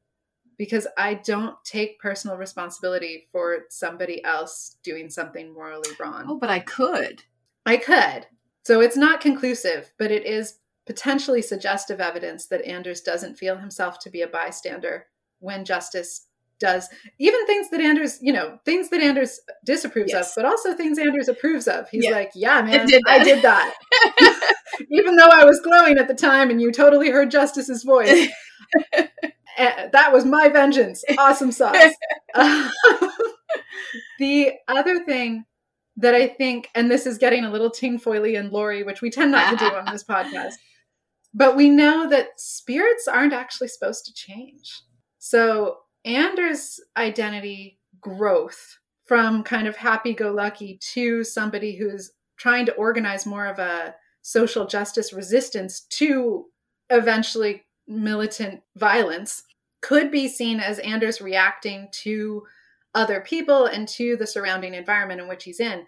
because 0.57 0.87
I 0.97 1.15
don't 1.15 1.55
take 1.65 1.99
personal 1.99 2.37
responsibility 2.37 3.27
for 3.31 3.65
somebody 3.69 4.23
else 4.23 4.77
doing 4.83 5.09
something 5.09 5.53
morally 5.53 5.91
wrong. 5.99 6.25
oh, 6.27 6.37
but 6.37 6.49
I 6.49 6.59
could. 6.59 7.23
I 7.65 7.77
could. 7.77 8.27
So 8.65 8.81
it's 8.81 8.97
not 8.97 9.21
conclusive, 9.21 9.91
but 9.97 10.11
it 10.11 10.25
is 10.25 10.59
potentially 10.85 11.41
suggestive 11.41 11.99
evidence 11.99 12.47
that 12.47 12.65
Anders 12.65 13.01
doesn't 13.01 13.37
feel 13.37 13.57
himself 13.57 13.99
to 13.99 14.09
be 14.09 14.21
a 14.21 14.27
bystander 14.27 15.07
when 15.39 15.65
justice 15.65 16.27
does 16.59 16.87
even 17.19 17.45
things 17.45 17.69
that 17.69 17.81
Anders, 17.81 18.19
you 18.21 18.33
know, 18.33 18.59
things 18.65 18.89
that 18.89 19.01
Anders 19.01 19.39
disapproves 19.65 20.11
Yes. 20.11 20.29
of, 20.29 20.35
but 20.43 20.45
also 20.45 20.73
things 20.73 20.97
Anders 20.99 21.27
approves 21.29 21.67
of. 21.67 21.89
He's 21.89 22.05
Yeah. 22.05 22.11
like, 22.11 22.31
yeah, 22.35 22.61
man, 22.61 22.85
did 22.87 23.01
I 23.07 23.23
did 23.23 23.41
that. 23.43 23.73
even 24.91 25.15
though 25.15 25.29
I 25.31 25.45
was 25.45 25.59
glowing 25.61 25.97
at 25.97 26.07
the 26.07 26.13
time 26.13 26.49
and 26.49 26.61
you 26.61 26.71
totally 26.71 27.09
heard 27.09 27.31
Justice's 27.31 27.83
voice. 27.83 28.27
Eh, 29.57 29.89
that 29.91 30.13
was 30.13 30.23
my 30.23 30.47
vengeance. 30.47 31.03
Awesome 31.17 31.51
sauce. 31.51 31.91
Um, 32.33 32.71
the 34.19 34.53
other 34.69 35.03
thing 35.03 35.43
that 35.97 36.15
I 36.15 36.27
think, 36.27 36.69
and 36.75 36.89
this 36.89 37.05
is 37.05 37.17
getting 37.17 37.43
a 37.43 37.51
little 37.51 37.69
tinfoily 37.69 38.39
and 38.39 38.51
Lori, 38.51 38.83
which 38.83 39.01
we 39.01 39.09
tend 39.09 39.31
not 39.33 39.49
to 39.49 39.57
do 39.57 39.75
on 39.75 39.91
this 39.91 40.03
podcast, 40.05 40.53
but 41.33 41.57
we 41.57 41.69
know 41.69 42.07
that 42.09 42.39
spirits 42.39 43.07
aren't 43.07 43.33
actually 43.33 43.67
supposed 43.67 44.05
to 44.05 44.13
change. 44.13 44.81
So 45.17 45.79
Anders' 46.05 46.79
identity 46.97 47.79
growth 48.01 48.77
from 49.05 49.43
kind 49.43 49.67
of 49.67 49.75
happy 49.75 50.13
go 50.13 50.31
lucky 50.31 50.77
to 50.93 51.23
somebody 51.23 51.75
who's 51.75 52.11
trying 52.37 52.65
to 52.65 52.73
organize 52.75 53.25
more 53.25 53.45
of 53.47 53.59
a 53.59 53.95
social 54.21 54.65
justice 54.65 55.11
resistance 55.11 55.81
to 55.81 56.45
eventually 56.89 57.65
militant 57.87 58.61
violence 58.75 59.43
could 59.81 60.11
be 60.11 60.27
seen 60.27 60.59
as 60.59 60.79
Anders 60.79 61.21
reacting 61.21 61.87
to 61.91 62.43
other 62.95 63.21
people 63.21 63.65
and 63.65 63.87
to 63.87 64.15
the 64.17 64.27
surrounding 64.27 64.73
environment 64.73 65.21
in 65.21 65.27
which 65.27 65.43
he's 65.43 65.59
in. 65.59 65.85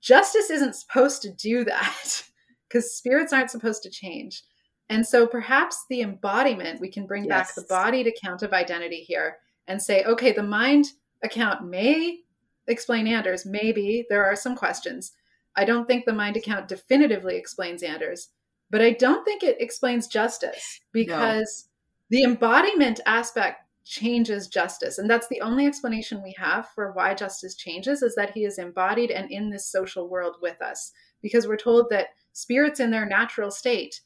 Justice 0.00 0.50
isn't 0.50 0.74
supposed 0.76 1.22
to 1.22 1.32
do 1.32 1.64
that 1.64 2.22
because 2.68 2.94
spirits 2.94 3.32
aren't 3.32 3.50
supposed 3.50 3.82
to 3.82 3.90
change. 3.90 4.42
And 4.88 5.06
so 5.06 5.26
perhaps 5.26 5.84
the 5.90 6.00
embodiment, 6.02 6.80
we 6.80 6.88
can 6.88 7.06
bring 7.06 7.26
back 7.26 7.46
Yes. 7.48 7.54
the 7.54 7.66
bodied 7.68 8.06
account 8.06 8.42
of 8.42 8.52
identity 8.52 9.00
here 9.00 9.38
and 9.68 9.82
say, 9.82 10.04
okay, 10.04 10.32
the 10.32 10.42
mind 10.42 10.86
account 11.22 11.66
may 11.66 12.20
explain 12.66 13.06
Anders. 13.06 13.46
Maybe 13.46 14.06
there 14.08 14.24
are 14.24 14.36
some 14.36 14.56
questions. 14.56 15.12
I 15.56 15.64
don't 15.64 15.86
think 15.86 16.04
the 16.04 16.12
mind 16.12 16.36
account 16.36 16.68
definitively 16.68 17.36
explains 17.36 17.82
Anders, 17.82 18.30
but 18.70 18.82
I 18.82 18.90
don't 18.90 19.24
think 19.24 19.42
it 19.42 19.60
explains 19.60 20.06
justice 20.06 20.80
because 20.92 21.68
the 22.10 22.22
embodiment 22.22 23.00
aspect 23.06 23.62
changes 23.84 24.48
justice. 24.48 24.98
And 24.98 25.08
that's 25.08 25.28
the 25.28 25.40
only 25.40 25.66
explanation 25.66 26.22
we 26.22 26.34
have 26.36 26.68
for 26.74 26.92
why 26.92 27.14
justice 27.14 27.54
changes 27.54 28.02
is 28.02 28.16
that 28.16 28.32
he 28.32 28.44
is 28.44 28.58
embodied 28.58 29.10
and 29.10 29.30
in 29.30 29.50
this 29.50 29.70
social 29.70 30.08
world 30.08 30.36
with 30.42 30.60
us 30.60 30.92
because 31.22 31.46
we're 31.46 31.56
told 31.56 31.88
that 31.90 32.08
spirits 32.32 32.80
in 32.80 32.90
their 32.90 33.06
natural 33.06 33.50
state 33.50 34.00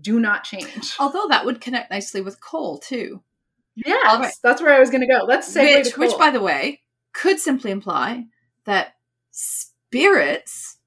do 0.00 0.20
not 0.20 0.44
change. 0.44 0.94
Although 0.98 1.26
that 1.28 1.44
would 1.44 1.60
connect 1.60 1.90
nicely 1.90 2.20
with 2.20 2.40
Cole 2.40 2.78
too. 2.78 3.22
Yes, 3.76 4.20
right. 4.20 4.32
that's 4.42 4.62
where 4.62 4.74
I 4.74 4.80
was 4.80 4.90
going 4.90 5.00
to 5.00 5.06
go. 5.06 5.24
Let's 5.26 5.48
say 5.48 5.82
which, 5.82 5.96
which, 5.96 6.16
by 6.18 6.30
the 6.30 6.40
way, 6.40 6.82
could 7.12 7.40
simply 7.40 7.70
imply 7.70 8.24
that 8.66 8.94
spirits' 9.30 10.78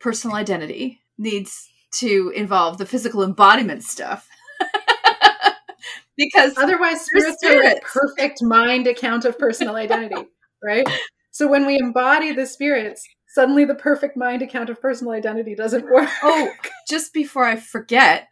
personal 0.00 0.36
identity 0.36 1.00
needs 1.18 1.68
to 1.92 2.32
involve 2.34 2.78
the 2.78 2.86
physical 2.86 3.22
embodiment 3.22 3.84
stuff. 3.84 4.28
because 6.16 6.54
Otherwise, 6.56 7.06
They're 7.12 7.32
spirits 7.34 7.44
are 7.44 7.76
a 7.76 7.80
perfect 7.80 8.42
mind 8.42 8.86
account 8.86 9.24
of 9.24 9.38
personal 9.38 9.76
identity, 9.76 10.28
right? 10.62 10.86
So 11.30 11.48
when 11.48 11.66
we 11.66 11.78
embody 11.78 12.32
the 12.32 12.46
spirits, 12.46 13.06
suddenly 13.28 13.64
the 13.64 13.74
perfect 13.74 14.16
mind 14.16 14.42
account 14.42 14.68
of 14.68 14.80
personal 14.80 15.12
identity 15.12 15.54
doesn't 15.54 15.84
work. 15.90 16.08
oh, 16.22 16.50
just 16.88 17.12
before 17.12 17.44
I 17.44 17.56
forget, 17.56 18.28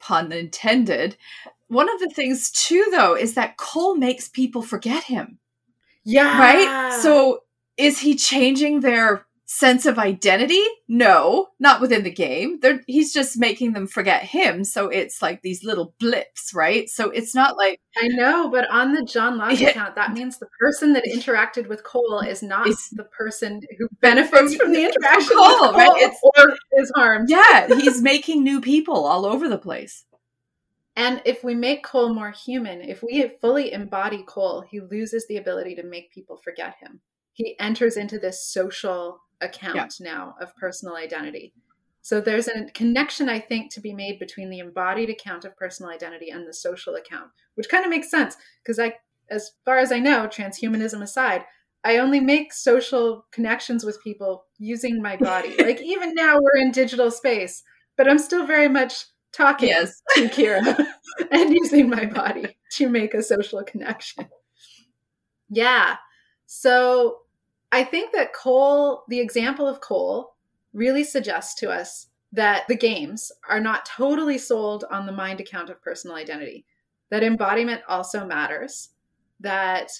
pun 0.00 0.32
intended, 0.32 1.16
one 1.68 1.92
of 1.92 2.00
the 2.00 2.08
things 2.14 2.50
too, 2.50 2.86
though, 2.90 3.14
is 3.16 3.34
that 3.34 3.56
Cole 3.56 3.96
makes 3.96 4.28
people 4.28 4.62
forget 4.62 5.04
him, 5.04 5.38
yeah. 6.04 6.38
right? 6.38 7.00
So 7.02 7.40
is 7.76 7.98
he 8.00 8.14
changing 8.16 8.80
their 8.80 9.26
sense 9.48 9.86
of 9.86 9.96
identity? 9.98 10.62
No, 10.88 11.48
not 11.60 11.80
within 11.80 12.02
the 12.02 12.10
game. 12.10 12.58
They're, 12.60 12.80
he's 12.88 13.12
just 13.12 13.38
making 13.38 13.72
them 13.74 13.86
forget 13.86 14.22
him. 14.22 14.64
So 14.64 14.88
it's 14.88 15.22
like 15.22 15.42
these 15.42 15.62
little 15.62 15.94
blips, 16.00 16.52
right? 16.52 16.88
So 16.88 17.10
it's 17.10 17.32
not 17.34 17.56
like 17.56 17.80
I 17.96 18.08
know, 18.08 18.50
but 18.50 18.68
on 18.70 18.92
the 18.92 19.04
John 19.04 19.38
Locke 19.38 19.58
Yeah. 19.60 19.68
account, 19.68 19.94
that 19.94 20.12
means 20.12 20.38
the 20.38 20.48
person 20.58 20.92
that 20.94 21.04
interacted 21.04 21.68
with 21.68 21.84
Cole 21.84 22.20
is 22.20 22.42
not 22.42 22.66
Is- 22.68 22.88
the 22.92 23.04
person 23.04 23.60
who 23.78 23.88
benefits 24.00 24.56
from 24.56 24.72
the 24.72 24.84
interaction 24.90 25.36
Cole, 25.36 25.48
with 25.48 25.58
Cole 25.60 25.72
right? 25.74 26.02
It's- 26.02 26.20
or 26.38 26.56
is 26.78 26.92
harmed. 26.96 27.28
yeah, 27.30 27.68
he's 27.68 28.02
making 28.02 28.42
new 28.42 28.60
people 28.60 29.04
all 29.04 29.24
over 29.26 29.48
the 29.48 29.58
place. 29.58 30.04
And 30.96 31.20
if 31.26 31.44
we 31.44 31.54
make 31.54 31.84
Cole 31.84 32.14
more 32.14 32.30
human, 32.30 32.80
if 32.80 33.02
we 33.02 33.30
fully 33.40 33.72
embody 33.72 34.24
Cole, 34.26 34.62
he 34.62 34.80
loses 34.80 35.26
the 35.26 35.36
ability 35.36 35.74
to 35.76 35.82
make 35.82 36.10
people 36.10 36.38
forget 36.38 36.76
him. 36.80 37.00
He 37.34 37.54
enters 37.60 37.98
into 37.98 38.18
this 38.18 38.46
social 38.46 39.20
account 39.42 39.96
now 40.00 40.34
of 40.40 40.56
personal 40.56 40.96
identity. 40.96 41.52
So 42.00 42.20
there's 42.20 42.48
a 42.48 42.66
connection, 42.72 43.28
I 43.28 43.40
think, 43.40 43.72
to 43.72 43.80
be 43.80 43.92
made 43.92 44.18
between 44.18 44.48
the 44.48 44.60
embodied 44.60 45.10
account 45.10 45.44
of 45.44 45.56
personal 45.56 45.90
identity 45.90 46.30
and 46.30 46.46
the 46.46 46.54
social 46.54 46.94
account, 46.94 47.30
which 47.56 47.68
kind 47.68 47.84
of 47.84 47.90
makes 47.90 48.10
sense 48.10 48.36
because 48.62 48.78
I, 48.78 48.94
as 49.28 49.50
far 49.64 49.78
as 49.78 49.92
I 49.92 49.98
know, 49.98 50.28
transhumanism 50.28 51.02
aside, 51.02 51.44
I 51.84 51.98
only 51.98 52.20
make 52.20 52.52
social 52.52 53.26
connections 53.32 53.84
with 53.84 54.02
people 54.02 54.46
using 54.58 55.02
my 55.02 55.16
body. 55.16 55.56
like 55.62 55.82
even 55.82 56.14
now 56.14 56.38
we're 56.40 56.62
in 56.62 56.70
digital 56.70 57.10
space, 57.10 57.62
but 57.96 58.08
I'm 58.08 58.18
still 58.18 58.46
very 58.46 58.68
much 58.68 59.06
talking 59.36 59.68
Yes. 59.68 60.02
to 60.14 60.28
Kira 60.28 60.86
and 61.30 61.54
using 61.54 61.88
my 61.88 62.06
body 62.06 62.56
to 62.72 62.88
make 62.88 63.14
a 63.14 63.22
social 63.22 63.62
connection. 63.62 64.28
Yeah. 65.48 65.96
So 66.46 67.18
I 67.72 67.84
think 67.84 68.12
that 68.12 68.32
Cole, 68.32 69.04
the 69.08 69.20
example 69.20 69.66
of 69.66 69.80
Cole, 69.80 70.34
really 70.72 71.04
suggests 71.04 71.54
to 71.60 71.70
us 71.70 72.08
that 72.32 72.66
the 72.68 72.76
games 72.76 73.32
are 73.48 73.60
not 73.60 73.86
totally 73.86 74.38
sold 74.38 74.84
on 74.90 75.06
the 75.06 75.12
mind 75.12 75.40
account 75.40 75.70
of 75.70 75.80
personal 75.82 76.16
identity, 76.16 76.66
that 77.10 77.22
embodiment 77.22 77.82
also 77.88 78.26
matters, 78.26 78.90
that 79.40 79.90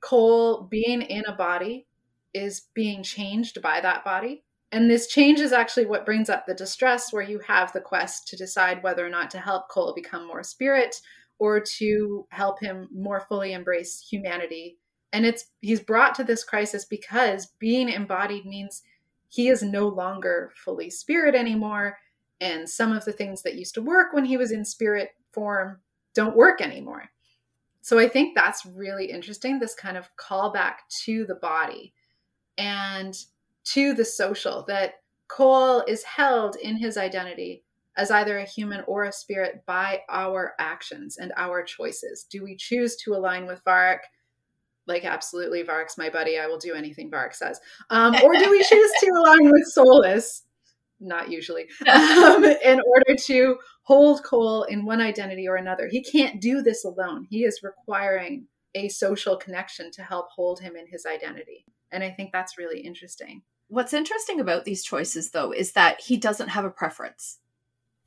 Cole 0.00 0.62
being 0.62 1.02
in 1.02 1.24
a 1.26 1.34
body 1.34 1.86
is 2.34 2.62
being 2.74 3.02
changed 3.02 3.62
by 3.62 3.80
that 3.80 4.04
body. 4.04 4.44
And 4.72 4.90
this 4.90 5.06
change 5.06 5.40
is 5.40 5.52
actually 5.52 5.86
what 5.86 6.04
brings 6.04 6.28
up 6.28 6.44
the 6.44 6.54
distress, 6.54 7.12
where 7.12 7.22
you 7.22 7.38
have 7.40 7.72
the 7.72 7.80
quest 7.80 8.26
to 8.28 8.36
decide 8.36 8.82
whether 8.82 9.06
or 9.06 9.10
not 9.10 9.30
to 9.30 9.38
help 9.38 9.68
Cole 9.68 9.94
become 9.94 10.26
more 10.26 10.42
spirit 10.42 11.00
or 11.38 11.60
to 11.60 12.26
help 12.30 12.60
him 12.60 12.88
more 12.92 13.20
fully 13.20 13.52
embrace 13.52 14.00
humanity. 14.00 14.78
And 15.12 15.24
it's 15.24 15.46
he's 15.60 15.80
brought 15.80 16.14
to 16.16 16.24
this 16.24 16.42
crisis 16.42 16.84
because 16.84 17.46
being 17.58 17.88
embodied 17.88 18.44
means 18.44 18.82
he 19.28 19.48
is 19.48 19.62
no 19.62 19.86
longer 19.86 20.52
fully 20.56 20.90
spirit 20.90 21.34
anymore. 21.34 21.98
And 22.40 22.68
some 22.68 22.92
of 22.92 23.04
the 23.04 23.12
things 23.12 23.42
that 23.42 23.54
used 23.54 23.74
to 23.74 23.82
work 23.82 24.12
when 24.12 24.24
he 24.24 24.36
was 24.36 24.50
in 24.50 24.64
spirit 24.64 25.10
form 25.32 25.80
don't 26.14 26.36
work 26.36 26.60
anymore. 26.60 27.10
So 27.82 27.98
I 27.98 28.08
think 28.08 28.34
that's 28.34 28.66
really 28.66 29.06
interesting, 29.06 29.58
this 29.58 29.74
kind 29.74 29.96
of 29.96 30.08
callback 30.16 30.78
to 31.04 31.24
the 31.24 31.36
body 31.36 31.94
and 32.58 33.16
to 33.66 33.94
the 33.94 34.04
social, 34.04 34.64
that 34.68 34.94
Cole 35.28 35.82
is 35.86 36.02
held 36.04 36.56
in 36.56 36.76
his 36.76 36.96
identity 36.96 37.64
as 37.96 38.10
either 38.10 38.38
a 38.38 38.44
human 38.44 38.82
or 38.86 39.04
a 39.04 39.12
spirit 39.12 39.64
by 39.66 40.02
our 40.08 40.54
actions 40.58 41.16
and 41.16 41.32
our 41.36 41.62
choices. 41.62 42.26
Do 42.30 42.44
we 42.44 42.56
choose 42.56 42.96
to 42.96 43.14
align 43.14 43.46
with 43.46 43.64
Varric? 43.64 44.00
Like, 44.86 45.04
absolutely, 45.04 45.64
Varric's 45.64 45.98
my 45.98 46.10
buddy. 46.10 46.38
I 46.38 46.46
will 46.46 46.58
do 46.58 46.74
anything 46.74 47.10
Varric 47.10 47.34
says. 47.34 47.60
Um, 47.90 48.14
or 48.22 48.34
do 48.34 48.50
we 48.50 48.62
choose 48.62 48.90
to 49.00 49.06
align 49.16 49.50
with 49.50 49.72
Solas? 49.76 50.42
Not 51.00 51.30
usually. 51.30 51.66
Um, 51.88 52.44
in 52.44 52.80
order 52.80 53.14
to 53.26 53.56
hold 53.82 54.22
Cole 54.24 54.64
in 54.64 54.84
one 54.84 55.00
identity 55.00 55.48
or 55.48 55.56
another. 55.56 55.88
He 55.88 56.02
can't 56.02 56.40
do 56.40 56.60
this 56.60 56.84
alone. 56.84 57.26
He 57.30 57.44
is 57.44 57.62
requiring 57.62 58.46
a 58.74 58.88
social 58.88 59.36
connection 59.36 59.90
to 59.92 60.02
help 60.02 60.28
hold 60.30 60.60
him 60.60 60.76
in 60.76 60.86
his 60.86 61.06
identity. 61.06 61.64
And 61.92 62.02
I 62.02 62.10
think 62.10 62.30
that's 62.32 62.58
really 62.58 62.80
interesting. 62.80 63.42
What's 63.68 63.92
interesting 63.92 64.40
about 64.40 64.64
these 64.64 64.84
choices, 64.84 65.30
though, 65.30 65.52
is 65.52 65.72
that 65.72 66.00
he 66.00 66.16
doesn't 66.16 66.48
have 66.48 66.64
a 66.64 66.70
preference. 66.70 67.38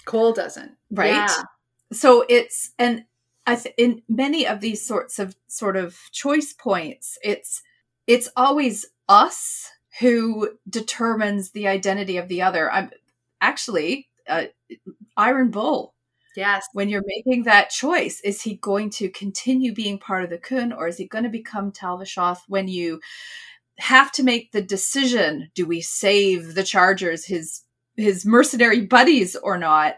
Cole 0.06 0.34
doesn't. 0.34 0.72
right? 0.92 1.12
Yeah. 1.12 1.44
So 1.92 2.26
it's 2.30 2.72
and 2.80 3.06
I 3.46 3.56
th- 3.56 3.76
in 3.78 4.04
many 4.08 4.48
of 4.48 4.62
these 4.62 4.86
sorts 4.86 5.20
of 5.20 5.36
sort 5.48 5.76
of 5.76 5.98
choice 6.12 6.54
points, 6.54 7.18
it's 7.24 7.62
it's 8.08 8.30
always 8.36 8.86
us 9.08 9.72
who 10.00 10.52
determines 10.70 11.52
the 11.52 11.68
identity 11.68 12.18
of 12.18 12.28
the 12.28 12.42
other. 12.42 12.72
I'm 12.72 12.92
actually 13.42 14.08
uh, 14.28 14.46
Iron 15.18 15.52
Bull. 15.52 15.94
Yes. 16.36 16.66
When 16.74 16.90
you're 16.90 17.04
making 17.06 17.44
that 17.44 17.70
choice, 17.70 18.22
is 18.22 18.42
he 18.42 18.56
going 18.56 18.92
to 18.92 19.10
continue 19.10 19.74
being 19.74 19.98
part 19.98 20.24
of 20.24 20.30
the 20.30 20.38
Qun, 20.38 20.76
or 20.76 20.88
is 20.88 20.98
he 20.98 21.06
going 21.06 21.24
to 21.24 21.30
become 21.30 21.72
Tal-Vashoth? 21.72 22.42
When 22.48 22.68
you 22.68 23.02
have 23.80 24.12
to 24.14 24.24
make 24.24 24.52
the 24.52 24.62
decision, 24.62 25.50
do 25.56 25.66
we 25.66 25.82
save 25.82 26.56
the 26.56 26.64
Chargers, 26.64 27.26
his 27.26 27.62
his 27.98 28.26
mercenary 28.26 28.82
buddies, 28.86 29.36
or 29.36 29.58
not? 29.58 29.98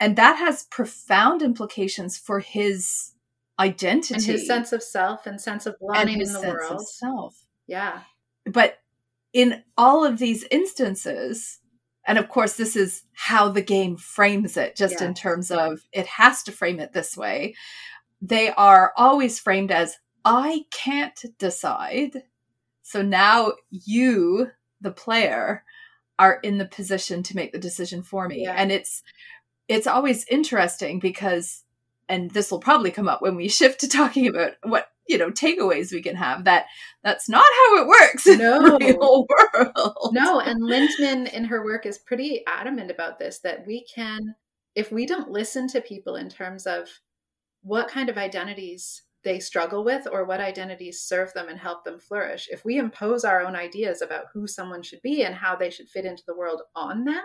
And 0.00 0.16
that 0.16 0.36
has 0.36 0.64
profound 0.64 1.42
implications 1.42 2.16
for 2.18 2.40
his 2.40 3.12
identity 3.58 4.14
And 4.14 4.22
his 4.24 4.46
sense 4.46 4.72
of 4.72 4.82
self 4.82 5.26
and 5.26 5.40
sense 5.40 5.64
of 5.66 5.78
belonging 5.78 6.20
in 6.20 6.32
the 6.32 6.40
world. 6.40 6.86
self 6.86 7.34
Yeah. 7.66 8.00
but 8.44 8.78
in 9.32 9.62
all 9.78 10.04
of 10.04 10.18
these 10.18 10.44
instances 10.50 11.58
and 12.06 12.18
of 12.18 12.28
course 12.28 12.54
this 12.58 12.76
is 12.76 13.02
how 13.14 13.48
the 13.48 13.62
game 13.62 13.96
frames 13.96 14.58
it 14.58 14.76
just 14.76 15.00
Yeah. 15.00 15.06
in 15.08 15.14
terms 15.14 15.50
of 15.50 15.80
it 15.92 16.06
has 16.06 16.42
to 16.44 16.52
frame 16.52 16.80
it 16.80 16.92
this 16.92 17.16
way 17.16 17.54
they 18.20 18.50
are 18.50 18.92
always 18.96 19.38
framed 19.38 19.70
as 19.72 19.96
i 20.26 20.64
can't 20.70 21.24
decide 21.38 22.24
so 22.88 23.02
now 23.02 23.52
you 23.70 24.50
the 24.80 24.92
player 24.92 25.64
are 26.20 26.38
in 26.44 26.58
the 26.58 26.64
position 26.64 27.20
to 27.24 27.34
make 27.34 27.50
the 27.52 27.58
decision 27.58 28.00
for 28.02 28.28
me 28.28 28.42
Yeah. 28.44 28.54
and 28.56 28.70
it's 28.70 29.02
it's 29.68 29.88
always 29.88 30.24
interesting 30.30 31.00
because 31.00 31.64
and 32.08 32.30
this 32.30 32.52
will 32.52 32.60
probably 32.60 32.92
come 32.92 33.08
up 33.08 33.20
when 33.22 33.34
we 33.34 33.48
shift 33.58 33.80
to 33.80 33.88
talking 33.88 34.28
about 34.28 34.52
what 34.62 34.86
you 35.08 35.18
know 35.18 35.30
takeaways 35.30 35.92
we 35.92 36.00
can 36.02 36.14
have 36.16 36.44
that 36.44 36.66
that's 37.02 37.28
not 37.28 37.44
how 37.44 37.82
it 37.82 37.88
works 37.88 38.26
in 38.26 38.38
No. 38.38 38.62
the 38.78 38.84
real 38.84 39.26
world 39.54 40.12
No, 40.12 40.40
and 40.40 40.62
Lindemann 40.62 41.32
in 41.32 41.44
her 41.46 41.64
work 41.64 41.86
is 41.86 41.98
pretty 41.98 42.44
adamant 42.46 42.90
about 42.90 43.18
this 43.18 43.40
that 43.40 43.66
we 43.66 43.84
can, 43.92 44.34
if 44.74 44.90
we 44.92 45.06
don't 45.06 45.30
listen 45.30 45.66
to 45.68 45.80
people 45.80 46.16
in 46.16 46.28
terms 46.28 46.66
of 46.66 46.88
what 47.62 47.88
kind 47.88 48.08
of 48.08 48.18
identities 48.18 49.02
they 49.26 49.40
struggle 49.40 49.82
with 49.84 50.06
or 50.10 50.24
what 50.24 50.40
identities 50.40 51.02
serve 51.02 51.32
them 51.34 51.48
and 51.48 51.58
help 51.58 51.84
them 51.84 51.98
flourish, 51.98 52.48
if 52.48 52.64
we 52.64 52.78
impose 52.78 53.24
our 53.24 53.42
own 53.42 53.56
ideas 53.56 54.00
about 54.00 54.26
who 54.32 54.46
someone 54.46 54.84
should 54.84 55.02
be 55.02 55.24
and 55.24 55.34
how 55.34 55.56
they 55.56 55.68
should 55.68 55.88
fit 55.88 56.04
into 56.04 56.22
the 56.28 56.36
world 56.36 56.62
on 56.76 57.04
them, 57.04 57.22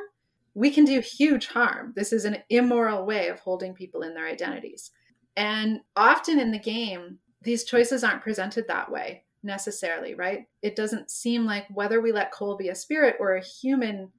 we 0.55 0.71
can 0.71 0.83
do 0.83 0.99
huge 0.99 1.47
harm. 1.47 1.93
This 1.95 2.11
is 2.11 2.25
an 2.25 2.37
immoral 2.49 3.05
way 3.05 3.27
of 3.27 3.39
holding 3.39 3.75
people 3.75 4.01
in 4.01 4.15
their 4.15 4.27
identities. 4.27 4.89
And 5.37 5.81
often 5.95 6.39
in 6.39 6.51
the 6.51 6.59
game, 6.59 7.19
these 7.43 7.63
choices 7.63 8.03
aren't 8.03 8.23
presented 8.23 8.67
that 8.67 8.91
way 8.91 9.25
necessarily, 9.43 10.15
right? 10.15 10.45
It 10.63 10.75
doesn't 10.75 11.11
seem 11.11 11.45
like 11.45 11.67
whether 11.71 12.01
we 12.01 12.11
let 12.11 12.31
Cole 12.31 12.57
be 12.57 12.69
a 12.69 12.75
spirit 12.75 13.17
or 13.19 13.35
a 13.35 13.45
human, 13.45 14.11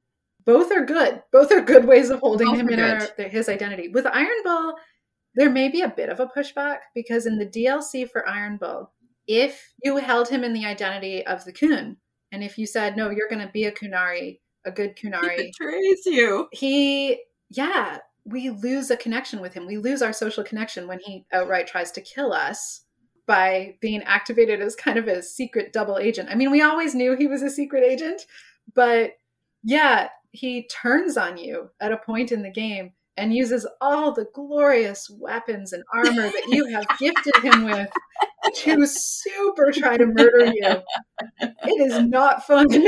both 0.44 0.70
are 0.70 0.84
good. 0.84 1.20
Both 1.32 1.50
are 1.50 1.60
good 1.60 1.84
ways 1.84 2.10
of 2.10 2.20
holding 2.20 2.46
Both 2.46 2.60
him 2.60 2.68
in 2.68 2.80
our, 2.80 3.08
his 3.18 3.48
identity. 3.48 3.88
With 3.88 4.06
Iron 4.06 4.42
Bull, 4.44 4.74
there 5.34 5.50
may 5.50 5.68
be 5.68 5.82
a 5.82 5.88
bit 5.88 6.08
of 6.08 6.20
a 6.20 6.26
pushback 6.26 6.78
because 6.94 7.26
in 7.26 7.38
the 7.38 7.46
DLC 7.46 8.08
for 8.08 8.28
Iron 8.28 8.56
Bull, 8.58 8.90
if 9.26 9.72
you 9.82 9.96
held 9.96 10.28
him 10.28 10.44
in 10.44 10.52
the 10.52 10.64
identity 10.66 11.24
of 11.26 11.44
the 11.44 11.52
Qun, 11.52 11.96
and 12.32 12.42
if 12.42 12.58
you 12.58 12.66
said, 12.66 12.96
no, 12.96 13.10
you're 13.10 13.28
going 13.28 13.46
to 13.46 13.52
be 13.52 13.64
a 13.64 13.72
Qunari, 13.72 14.40
a 14.64 14.70
good 14.70 14.94
he 14.96 15.08
Kunari, 15.08 15.36
betrays 15.36 16.06
you. 16.06 16.48
he 16.52 17.20
yeah 17.50 17.98
we 18.24 18.50
lose 18.50 18.88
a 18.90 18.96
connection 18.96 19.40
with 19.40 19.52
him. 19.52 19.66
We 19.66 19.78
lose 19.78 20.00
our 20.00 20.12
social 20.12 20.44
connection 20.44 20.86
when 20.86 21.00
he 21.00 21.26
outright 21.32 21.66
tries 21.66 21.90
to 21.92 22.00
kill 22.00 22.32
us 22.32 22.82
by 23.26 23.76
being 23.80 24.02
activated 24.04 24.60
as 24.60 24.76
kind 24.76 24.96
of 24.98 25.08
a 25.08 25.22
secret 25.22 25.72
double 25.72 25.98
agent. 25.98 26.28
I 26.30 26.36
mean 26.36 26.50
we 26.50 26.62
always 26.62 26.94
knew 26.94 27.16
he 27.16 27.26
was 27.26 27.42
a 27.42 27.50
secret 27.50 27.82
agent 27.82 28.26
but 28.74 29.12
yeah 29.64 30.08
he 30.30 30.68
turns 30.68 31.16
on 31.16 31.36
you 31.36 31.70
at 31.80 31.92
a 31.92 31.96
point 31.96 32.32
in 32.32 32.42
the 32.42 32.50
game 32.50 32.92
and 33.16 33.34
uses 33.34 33.66
all 33.80 34.12
the 34.12 34.26
glorious 34.34 35.10
weapons 35.10 35.72
and 35.72 35.84
armor 35.94 36.28
that 36.30 36.46
you 36.48 36.66
have 36.66 36.86
gifted 36.98 37.36
him 37.42 37.64
with 37.64 37.88
to 38.54 38.86
super 38.86 39.70
try 39.72 39.96
to 39.96 40.06
murder 40.06 40.46
you. 40.46 40.82
It 41.40 41.92
is 41.92 42.02
not 42.06 42.46
fun. 42.46 42.68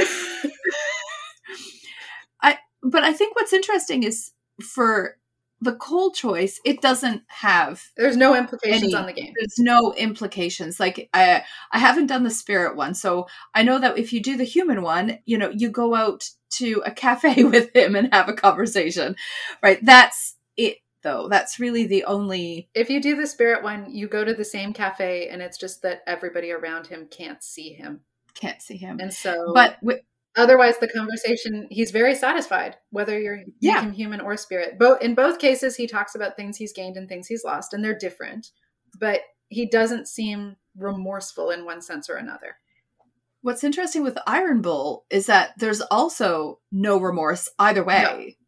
I 2.42 2.58
but 2.82 3.04
i 3.04 3.12
think 3.12 3.34
what's 3.36 3.52
interesting 3.52 4.02
is 4.02 4.32
for 4.62 5.16
the 5.60 5.74
Cole 5.74 6.10
choice 6.10 6.60
it 6.64 6.82
doesn't 6.82 7.22
have 7.28 7.82
there's 7.96 8.16
no 8.16 8.36
implications 8.36 8.82
Any- 8.82 8.94
on 8.94 9.06
the 9.06 9.12
game. 9.14 9.32
There's 9.38 9.58
no 9.58 9.94
implications. 9.94 10.78
Like 10.78 11.08
i 11.14 11.42
i 11.72 11.78
haven't 11.78 12.06
done 12.08 12.24
the 12.24 12.30
spirit 12.30 12.76
one 12.76 12.94
so 12.94 13.26
i 13.54 13.62
know 13.62 13.78
that 13.78 13.96
if 13.98 14.12
you 14.12 14.20
do 14.22 14.36
the 14.36 14.44
human 14.44 14.82
one 14.82 15.18
you 15.24 15.38
know 15.38 15.50
you 15.50 15.70
go 15.70 15.94
out 15.94 16.28
to 16.58 16.82
a 16.84 16.90
cafe 16.90 17.44
with 17.54 17.74
him 17.74 17.94
and 17.96 18.12
have 18.12 18.28
a 18.28 18.32
conversation 18.34 19.16
right 19.62 19.78
that's 19.84 20.36
it 20.56 20.78
though 21.02 21.28
that's 21.28 21.58
really 21.60 21.86
the 21.86 22.04
only 22.04 22.68
If 22.74 22.88
you 22.90 23.00
do 23.02 23.14
the 23.16 23.26
spirit 23.26 23.62
one, 23.62 23.92
you 23.94 24.08
go 24.08 24.24
to 24.24 24.32
the 24.34 24.44
same 24.44 24.72
cafe 24.72 25.28
and 25.28 25.42
it's 25.42 25.58
just 25.58 25.82
that 25.82 26.02
everybody 26.06 26.50
around 26.50 26.86
him 26.86 27.08
can't 27.10 27.42
see 27.42 27.74
him. 27.74 28.00
can't 28.34 28.62
see 28.62 28.76
him 28.76 28.98
And 29.00 29.12
so 29.12 29.52
but 29.54 29.76
wi- 29.80 30.00
otherwise 30.36 30.78
the 30.78 30.88
conversation 30.88 31.68
he's 31.70 31.90
very 31.90 32.14
satisfied 32.14 32.76
whether 32.90 33.18
you're 33.18 33.40
Yeah. 33.60 33.90
human 33.92 34.20
or 34.20 34.36
spirit. 34.36 34.78
Both 34.78 35.02
in 35.02 35.14
both 35.14 35.38
cases 35.38 35.76
he 35.76 35.86
talks 35.86 36.14
about 36.14 36.36
things 36.36 36.56
he's 36.56 36.72
gained 36.72 36.96
and 36.96 37.08
things 37.08 37.26
he's 37.26 37.44
lost 37.44 37.72
and 37.74 37.84
they're 37.84 37.98
different. 37.98 38.50
But 38.98 39.20
he 39.48 39.66
doesn't 39.66 40.08
seem 40.08 40.56
remorseful 40.76 41.50
in 41.50 41.64
one 41.64 41.82
sense 41.82 42.08
or 42.08 42.16
another. 42.16 42.56
What's 43.44 43.62
interesting 43.62 44.02
with 44.02 44.16
iron 44.26 44.62
bull 44.62 45.04
is 45.10 45.26
that 45.26 45.50
there's 45.58 45.82
also 45.82 46.60
no 46.72 46.96
remorse 46.98 47.46
either 47.58 47.84
way. 47.84 48.38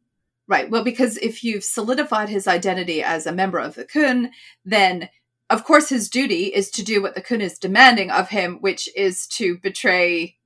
Right. 0.48 0.70
Well 0.70 0.84
because 0.84 1.18
if 1.18 1.44
you've 1.44 1.64
solidified 1.64 2.30
his 2.30 2.48
identity 2.48 3.02
as 3.02 3.26
a 3.26 3.32
member 3.32 3.58
of 3.58 3.74
the 3.74 3.84
Qun 3.84 4.30
then 4.64 5.10
of 5.50 5.64
course 5.64 5.90
his 5.90 6.08
duty 6.08 6.44
is 6.46 6.70
to 6.70 6.82
do 6.82 7.02
what 7.02 7.14
the 7.14 7.20
Qun 7.20 7.40
is 7.40 7.58
demanding 7.58 8.10
of 8.10 8.30
him 8.30 8.56
which 8.62 8.88
is 8.96 9.26
to 9.28 9.58
betray 9.58 10.36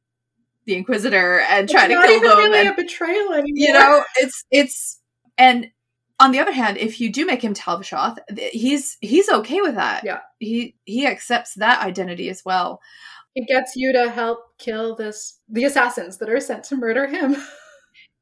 the 0.67 0.75
inquisitor 0.75 1.39
and 1.41 1.69
try 1.69 1.85
It's 1.85 1.89
to 1.91 1.95
not 1.95 2.07
kill 2.07 2.17
even 2.17 2.29
them 2.31 2.39
really 2.39 2.59
and, 2.61 2.69
a 2.71 2.75
betrayal 2.75 3.33
anymore. 3.35 3.45
you 3.55 3.73
know 3.73 4.03
it's 4.17 4.45
it's 4.51 4.99
and 5.39 5.71
on 6.19 6.33
the 6.33 6.41
other 6.41 6.53
hand 6.53 6.77
if 6.77 7.01
you 7.01 7.13
do 7.13 7.25
make 7.25 7.43
him 7.45 7.55
Tal-Vashoth 7.55 8.19
th- 8.35 8.53
he's 8.53 8.99
he's 9.01 9.29
okay 9.29 9.61
with 9.61 9.77
that. 9.77 10.03
Yeah. 10.05 10.21
he 10.41 10.75
he 10.85 11.07
accepts 11.07 11.55
that 11.55 11.85
identity 11.87 12.29
as 12.31 12.45
well 12.45 12.81
it 13.35 13.47
gets 13.49 13.73
you 13.77 13.93
to 13.93 14.11
help 14.11 14.57
kill 14.59 14.95
this 14.97 15.39
the 15.49 15.65
assassins 15.65 16.19
that 16.19 16.31
are 16.31 16.41
sent 16.41 16.65
to 16.65 16.77
murder 16.77 17.07
him. 17.07 17.37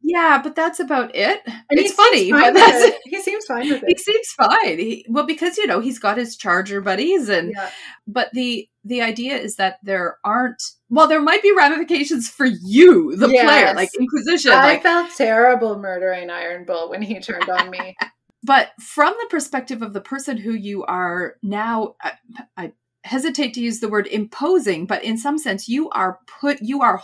yeah 0.00 0.40
but 0.40 0.54
that's 0.54 0.78
about 0.78 1.10
it 1.14 1.40
it's 1.70 1.92
funny 1.92 2.30
but 2.30 2.54
that's 2.54 2.84
it. 2.84 2.94
He 3.04 3.20
seems 3.20 3.44
fine 3.46 3.68
with 3.68 3.82
it. 3.82 3.88
he 3.88 3.96
seems 3.98 4.28
fine 4.28 4.78
he, 4.78 5.04
well 5.08 5.26
because 5.26 5.58
you 5.58 5.66
know 5.66 5.80
he's 5.80 5.98
got 5.98 6.16
his 6.16 6.36
charger 6.36 6.80
buddies 6.80 7.28
and 7.28 7.52
Yeah. 7.56 7.68
but 8.06 8.28
the 8.32 8.68
the 8.84 9.02
idea 9.02 9.36
is 9.36 9.56
that 9.56 9.78
there 9.82 10.18
aren't 10.24 10.62
well 10.88 11.08
there 11.08 11.20
might 11.20 11.42
be 11.42 11.52
ramifications 11.52 12.28
for 12.30 12.46
you 12.46 13.16
the 13.16 13.26
player 13.26 13.74
like 13.74 13.90
inquisition 13.98 14.52
I 14.52 14.62
like 14.62 14.82
felt 14.84 15.10
terrible 15.16 15.76
murdering 15.80 16.30
Iron 16.30 16.64
Bull 16.64 16.90
when 16.90 17.02
he 17.02 17.18
turned 17.18 17.48
on 17.48 17.68
me. 17.68 17.96
but 18.44 18.68
from 18.80 19.14
the 19.20 19.26
perspective 19.28 19.82
of 19.82 19.92
the 19.94 20.00
person 20.00 20.36
who 20.36 20.52
you 20.52 20.84
are 20.84 21.34
now 21.42 21.96
I, 22.00 22.12
I 22.56 22.72
hesitate 23.04 23.54
to 23.54 23.60
use 23.60 23.78
the 23.80 23.88
word 23.88 24.06
imposing 24.08 24.84
but 24.84 25.02
in 25.04 25.16
some 25.16 25.38
sense 25.38 25.68
you 25.68 25.88
are 25.90 26.18
put 26.40 26.60
you 26.60 26.82
are 26.82 27.00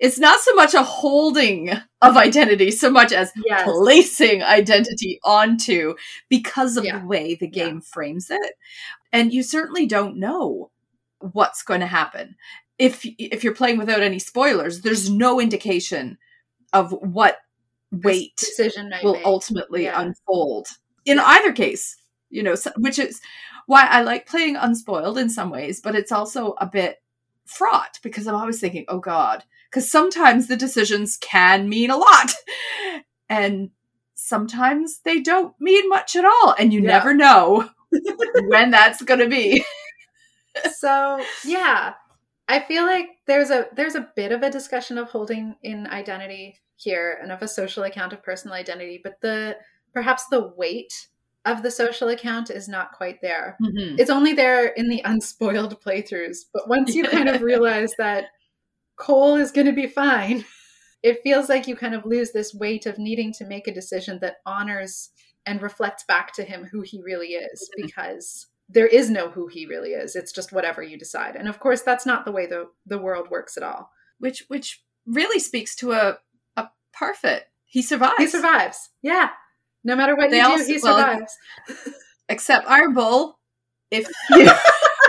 it's 0.00 0.18
not 0.18 0.40
so 0.40 0.54
much 0.54 0.72
a 0.72 0.82
holding 0.82 1.70
of 2.00 2.16
identity 2.16 2.70
so 2.70 2.90
much 2.90 3.12
as 3.12 3.30
Yes. 3.44 3.62
placing 3.70 4.42
identity 4.42 5.20
onto 5.22 5.94
because 6.30 6.76
of 6.78 6.84
Yeah. 6.84 6.98
the 6.98 7.06
way 7.06 7.34
the 7.34 7.46
Yeah. 7.52 7.64
game 7.66 7.80
frames 7.82 8.30
it 8.30 8.54
and 9.12 9.32
you 9.34 9.42
certainly 9.42 9.86
don't 9.86 10.16
know 10.16 10.70
what's 11.20 11.62
going 11.62 11.80
to 11.80 11.86
happen 11.86 12.36
if 12.78 13.04
if 13.18 13.44
you're 13.44 13.54
playing 13.54 13.76
without 13.78 14.02
any 14.02 14.18
spoilers 14.18 14.80
there's 14.80 15.10
no 15.10 15.40
indication 15.40 16.16
of 16.72 16.90
what 16.90 17.36
weight 17.92 18.34
decision 18.38 18.90
will 19.04 19.12
made. 19.14 19.24
ultimately 19.24 19.84
Yeah. 19.84 20.00
unfold 20.00 20.68
in 21.04 21.18
either 21.20 21.52
case 21.52 21.96
you 22.30 22.42
know 22.42 22.56
which 22.78 22.98
is 22.98 23.20
why 23.66 23.86
i 23.86 24.02
like 24.02 24.26
playing 24.26 24.56
unspoiled 24.56 25.18
in 25.18 25.28
some 25.30 25.50
ways 25.50 25.80
but 25.80 25.94
it's 25.94 26.12
also 26.12 26.54
a 26.60 26.66
bit 26.66 27.02
fraught 27.46 27.98
because 28.02 28.26
i'm 28.26 28.34
always 28.34 28.60
thinking 28.60 28.84
oh 28.88 28.98
god. 28.98 29.44
Because 29.70 29.90
sometimes 29.90 30.46
the 30.46 30.56
decisions 30.56 31.16
can 31.20 31.68
mean 31.68 31.90
a 31.90 31.96
lot. 31.96 32.32
And 33.28 33.70
sometimes 34.14 35.00
they 35.04 35.20
don't 35.20 35.52
mean 35.60 35.88
much 35.88 36.14
at 36.14 36.24
all 36.24 36.54
and 36.56 36.72
you 36.72 36.80
Yeah. 36.80 36.88
never 36.88 37.12
know 37.12 37.68
when 38.46 38.70
that's 38.70 39.02
going 39.02 39.18
to 39.20 39.28
be. 39.28 39.64
So 40.78 41.20
yeah. 41.44 41.94
I 42.46 42.60
feel 42.60 42.84
like 42.84 43.06
there's 43.26 43.50
a 43.50 43.66
there's 43.74 43.96
a 43.96 44.08
bit 44.14 44.30
of 44.30 44.42
a 44.44 44.50
discussion 44.50 44.98
of 44.98 45.08
holding 45.10 45.56
in 45.62 45.86
identity 45.88 46.60
here 46.76 47.18
and 47.20 47.32
of 47.32 47.42
a 47.42 47.48
social 47.48 47.82
account 47.82 48.12
of 48.12 48.22
personal 48.22 48.54
identity 48.54 49.00
but 49.02 49.20
the 49.20 49.56
perhaps 49.92 50.26
the 50.26 50.52
weight 50.56 51.08
of 51.46 51.62
the 51.62 51.70
social 51.70 52.08
account 52.08 52.50
is 52.50 52.68
not 52.68 52.92
quite 52.92 53.20
there. 53.20 53.56
Mhm. 53.62 53.98
It's 53.98 54.10
only 54.10 54.32
there 54.32 54.66
in 54.68 54.88
the 54.88 55.02
unspoiled 55.04 55.80
playthroughs. 55.82 56.38
But 56.52 56.68
once 56.68 56.94
you 56.94 57.04
kind 57.04 57.28
of 57.28 57.42
realize 57.42 57.92
that 57.98 58.26
Cole 58.96 59.36
is 59.36 59.50
going 59.50 59.66
to 59.66 59.72
be 59.72 59.86
fine, 59.86 60.44
it 61.02 61.20
feels 61.22 61.48
like 61.48 61.66
you 61.68 61.76
kind 61.76 61.94
of 61.94 62.06
lose 62.06 62.32
this 62.32 62.54
weight 62.54 62.86
of 62.86 62.98
needing 62.98 63.32
to 63.34 63.44
make 63.44 63.68
a 63.68 63.74
decision 63.74 64.18
that 64.20 64.36
honors 64.46 65.10
and 65.44 65.60
reflects 65.60 66.04
back 66.04 66.32
to 66.34 66.44
him 66.44 66.64
who 66.64 66.80
he 66.80 67.02
really 67.02 67.34
is 67.34 67.68
Mhm. 67.78 67.82
because 67.86 68.46
there 68.70 68.86
is 68.86 69.10
no 69.10 69.28
who 69.28 69.46
he 69.46 69.66
really 69.66 69.90
is. 69.92 70.16
It's 70.16 70.32
just 70.32 70.52
whatever 70.52 70.82
you 70.82 70.96
decide. 70.98 71.36
And 71.36 71.48
of 71.48 71.60
course, 71.60 71.82
that's 71.82 72.06
not 72.06 72.24
the 72.24 72.32
way 72.32 72.46
the, 72.46 72.70
the 72.86 72.98
world 72.98 73.28
works 73.30 73.58
at 73.58 73.62
all. 73.62 73.90
Which 74.18 74.44
which 74.48 74.82
really 75.06 75.38
speaks 75.38 75.74
to 75.76 75.92
a 75.92 76.18
a 76.56 76.68
Parfit. 76.98 77.42
He 77.66 77.82
survives. 77.82 78.14
He 78.18 78.26
survives. 78.26 78.88
Yeah. 79.02 79.28
No 79.84 79.96
matter 79.96 80.16
what 80.16 80.30
They 80.30 80.38
you 80.38 80.44
do, 80.44 80.50
also- 80.52 80.64
he 80.64 80.78
well, 80.82 80.98
survives. 80.98 81.36
Except 82.28 82.66
Iron 82.68 82.94
Bull, 82.94 83.38
if 83.90 84.08
you 84.30 84.50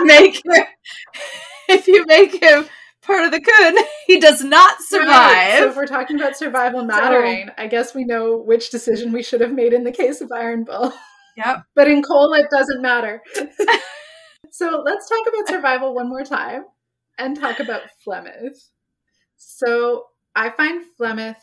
make 0.06 0.36
him, 0.44 0.64
if 1.68 1.86
you 1.88 2.04
make 2.06 2.42
him 2.42 2.66
part 3.02 3.24
of 3.24 3.30
the 3.30 3.40
Qun, 3.40 3.78
he 4.06 4.20
does 4.20 4.42
not 4.44 4.76
survive. 4.82 5.08
Right. 5.08 5.56
So 5.58 5.70
if 5.70 5.76
we're 5.76 5.86
talking 5.86 6.16
about 6.16 6.36
survival 6.36 6.84
mattering, 6.84 7.48
I 7.56 7.68
guess 7.68 7.94
we 7.94 8.04
know 8.04 8.36
which 8.36 8.70
decision 8.70 9.12
we 9.12 9.22
should 9.22 9.40
have 9.40 9.52
made 9.52 9.72
in 9.72 9.84
the 9.84 9.92
case 9.92 10.20
of 10.20 10.30
Iron 10.30 10.64
Bull. 10.64 10.92
Yep. 11.38 11.62
But 11.74 11.88
in 11.88 12.02
Cole, 12.02 12.32
it 12.34 12.48
doesn't 12.50 12.82
matter. 12.82 13.22
so 14.50 14.82
let's 14.84 15.08
talk 15.08 15.26
about 15.28 15.48
survival 15.48 15.94
one 15.94 16.08
more 16.08 16.24
time 16.24 16.64
and 17.18 17.38
talk 17.38 17.60
about 17.60 17.82
Flemeth. 18.06 18.68
So 19.36 20.04
I 20.34 20.50
find 20.50 20.84
Flemeth, 21.00 21.36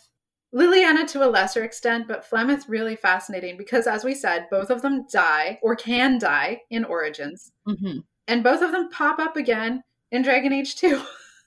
Leliana 0.54 1.08
to 1.08 1.26
a 1.26 1.30
lesser 1.30 1.64
extent, 1.64 2.08
but 2.08 2.30
Flemeth 2.30 2.66
really 2.68 2.96
fascinating 2.96 3.58
because, 3.58 3.88
as 3.88 4.04
we 4.04 4.14
said, 4.14 4.48
both 4.52 4.70
of 4.70 4.82
them 4.82 5.08
die 5.12 5.60
or 5.64 5.76
can 5.76 6.20
die 6.20 6.62
in 6.70 6.84
Origins 6.84 7.52
hmm 7.66 8.00
and 8.28 8.44
both 8.44 8.62
of 8.62 8.72
them 8.72 8.90
pop 8.90 9.20
up 9.20 9.36
again 9.36 9.84
in 10.12 10.22
Dragon 10.22 10.54
Age 10.54 10.76
2. 10.76 11.02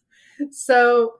so 0.51 1.15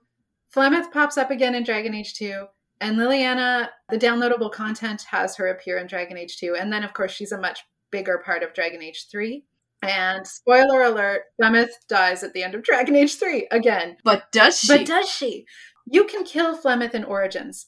Flemeth 0.55 0.93
pops 0.93 1.17
up 1.17 1.31
again 1.31 1.55
in 1.55 1.65
Dragon 1.65 1.95
Age 1.95 2.15
2, 2.15 2.47
and 2.81 2.99
Leliana, 2.99 3.69
the 3.89 3.99
downloadable 3.99 4.53
content 4.53 5.03
has 5.11 5.37
her 5.37 5.49
appear 5.49 5.79
in 5.79 5.87
Dragon 5.87 6.17
Age 6.17 6.37
2, 6.39 6.57
and 6.57 6.73
then 6.73 6.85
of 6.85 6.93
course 6.93 7.13
she's 7.13 7.33
a 7.33 7.41
much 7.41 7.61
bigger 7.91 8.23
part 8.25 8.43
of 8.43 8.55
Dragon 8.55 8.83
Age 8.83 9.07
3. 9.11 9.45
And 9.83 10.27
spoiler 10.27 10.83
alert, 10.83 11.23
Flemeth 11.41 11.69
dies 11.89 12.23
at 12.23 12.33
the 12.33 12.43
end 12.43 12.55
of 12.55 12.63
Dragon 12.63 12.97
Age 12.97 13.19
3 13.19 13.49
again. 13.51 13.97
But 14.05 14.33
does 14.33 14.59
she? 14.59 14.69
But 14.69 14.87
does 14.87 15.09
she? 15.09 15.47
You 15.87 16.05
can 16.05 16.25
kill 16.25 16.57
Flemeth 16.57 16.95
in 16.95 17.05
Origins. 17.05 17.67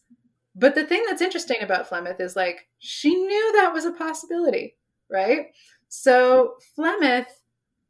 But 0.59 0.75
the 0.75 0.85
thing 0.85 1.05
that's 1.07 1.23
interesting 1.23 1.63
about 1.63 1.89
Flemeth 1.89 2.21
is 2.21 2.35
like 2.35 2.67
she 2.79 3.15
knew 3.15 3.53
that 3.57 3.73
was 3.73 3.85
a 3.85 3.93
possibility, 3.93 4.77
right? 5.11 5.47
So 5.89 6.55
Flemeth 6.77 7.27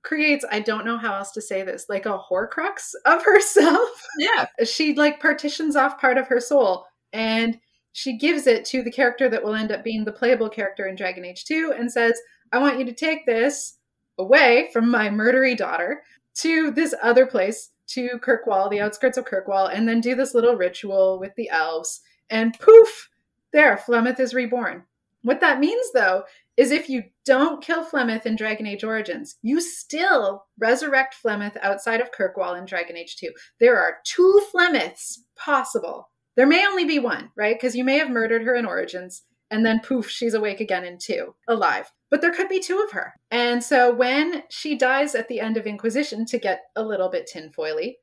creates, 0.03 0.45
I 0.51 0.61
don't 0.61 0.85
know 0.85 0.99
how 0.99 1.15
else 1.15 1.33
to 1.33 1.43
say 1.43 1.63
this, 1.63 1.87
like 1.89 2.07
a 2.07 2.19
horcrux 2.19 2.93
of 3.07 3.25
herself. 3.25 3.89
yeah. 4.19 4.47
she 4.65 4.95
like 4.95 5.21
partitions 5.21 5.77
off 5.77 6.01
part 6.01 6.19
of 6.19 6.29
her 6.29 6.41
soul 6.41 6.87
and 7.13 7.59
she 7.93 8.19
gives 8.19 8.47
it 8.47 8.65
to 8.67 8.83
the 8.83 8.93
character 8.93 9.29
that 9.29 9.43
will 9.43 9.55
end 9.55 9.73
up 9.73 9.83
being 9.83 10.05
the 10.05 10.13
playable 10.13 10.49
character 10.49 10.87
in 10.87 10.95
Dragon 10.95 11.25
Age 11.25 11.45
2 11.47 11.75
and 11.77 11.91
says, 11.91 12.21
I 12.53 12.59
want 12.59 12.79
you 12.79 12.85
to 12.85 12.93
take 12.93 13.27
this 13.27 13.79
away 14.19 14.69
from 14.73 14.91
my 14.91 15.09
murdery 15.09 15.57
daughter 15.57 16.03
to 16.37 16.71
this 16.71 16.95
other 17.03 17.27
place, 17.27 17.71
to 17.89 18.19
Kirkwall, 18.19 18.71
the 18.71 18.81
outskirts 18.81 19.17
of 19.17 19.25
Kirkwall, 19.25 19.75
and 19.75 19.89
then 19.89 20.01
do 20.01 20.15
this 20.15 20.35
little 20.35 20.55
ritual 20.55 21.19
with 21.19 21.35
the 21.37 21.49
elves. 21.49 22.03
And 22.31 22.59
poof, 22.59 23.11
there, 23.53 23.77
Flemeth 23.77 24.21
is 24.21 24.35
reborn. 24.35 24.85
What 25.23 25.41
that 25.41 25.61
means, 25.61 25.93
though, 25.93 26.25
is 26.57 26.71
if 26.71 26.89
you 26.89 27.05
don't 27.25 27.63
kill 27.63 27.85
Flemeth 27.85 28.27
in 28.27 28.37
Dragon 28.37 28.67
Age 28.67 28.85
Origins, 28.85 29.37
you 29.43 29.61
still 29.61 30.45
resurrect 30.59 31.17
Flemeth 31.23 31.57
outside 31.63 32.01
of 32.01 32.13
Kirkwall 32.13 32.59
in 32.59 32.65
Dragon 32.65 32.97
Age 32.97 33.17
2. 33.17 33.31
There 33.61 33.79
are 33.79 33.99
two 34.05 34.43
Flemeths 34.53 35.23
possible. 35.37 36.11
There 36.37 36.47
may 36.47 36.67
only 36.67 36.85
be 36.85 36.99
one, 36.99 37.31
right? 37.37 37.57
Because 37.57 37.77
you 37.77 37.85
may 37.85 37.99
have 37.99 38.11
murdered 38.11 38.43
her 38.43 38.55
in 38.55 38.67
Origins, 38.67 39.23
and 39.51 39.65
then 39.65 39.81
poof, 39.81 40.09
she's 40.09 40.35
awake 40.35 40.61
again 40.61 40.85
in 40.85 40.99
2, 40.99 41.35
alive. 41.49 41.91
But 42.11 42.21
there 42.21 42.33
could 42.33 42.49
be 42.49 42.61
two 42.61 42.83
of 42.83 42.93
her. 42.93 43.15
And 43.31 43.63
so 43.63 43.95
when 43.95 44.45
she 44.49 44.77
dies 44.77 45.15
at 45.15 45.29
the 45.29 45.41
end 45.41 45.57
of 45.57 45.67
Inquisition 45.67 46.25
to 46.27 46.39
get 46.39 46.63
a 46.75 46.83
little 46.83 47.09
bit 47.09 47.29
tinfoily, 47.33 47.97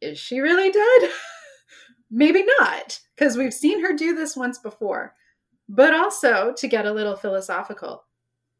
is 0.00 0.18
she 0.18 0.40
really 0.40 0.70
dead? 0.70 1.10
Maybe 2.10 2.44
not, 2.58 2.98
because 3.16 3.36
we've 3.36 3.54
seen 3.54 3.82
her 3.84 3.94
do 3.94 4.14
this 4.14 4.36
once 4.36 4.58
before. 4.58 5.14
But 5.68 5.92
also, 5.92 6.54
to 6.56 6.68
get 6.68 6.86
a 6.86 6.92
little 6.92 7.16
philosophical, 7.16 8.04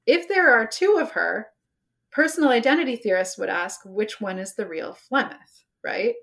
if 0.06 0.28
there 0.28 0.52
are 0.52 0.66
two 0.66 0.98
of 1.00 1.12
her, 1.12 1.48
personal 2.10 2.50
identity 2.50 2.96
theorists 2.96 3.38
would 3.38 3.48
ask 3.48 3.80
which 3.84 4.20
one 4.20 4.38
is 4.38 4.54
the 4.54 4.66
real 4.66 4.96
Flemeth, 5.10 5.64
right? 5.84 6.14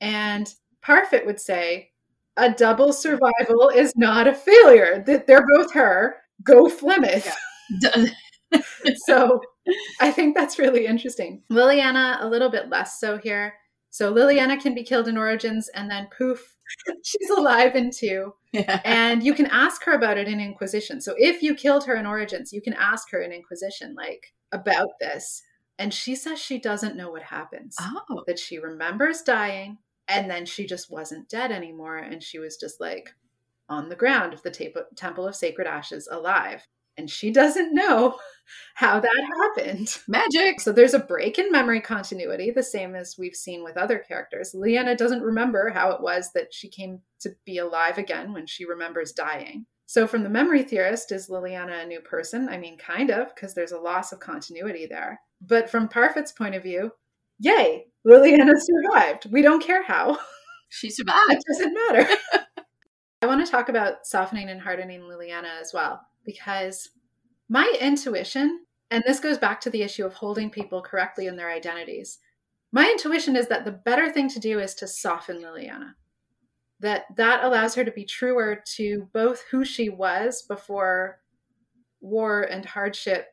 And 0.00 0.52
Parfit 0.84 1.26
would 1.26 1.40
say 1.40 1.90
a 2.36 2.50
double 2.50 2.92
survival 2.92 3.70
is 3.74 3.92
not 3.96 4.26
a 4.26 4.34
failure. 4.34 5.02
That 5.06 5.26
they're 5.26 5.46
both 5.56 5.72
her. 5.72 6.16
Go 6.42 6.66
Flemeth. 6.66 7.32
D- 7.80 8.12
so 9.06 9.40
I 10.00 10.10
think 10.10 10.36
that's 10.36 10.58
really 10.58 10.86
interesting. 10.86 11.42
Leliana, 11.50 12.20
a 12.20 12.26
little 12.26 12.50
bit 12.50 12.68
less 12.68 12.98
so 12.98 13.18
here. 13.18 13.54
So 13.92 14.10
Leliana 14.12 14.58
can 14.58 14.74
be 14.74 14.82
killed 14.82 15.06
in 15.06 15.18
Origins, 15.18 15.68
and 15.68 15.90
then 15.90 16.08
poof, 16.16 16.56
she's 17.04 17.28
alive 17.28 17.76
in 17.76 17.90
two. 17.90 18.34
yeah. 18.52 18.80
And 18.84 19.22
you 19.22 19.34
can 19.34 19.46
ask 19.46 19.84
her 19.84 19.92
about 19.92 20.16
it 20.16 20.28
in 20.28 20.40
Inquisition. 20.40 20.98
So 21.02 21.14
if 21.18 21.42
you 21.42 21.54
killed 21.54 21.84
her 21.84 21.94
in 21.94 22.06
Origins, 22.06 22.54
you 22.54 22.62
can 22.62 22.72
ask 22.72 23.10
her 23.10 23.20
in 23.20 23.32
Inquisition, 23.32 23.94
like, 23.94 24.32
about 24.50 24.88
this. 24.98 25.42
And 25.78 25.92
she 25.92 26.14
says 26.14 26.38
she 26.38 26.58
doesn't 26.58 26.96
know 26.96 27.10
what 27.10 27.22
happens. 27.22 27.76
Oh. 27.78 28.24
That 28.26 28.38
she 28.38 28.58
remembers 28.58 29.20
dying, 29.20 29.76
and 30.08 30.30
then 30.30 30.46
she 30.46 30.66
just 30.66 30.90
wasn't 30.90 31.28
dead 31.28 31.52
anymore. 31.52 31.98
And 31.98 32.22
she 32.22 32.38
was 32.38 32.56
just 32.56 32.80
like 32.80 33.14
on 33.68 33.90
the 33.90 33.96
ground 33.96 34.32
of 34.32 34.42
the 34.42 34.50
tape- 34.50 34.76
Temple 34.96 35.28
of 35.28 35.36
Sacred 35.36 35.66
Ashes 35.66 36.08
alive. 36.10 36.66
And 36.96 37.10
she 37.10 37.30
doesn't 37.30 37.74
know 37.74 38.18
how 38.74 39.00
that 39.00 39.54
happened. 39.56 39.98
Magic. 40.08 40.60
So 40.60 40.72
there's 40.72 40.94
a 40.94 40.98
break 40.98 41.38
in 41.38 41.50
memory 41.50 41.80
continuity, 41.80 42.50
the 42.50 42.62
same 42.62 42.94
as 42.94 43.16
we've 43.18 43.34
seen 43.34 43.64
with 43.64 43.76
other 43.76 43.98
characters. 43.98 44.54
Leanna 44.54 44.96
doesn't 44.96 45.22
remember 45.22 45.70
how 45.70 45.90
it 45.90 46.02
was 46.02 46.30
that 46.34 46.52
she 46.52 46.68
came 46.68 47.00
to 47.20 47.30
be 47.46 47.58
alive 47.58 47.98
again 47.98 48.32
when 48.32 48.46
she 48.46 48.64
remembers 48.64 49.12
dying. 49.12 49.66
So, 49.86 50.06
from 50.06 50.22
the 50.22 50.30
memory 50.30 50.62
theorist, 50.62 51.12
is 51.12 51.28
Leliana 51.28 51.82
a 51.82 51.86
new 51.86 52.00
person? 52.00 52.48
I 52.48 52.56
mean, 52.56 52.78
kind 52.78 53.10
of, 53.10 53.34
because 53.34 53.54
there's 53.54 53.72
a 53.72 53.78
loss 53.78 54.10
of 54.12 54.20
continuity 54.20 54.86
there. 54.86 55.20
But 55.42 55.68
from 55.68 55.88
Parfit's 55.88 56.32
point 56.32 56.54
of 56.54 56.62
view, 56.62 56.92
yay, 57.38 57.86
Leliana 58.06 58.54
survived. 58.56 59.30
We 59.30 59.42
don't 59.42 59.62
care 59.62 59.82
how. 59.82 60.18
She 60.74 60.88
survived. 60.88 61.20
It 61.28 61.44
doesn't 61.46 61.74
matter. 61.74 62.08
I 63.22 63.26
want 63.26 63.44
to 63.44 63.52
talk 63.52 63.68
about 63.68 64.06
softening 64.06 64.48
and 64.48 64.58
hardening 64.58 65.02
Leliana 65.02 65.60
as 65.60 65.70
well, 65.74 66.00
because 66.24 66.90
my 67.48 67.72
intuition, 67.80 68.64
and 68.90 69.02
this 69.06 69.20
goes 69.20 69.38
back 69.38 69.60
to 69.62 69.70
the 69.70 69.82
issue 69.82 70.04
of 70.04 70.14
holding 70.14 70.50
people 70.50 70.82
correctly 70.82 71.26
in 71.26 71.36
their 71.36 71.50
identities, 71.50 72.18
my 72.72 72.88
intuition 72.90 73.36
is 73.36 73.48
that 73.48 73.64
the 73.64 73.72
better 73.72 74.10
thing 74.10 74.28
to 74.30 74.40
do 74.40 74.58
is 74.58 74.74
to 74.76 74.88
soften 74.88 75.42
Leliana. 75.42 75.94
That 76.80 77.04
that 77.16 77.44
allows 77.44 77.74
her 77.74 77.84
to 77.84 77.92
be 77.92 78.04
truer 78.04 78.62
to 78.76 79.08
both 79.12 79.42
who 79.50 79.64
she 79.64 79.88
was 79.88 80.42
before 80.42 81.20
war 82.00 82.42
and 82.42 82.64
hardship 82.64 83.28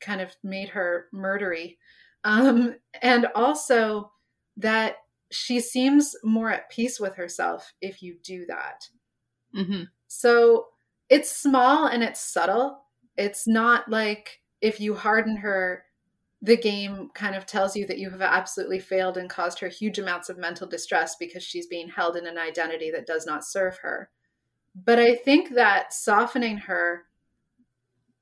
kind 0.00 0.20
of 0.20 0.34
made 0.42 0.70
her 0.70 1.06
murdery, 1.12 1.76
um, 2.24 2.76
and 3.02 3.26
also 3.34 4.10
that 4.56 4.96
she 5.30 5.60
seems 5.60 6.14
more 6.22 6.50
at 6.50 6.70
peace 6.70 7.00
with 7.00 7.16
herself 7.16 7.72
if 7.80 8.02
you 8.02 8.16
do 8.22 8.46
that. 8.46 8.88
hmm 9.52 9.82
So 10.06 10.66
it's 11.08 11.30
small 11.30 11.86
and 11.86 12.02
it's 12.02 12.20
subtle. 12.20 12.84
It's 13.16 13.46
not 13.46 13.88
like 13.88 14.40
if 14.60 14.80
you 14.80 14.94
harden 14.94 15.36
her, 15.36 15.84
the 16.42 16.56
game 16.56 17.10
kind 17.14 17.34
of 17.34 17.46
tells 17.46 17.74
you 17.74 17.86
that 17.86 17.98
you 17.98 18.10
have 18.10 18.20
absolutely 18.20 18.78
failed 18.78 19.16
and 19.16 19.30
caused 19.30 19.58
her 19.60 19.68
huge 19.68 19.98
amounts 19.98 20.28
of 20.28 20.36
mental 20.36 20.66
distress 20.66 21.16
because 21.18 21.42
she's 21.42 21.66
being 21.66 21.88
held 21.88 22.16
in 22.16 22.26
an 22.26 22.38
identity 22.38 22.90
that 22.90 23.06
does 23.06 23.26
not 23.26 23.44
serve 23.44 23.78
her. 23.78 24.10
But 24.74 24.98
I 24.98 25.14
think 25.14 25.54
that 25.54 25.94
softening 25.94 26.58
her 26.58 27.04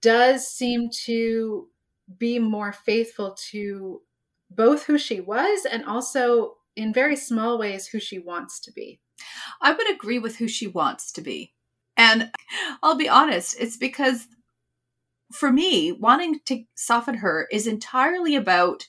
does 0.01 0.47
seem 0.47 0.91
to 1.05 1.69
be 2.19 2.39
more 2.39 2.73
faithful 2.73 3.37
to 3.51 4.03
both 4.51 4.85
who 4.85 4.99
she 4.99 5.21
was 5.21 5.65
and 5.65 5.85
also 5.85 6.59
in 6.77 6.93
very 6.93 7.17
small 7.17 7.59
ways 7.59 7.87
who 7.87 7.99
she 7.99 8.19
wants 8.19 8.61
to 8.61 8.73
be. 8.73 9.01
I 9.61 9.73
would 9.73 9.91
agree 9.91 10.19
with 10.19 10.37
who 10.37 10.49
she 10.49 10.67
wants 10.67 11.13
to 11.13 11.23
be. 11.23 11.55
And 11.97 12.31
I'll 12.83 12.97
be 12.97 13.09
honest, 13.09 13.57
it's 13.59 13.77
because 13.77 14.27
for 15.33 15.51
me, 15.51 15.93
wanting 15.93 16.41
to 16.47 16.65
soften 16.75 17.15
her 17.17 17.49
is 17.51 17.67
entirely 17.67 18.37
about 18.37 18.87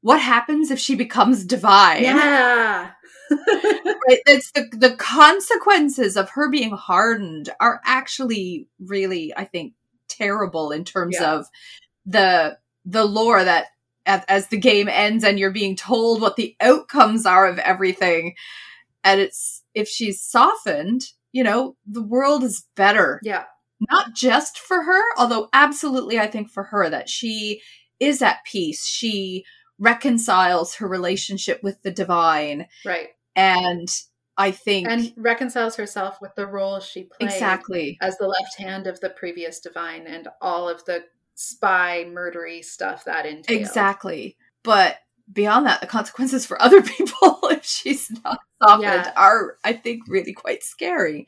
what 0.00 0.20
happens 0.20 0.70
if 0.70 0.78
she 0.78 0.94
becomes 0.94 1.44
divine? 1.44 2.02
Yeah. 2.02 2.90
right? 3.30 4.20
It's 4.26 4.50
the 4.52 4.68
the 4.72 4.94
consequences 4.96 6.16
of 6.16 6.30
her 6.30 6.48
being 6.50 6.70
hardened 6.70 7.50
are 7.60 7.80
actually 7.84 8.68
really, 8.80 9.32
I 9.36 9.44
think, 9.44 9.74
terrible 10.08 10.70
in 10.70 10.84
terms 10.84 11.16
Yeah. 11.20 11.34
of 11.34 11.46
the 12.06 12.58
the 12.84 13.04
lore 13.04 13.44
that 13.44 13.66
as, 14.06 14.24
as 14.28 14.46
the 14.48 14.56
game 14.56 14.88
ends 14.88 15.24
and 15.24 15.38
you're 15.38 15.50
being 15.50 15.76
told 15.76 16.22
what 16.22 16.36
the 16.36 16.56
outcomes 16.60 17.26
are 17.26 17.46
of 17.46 17.58
everything, 17.58 18.34
and 19.04 19.20
it's 19.20 19.62
if 19.74 19.88
she's 19.88 20.22
softened, 20.22 21.02
you 21.38 21.44
know, 21.44 21.76
the 21.86 22.02
world 22.02 22.42
is 22.42 22.64
better 22.74 23.20
Yeah. 23.22 23.44
not 23.88 24.12
just 24.12 24.58
for 24.58 24.82
her, 24.82 25.02
although 25.16 25.48
absolutely 25.52 26.18
I 26.18 26.26
think 26.26 26.50
for 26.50 26.64
her 26.64 26.90
that 26.90 27.08
she 27.08 27.60
is 28.00 28.22
at 28.22 28.38
peace. 28.44 28.84
She 28.84 29.44
reconciles 29.78 30.74
her 30.76 30.88
relationship 30.88 31.62
with 31.62 31.80
the 31.82 31.92
divine. 31.92 32.66
Right. 32.84 33.10
And 33.36 33.88
I 34.36 34.50
think 34.50 34.88
And 34.88 35.12
reconciles 35.16 35.76
herself 35.76 36.18
with 36.20 36.34
the 36.34 36.46
role 36.46 36.80
she 36.80 37.04
played 37.04 37.30
exactly. 37.30 37.96
as 38.00 38.18
the 38.18 38.26
left 38.26 38.58
hand 38.58 38.88
of 38.88 38.98
the 38.98 39.10
previous 39.10 39.60
divine 39.60 40.08
and 40.08 40.26
all 40.40 40.68
of 40.68 40.84
the 40.86 41.04
spy 41.36 42.04
murdery 42.08 42.64
stuff 42.64 43.04
that 43.04 43.26
entails. 43.26 43.60
Exactly. 43.60 44.36
But 44.64 44.96
beyond 45.32 45.66
that, 45.66 45.80
the 45.80 45.86
consequences 45.86 46.46
for 46.46 46.60
other 46.60 46.82
people 46.96 47.38
if 47.50 47.64
she's 47.64 48.10
not 48.24 48.40
softened 48.62 48.82
Yeah. 48.82 49.12
are, 49.16 49.58
I 49.64 49.72
think, 49.72 50.02
really 50.08 50.32
quite 50.32 50.62
scary. 50.62 51.26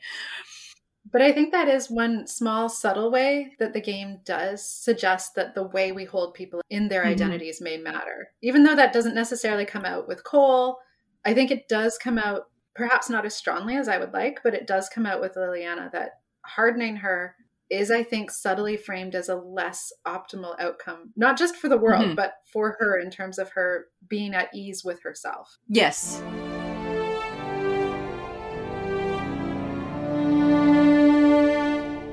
But 1.11 1.21
I 1.21 1.31
think 1.31 1.51
that 1.51 1.67
is 1.67 1.89
one 1.89 2.27
small, 2.27 2.69
subtle 2.69 3.11
way 3.11 3.55
that 3.59 3.73
the 3.73 3.81
game 3.81 4.19
does 4.23 4.63
suggest 4.65 5.35
that 5.35 5.55
the 5.55 5.63
way 5.63 5.91
we 5.91 6.05
hold 6.05 6.35
people 6.35 6.61
in 6.69 6.87
their 6.87 7.03
Mhm. 7.03 7.07
identities 7.11 7.59
may 7.59 7.77
matter. 7.77 8.29
Even 8.41 8.63
though 8.63 8.75
that 8.75 8.93
doesn't 8.93 9.15
necessarily 9.15 9.65
come 9.65 9.83
out 9.83 10.07
with 10.07 10.23
Cole, 10.23 10.77
I 11.25 11.33
think 11.33 11.51
it 11.51 11.67
does 11.67 11.97
come 11.97 12.17
out, 12.17 12.49
perhaps 12.75 13.09
not 13.09 13.25
as 13.25 13.35
strongly 13.35 13.75
as 13.77 13.87
I 13.87 13.97
would 13.97 14.13
like, 14.13 14.41
but 14.43 14.53
it 14.53 14.67
does 14.67 14.89
come 14.89 15.05
out 15.05 15.19
with 15.21 15.35
Leliana 15.35 15.91
that 15.91 16.19
hardening 16.45 16.97
her 16.97 17.35
is, 17.71 17.89
I 17.89 18.03
think, 18.03 18.29
subtly 18.29 18.75
framed 18.75 19.15
as 19.15 19.29
a 19.29 19.35
less 19.35 19.93
optimal 20.05 20.59
outcome, 20.59 21.13
not 21.15 21.37
just 21.37 21.55
for 21.55 21.69
the 21.69 21.77
world, 21.77 22.03
Mhm. 22.03 22.15
but 22.17 22.33
for 22.51 22.75
her 22.79 22.99
in 22.99 23.09
terms 23.09 23.39
of 23.39 23.51
her 23.51 23.87
being 24.07 24.35
at 24.35 24.53
ease 24.53 24.83
with 24.83 25.01
herself. 25.03 25.57
Yes. 25.67 26.21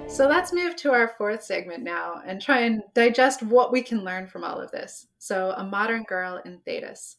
So 0.08 0.26
let's 0.26 0.52
move 0.52 0.74
to 0.76 0.92
our 0.92 1.08
fourth 1.16 1.44
segment 1.44 1.84
now 1.84 2.22
and 2.26 2.40
try 2.40 2.60
and 2.60 2.82
digest 2.94 3.42
what 3.42 3.70
we 3.70 3.82
can 3.82 4.04
learn 4.04 4.26
from 4.26 4.42
all 4.42 4.60
of 4.60 4.70
this. 4.72 5.06
So, 5.18 5.52
a 5.56 5.62
modern 5.62 6.02
girl 6.04 6.40
in 6.44 6.60
Thedas. 6.66 7.16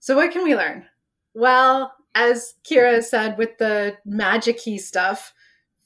So, 0.00 0.16
what 0.16 0.30
can 0.30 0.44
we 0.44 0.54
learn? 0.54 0.86
Well, 1.32 1.94
as 2.14 2.54
Kira 2.62 3.02
said 3.02 3.38
with 3.38 3.56
the 3.58 3.96
magic 4.04 4.58
key 4.58 4.76
stuff, 4.76 5.32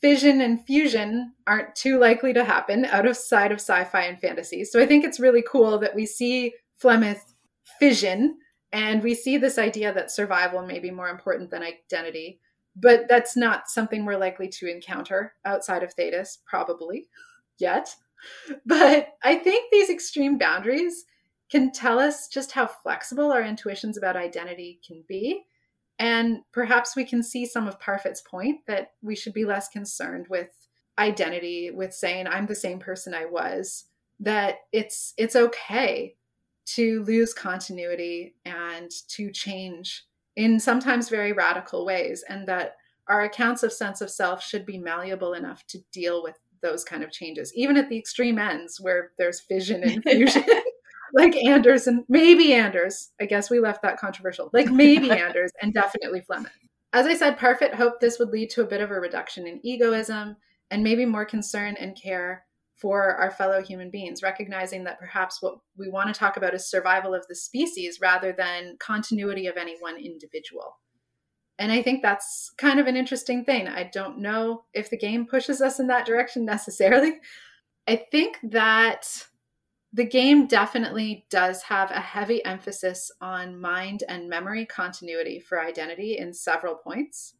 fission 0.00 0.40
and 0.40 0.64
fusion 0.64 1.32
aren't 1.46 1.74
too 1.74 1.98
likely 1.98 2.32
to 2.32 2.44
happen 2.44 2.84
outside 2.86 3.52
of 3.52 3.58
sci 3.58 3.84
fi 3.84 4.02
and 4.02 4.20
fantasy. 4.20 4.64
So, 4.64 4.80
I 4.80 4.86
think 4.86 5.04
it's 5.04 5.20
really 5.20 5.42
cool 5.42 5.78
that 5.78 5.94
we 5.94 6.06
see 6.06 6.54
Flemeth 6.82 7.34
fission 7.78 8.38
and 8.72 9.02
we 9.02 9.14
see 9.14 9.38
this 9.38 9.58
idea 9.58 9.92
that 9.92 10.10
survival 10.10 10.66
may 10.66 10.78
be 10.78 10.90
more 10.90 11.08
important 11.08 11.50
than 11.50 11.62
identity 11.62 12.40
but 12.80 13.06
that's 13.08 13.36
not 13.36 13.68
something 13.68 14.04
we're 14.04 14.18
likely 14.18 14.48
to 14.48 14.70
encounter 14.70 15.34
outside 15.44 15.82
of 15.82 15.94
Thedas, 15.94 16.38
probably 16.46 17.08
yet. 17.58 17.94
But 18.66 19.10
I 19.22 19.36
think 19.36 19.70
these 19.70 19.88
extreme 19.88 20.38
boundaries 20.38 21.04
can 21.52 21.70
tell 21.70 22.00
us 22.00 22.26
just 22.26 22.50
how 22.50 22.66
flexible 22.66 23.30
our 23.30 23.42
intuitions 23.42 23.96
about 23.96 24.16
identity 24.16 24.80
can 24.84 25.04
be. 25.06 25.44
And 25.98 26.40
perhaps 26.52 26.94
we 26.94 27.04
can 27.04 27.22
see 27.22 27.44
some 27.44 27.66
of 27.66 27.80
Parfit's 27.80 28.20
point 28.20 28.60
that 28.66 28.92
we 29.02 29.16
should 29.16 29.32
be 29.32 29.44
less 29.44 29.68
concerned 29.68 30.26
with 30.28 30.48
identity, 30.98 31.70
with 31.70 31.92
saying 31.92 32.26
I'm 32.26 32.46
the 32.46 32.54
same 32.54 32.78
person 32.78 33.14
I 33.14 33.24
was, 33.26 33.84
that 34.20 34.56
it's 34.72 35.14
it's 35.16 35.36
okay 35.36 36.16
to 36.74 37.02
lose 37.04 37.32
continuity 37.32 38.34
and 38.44 38.90
to 39.08 39.30
change 39.30 40.04
in 40.36 40.60
sometimes 40.60 41.08
very 41.08 41.32
radical 41.32 41.84
ways, 41.84 42.24
and 42.28 42.46
that 42.46 42.76
our 43.08 43.22
accounts 43.22 43.62
of 43.62 43.72
sense 43.72 44.00
of 44.00 44.10
self 44.10 44.42
should 44.42 44.66
be 44.66 44.78
malleable 44.78 45.32
enough 45.32 45.66
to 45.68 45.78
deal 45.92 46.22
with 46.22 46.36
those 46.62 46.84
kind 46.84 47.02
of 47.02 47.10
changes, 47.10 47.52
even 47.54 47.76
at 47.76 47.88
the 47.88 47.98
extreme 47.98 48.38
ends 48.38 48.80
where 48.80 49.12
there's 49.18 49.40
fission 49.40 49.82
and 49.82 50.02
fusion, 50.08 50.44
like 51.18 51.36
Anders 51.36 51.86
and 51.86 52.04
maybe 52.08 52.54
Anders. 52.54 53.10
I 53.20 53.26
guess 53.26 53.50
we 53.50 53.58
left 53.58 53.82
that 53.82 53.98
controversial, 53.98 54.50
like 54.52 54.70
maybe 54.70 55.10
Anders 55.26 55.50
and 55.60 55.74
definitely 55.74 56.20
Flemeth. 56.20 56.52
As 56.92 57.06
I 57.06 57.14
said, 57.14 57.38
Parfit 57.38 57.74
hoped 57.74 58.00
this 58.00 58.18
would 58.18 58.30
lead 58.30 58.50
to 58.50 58.62
a 58.62 58.66
bit 58.66 58.80
of 58.80 58.90
a 58.90 59.00
reduction 59.00 59.46
in 59.46 59.60
egoism 59.62 60.36
and 60.70 60.82
maybe 60.82 61.04
more 61.04 61.24
concern 61.24 61.76
and 61.78 62.00
care 62.00 62.44
for 62.76 63.16
our 63.16 63.32
fellow 63.32 63.60
human 63.60 63.90
beings, 63.90 64.22
recognizing 64.22 64.84
that 64.84 65.00
perhaps 65.00 65.42
what 65.42 65.56
we 65.76 65.88
want 65.88 66.14
to 66.14 66.18
talk 66.18 66.36
about 66.36 66.54
is 66.54 66.70
survival 66.70 67.12
of 67.12 67.26
the 67.26 67.34
species 67.34 67.98
rather 68.00 68.32
than 68.32 68.76
continuity 68.78 69.48
of 69.48 69.56
any 69.56 69.76
one 69.80 69.96
individual. 69.96 70.78
And 71.58 71.72
I 71.72 71.82
think 71.82 72.02
that's 72.02 72.52
kind 72.56 72.78
of 72.78 72.86
an 72.86 72.96
interesting 72.96 73.44
thing. 73.44 73.66
I 73.66 73.90
don't 73.92 74.18
know 74.18 74.64
if 74.72 74.90
the 74.90 74.96
game 74.96 75.26
pushes 75.26 75.60
us 75.60 75.80
in 75.80 75.88
that 75.88 76.06
direction 76.06 76.44
necessarily. 76.44 77.14
I 77.88 77.96
think 77.96 78.38
that 78.44 79.26
the 79.98 80.04
game 80.04 80.46
definitely 80.46 81.26
does 81.28 81.62
have 81.62 81.90
a 81.90 81.98
heavy 81.98 82.44
emphasis 82.44 83.10
on 83.20 83.60
mind 83.60 84.04
and 84.08 84.28
memory 84.28 84.64
continuity 84.64 85.40
for 85.40 85.60
identity 85.60 86.18
in 86.18 86.32
several 86.32 86.76
points. 86.76 87.34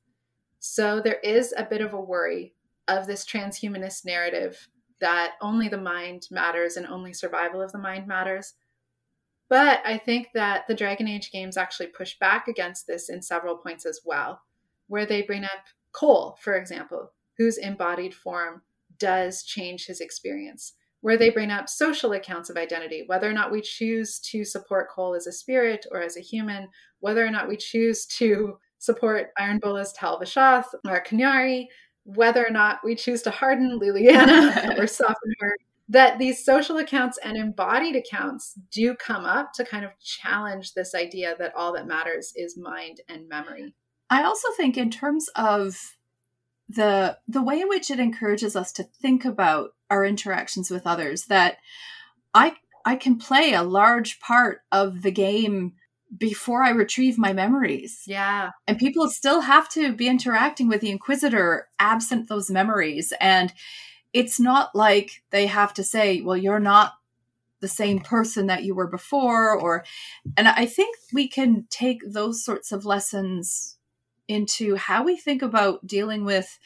So 0.59 1.00
there 1.00 1.20
is 1.22 1.54
a 1.56 1.62
bit 1.62 1.80
of 1.80 1.92
a 1.92 2.00
worry 2.00 2.56
of 2.88 3.06
this 3.06 3.24
transhumanist 3.24 4.04
narrative 4.04 4.66
that 5.00 5.34
only 5.40 5.68
the 5.68 5.78
mind 5.78 6.26
matters 6.32 6.76
and 6.76 6.84
only 6.88 7.12
survival 7.12 7.62
of 7.62 7.70
the 7.70 7.78
mind 7.78 8.09
matters. 8.09 8.54
But 9.48 9.80
I 9.84 9.96
think 9.96 10.30
that 10.34 10.66
the 10.66 10.74
Dragon 10.74 11.06
Age 11.06 11.30
games 11.30 11.56
actually 11.56 11.90
push 11.90 12.18
back 12.18 12.48
against 12.48 12.88
this 12.88 13.09
in 13.09 13.22
several 13.22 13.59
points 13.59 13.86
as 13.86 14.00
well, 14.04 14.40
where 14.88 15.06
they 15.06 15.22
bring 15.22 15.44
up 15.44 15.66
Cole, 15.92 16.36
for 16.40 16.54
example, 16.54 17.12
whose 17.36 17.56
embodied 17.56 18.16
form 18.16 18.62
does 18.98 19.44
change 19.44 19.86
his 19.86 20.00
experience, 20.00 20.72
where 21.01 21.16
they 21.16 21.30
bring 21.30 21.51
up 21.51 21.68
social 21.68 22.12
accounts 22.12 22.51
of 22.51 22.57
identity, 22.57 23.05
whether 23.07 23.28
or 23.28 23.32
not 23.32 23.53
we 23.53 23.61
choose 23.61 24.18
to 24.18 24.44
support 24.44 24.90
Cole 24.90 25.14
as 25.14 25.26
a 25.26 25.32
spirit 25.32 25.86
or 25.92 26.03
as 26.03 26.16
a 26.16 26.20
human, 26.20 26.68
whether 27.01 27.24
or 27.24 27.30
not 27.30 27.49
we 27.49 27.57
choose 27.57 28.05
to 28.07 28.59
support 28.78 29.30
Iron 29.38 29.59
Bull 29.61 29.76
as 29.76 29.92
Tal 29.92 30.20
Vashoth 30.20 30.66
or 30.84 31.03
Qunari, 31.03 31.66
whether 32.05 32.44
or 32.44 32.51
not 32.51 32.80
we 32.84 32.94
choose 32.94 33.22
to 33.22 33.30
harden 33.30 33.78
Leliana 33.80 34.78
or 34.78 34.86
soften 34.86 35.32
her, 35.40 35.57
that 35.88 36.18
these 36.18 36.44
social 36.44 36.78
accounts 36.78 37.18
and 37.24 37.36
embodied 37.36 37.96
accounts 37.96 38.55
do 38.70 38.94
come 38.94 39.24
up 39.24 39.53
to 39.55 39.64
kind 39.64 39.84
of 39.84 39.92
challenge 40.01 40.74
this 40.74 40.94
idea 40.94 41.34
that 41.38 41.55
all 41.55 41.72
that 41.72 41.86
matters 41.86 42.32
is 42.36 42.59
mind 42.59 43.01
and 43.09 43.28
memory. 43.28 43.74
I 44.11 44.22
also 44.22 44.49
think 44.57 44.76
in 44.76 44.90
terms 44.90 45.28
of 45.36 45.97
the 46.69 47.19
the 47.27 47.43
way 47.43 47.61
in 47.61 47.69
which 47.69 47.91
it 47.91 47.99
encourages 47.99 48.55
us 48.55 48.73
to 48.73 48.83
think 48.83 49.25
about 49.25 49.71
our 49.91 50.05
interactions 50.05 50.71
with 50.71 50.87
others 50.87 51.25
that 51.27 51.59
I 52.35 52.57
I 52.85 52.97
can 52.97 53.16
play 53.16 53.53
a 53.53 53.62
large 53.62 54.21
part 54.21 54.62
of 54.71 55.03
the 55.03 55.11
game 55.11 55.75
before 56.16 56.62
I 56.62 56.71
retrieve 56.71 57.19
my 57.19 57.33
memories. 57.33 58.05
Yeah. 58.07 58.53
And 58.66 58.79
people 58.79 59.11
still 59.11 59.43
have 59.43 59.69
to 59.71 59.93
be 59.93 60.09
interacting 60.09 60.69
with 60.69 60.81
the 60.81 60.91
Inquisitor 60.91 61.69
absent 61.79 62.29
those 62.29 62.51
memories. 62.51 63.12
And 63.21 63.53
it's 64.12 64.41
not 64.41 64.75
like 64.75 65.23
they 65.31 65.47
have 65.47 65.75
to 65.75 65.85
say, 65.85 66.23
well, 66.23 66.37
you're 66.37 66.61
not 66.61 66.95
the 67.61 67.69
same 67.69 67.99
person 67.99 68.47
that 68.47 68.64
you 68.64 68.75
were 68.75 68.87
before. 68.87 69.59
Or, 69.59 69.85
and 70.37 70.49
I 70.49 70.64
think 70.64 70.97
we 71.12 71.29
can 71.29 71.66
take 71.69 72.01
those 72.07 72.43
sorts 72.43 72.73
of 72.73 72.87
lessons 72.87 73.78
into 74.29 74.76
how 74.76 75.03
we 75.03 75.16
think 75.16 75.43
about 75.43 75.87
dealing 75.87 76.24
with 76.24 76.59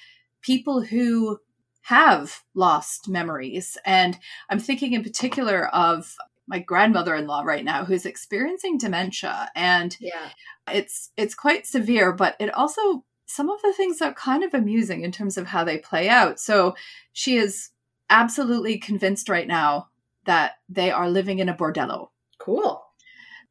people 0.42 0.82
who 0.82 1.38
have 1.82 2.42
lost 2.54 3.08
memories. 3.08 3.76
And 3.84 4.18
I'm 4.50 4.58
thinking 4.60 4.92
in 4.92 5.02
particular 5.02 5.66
of 5.68 6.16
my 6.46 6.58
grandmother-in-law 6.58 7.42
right 7.42 7.64
now 7.64 7.84
who's 7.84 8.04
experiencing 8.04 8.76
dementia 8.76 9.50
and 9.54 9.96
Yeah. 10.00 10.28
it's 10.70 11.10
it's 11.16 11.34
quite 11.36 11.66
severe 11.66 12.12
but 12.12 12.34
it 12.40 12.52
also 12.52 13.04
some 13.26 13.48
of 13.48 13.62
the 13.62 13.72
things 13.72 14.02
are 14.02 14.12
kind 14.12 14.42
of 14.42 14.52
amusing 14.52 15.02
in 15.02 15.12
terms 15.12 15.38
of 15.38 15.46
how 15.46 15.62
they 15.64 15.78
play 15.78 16.08
out 16.08 16.40
so 16.40 16.74
she 17.12 17.36
is 17.36 17.70
absolutely 18.10 18.76
convinced 18.76 19.28
right 19.28 19.46
now 19.46 19.88
that 20.26 20.54
they 20.68 20.90
are 20.90 21.08
living 21.08 21.38
in 21.38 21.48
a 21.48 21.54
bordello 21.54 22.08
Cool. 22.38 22.82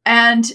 and 0.04 0.52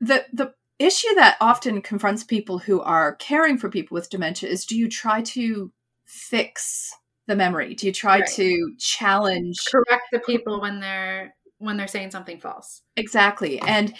the 0.00 0.26
the 0.34 0.52
issue 0.80 1.14
that 1.14 1.36
often 1.40 1.80
confronts 1.82 2.24
people 2.24 2.58
who 2.58 2.80
are 2.80 3.14
caring 3.16 3.56
for 3.58 3.68
people 3.70 3.94
with 3.94 4.10
dementia 4.10 4.48
is 4.48 4.64
do 4.66 4.76
you 4.76 4.88
try 4.88 5.22
to 5.22 5.70
fix 6.06 6.90
the 7.28 7.36
memory 7.36 7.74
do 7.74 7.86
you 7.86 7.92
try 7.92 8.18
Right. 8.20 8.30
to 8.30 8.74
challenge 8.78 9.64
Correct 9.70 10.04
the 10.10 10.18
people 10.20 10.60
when 10.60 10.80
they're 10.80 11.34
when 11.58 11.76
they're 11.76 11.86
saying 11.86 12.10
something 12.10 12.40
false. 12.40 12.80
Exactly. 12.96 13.60
And 13.60 13.92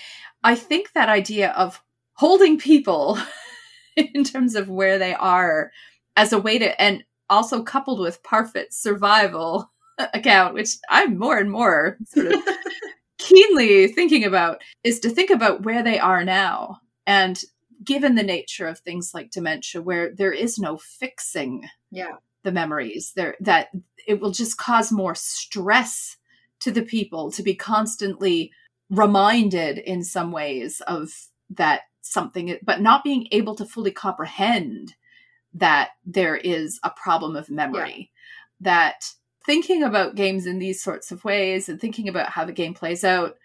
I 0.42 0.54
think 0.54 0.92
that 0.94 1.10
idea 1.10 1.50
of 1.50 1.82
holding 2.14 2.58
people 2.58 3.18
in 3.96 4.24
terms 4.24 4.54
of 4.54 4.70
where 4.70 4.98
they 4.98 5.12
are 5.14 5.70
as 6.16 6.32
a 6.32 6.38
way 6.38 6.58
to, 6.58 6.80
and 6.80 7.04
also 7.28 7.62
coupled 7.62 8.00
with 8.00 8.22
Parfit's 8.22 8.78
survival 8.82 9.70
account, 10.14 10.54
which 10.54 10.70
I'm 10.88 11.18
more 11.18 11.36
and 11.36 11.50
more 11.50 11.98
sort 12.06 12.32
of 12.32 12.40
keenly 13.20 13.88
thinking 13.88 14.24
about, 14.24 14.62
is 14.82 14.98
to 15.00 15.10
think 15.10 15.30
about 15.30 15.62
where 15.62 15.82
they 15.82 15.98
are 15.98 16.24
now. 16.24 16.80
And 17.06 17.40
given 17.84 18.14
the 18.14 18.22
nature 18.22 18.66
of 18.66 18.78
things 18.78 19.12
like 19.14 19.30
dementia, 19.30 19.82
where 19.82 20.14
there 20.14 20.32
is 20.32 20.58
no 20.58 20.76
fixing 20.76 21.68
yeah. 21.90 22.16
the 22.42 22.52
memories, 22.52 23.12
there 23.14 23.36
that 23.40 23.68
it 24.06 24.20
will 24.20 24.30
just 24.30 24.58
cause 24.58 24.90
more 24.90 25.14
stress 25.14 26.16
to 26.60 26.70
the 26.70 26.82
people 26.82 27.30
to 27.32 27.42
be 27.42 27.54
constantly 27.54 28.52
reminded 28.90 29.78
in 29.78 30.02
some 30.02 30.32
ways 30.32 30.80
of 30.86 31.10
that 31.50 31.82
something, 32.02 32.56
but 32.62 32.80
not 32.80 33.04
being 33.04 33.28
able 33.30 33.54
to 33.54 33.64
fully 33.64 33.90
comprehend 33.90 34.94
that 35.54 35.90
there 36.04 36.36
is 36.36 36.78
a 36.82 36.90
problem 36.90 37.36
of 37.36 37.50
memory. 37.50 38.10
Yeah. 38.60 38.62
That 38.62 39.14
thinking 39.44 39.82
about 39.82 40.14
games 40.14 40.46
in 40.46 40.58
these 40.58 40.82
sorts 40.82 41.10
of 41.12 41.24
ways 41.24 41.68
and 41.68 41.80
thinking 41.80 42.08
about 42.08 42.30
how 42.30 42.44
the 42.44 42.52
game 42.52 42.74
plays 42.74 43.04
out 43.04 43.36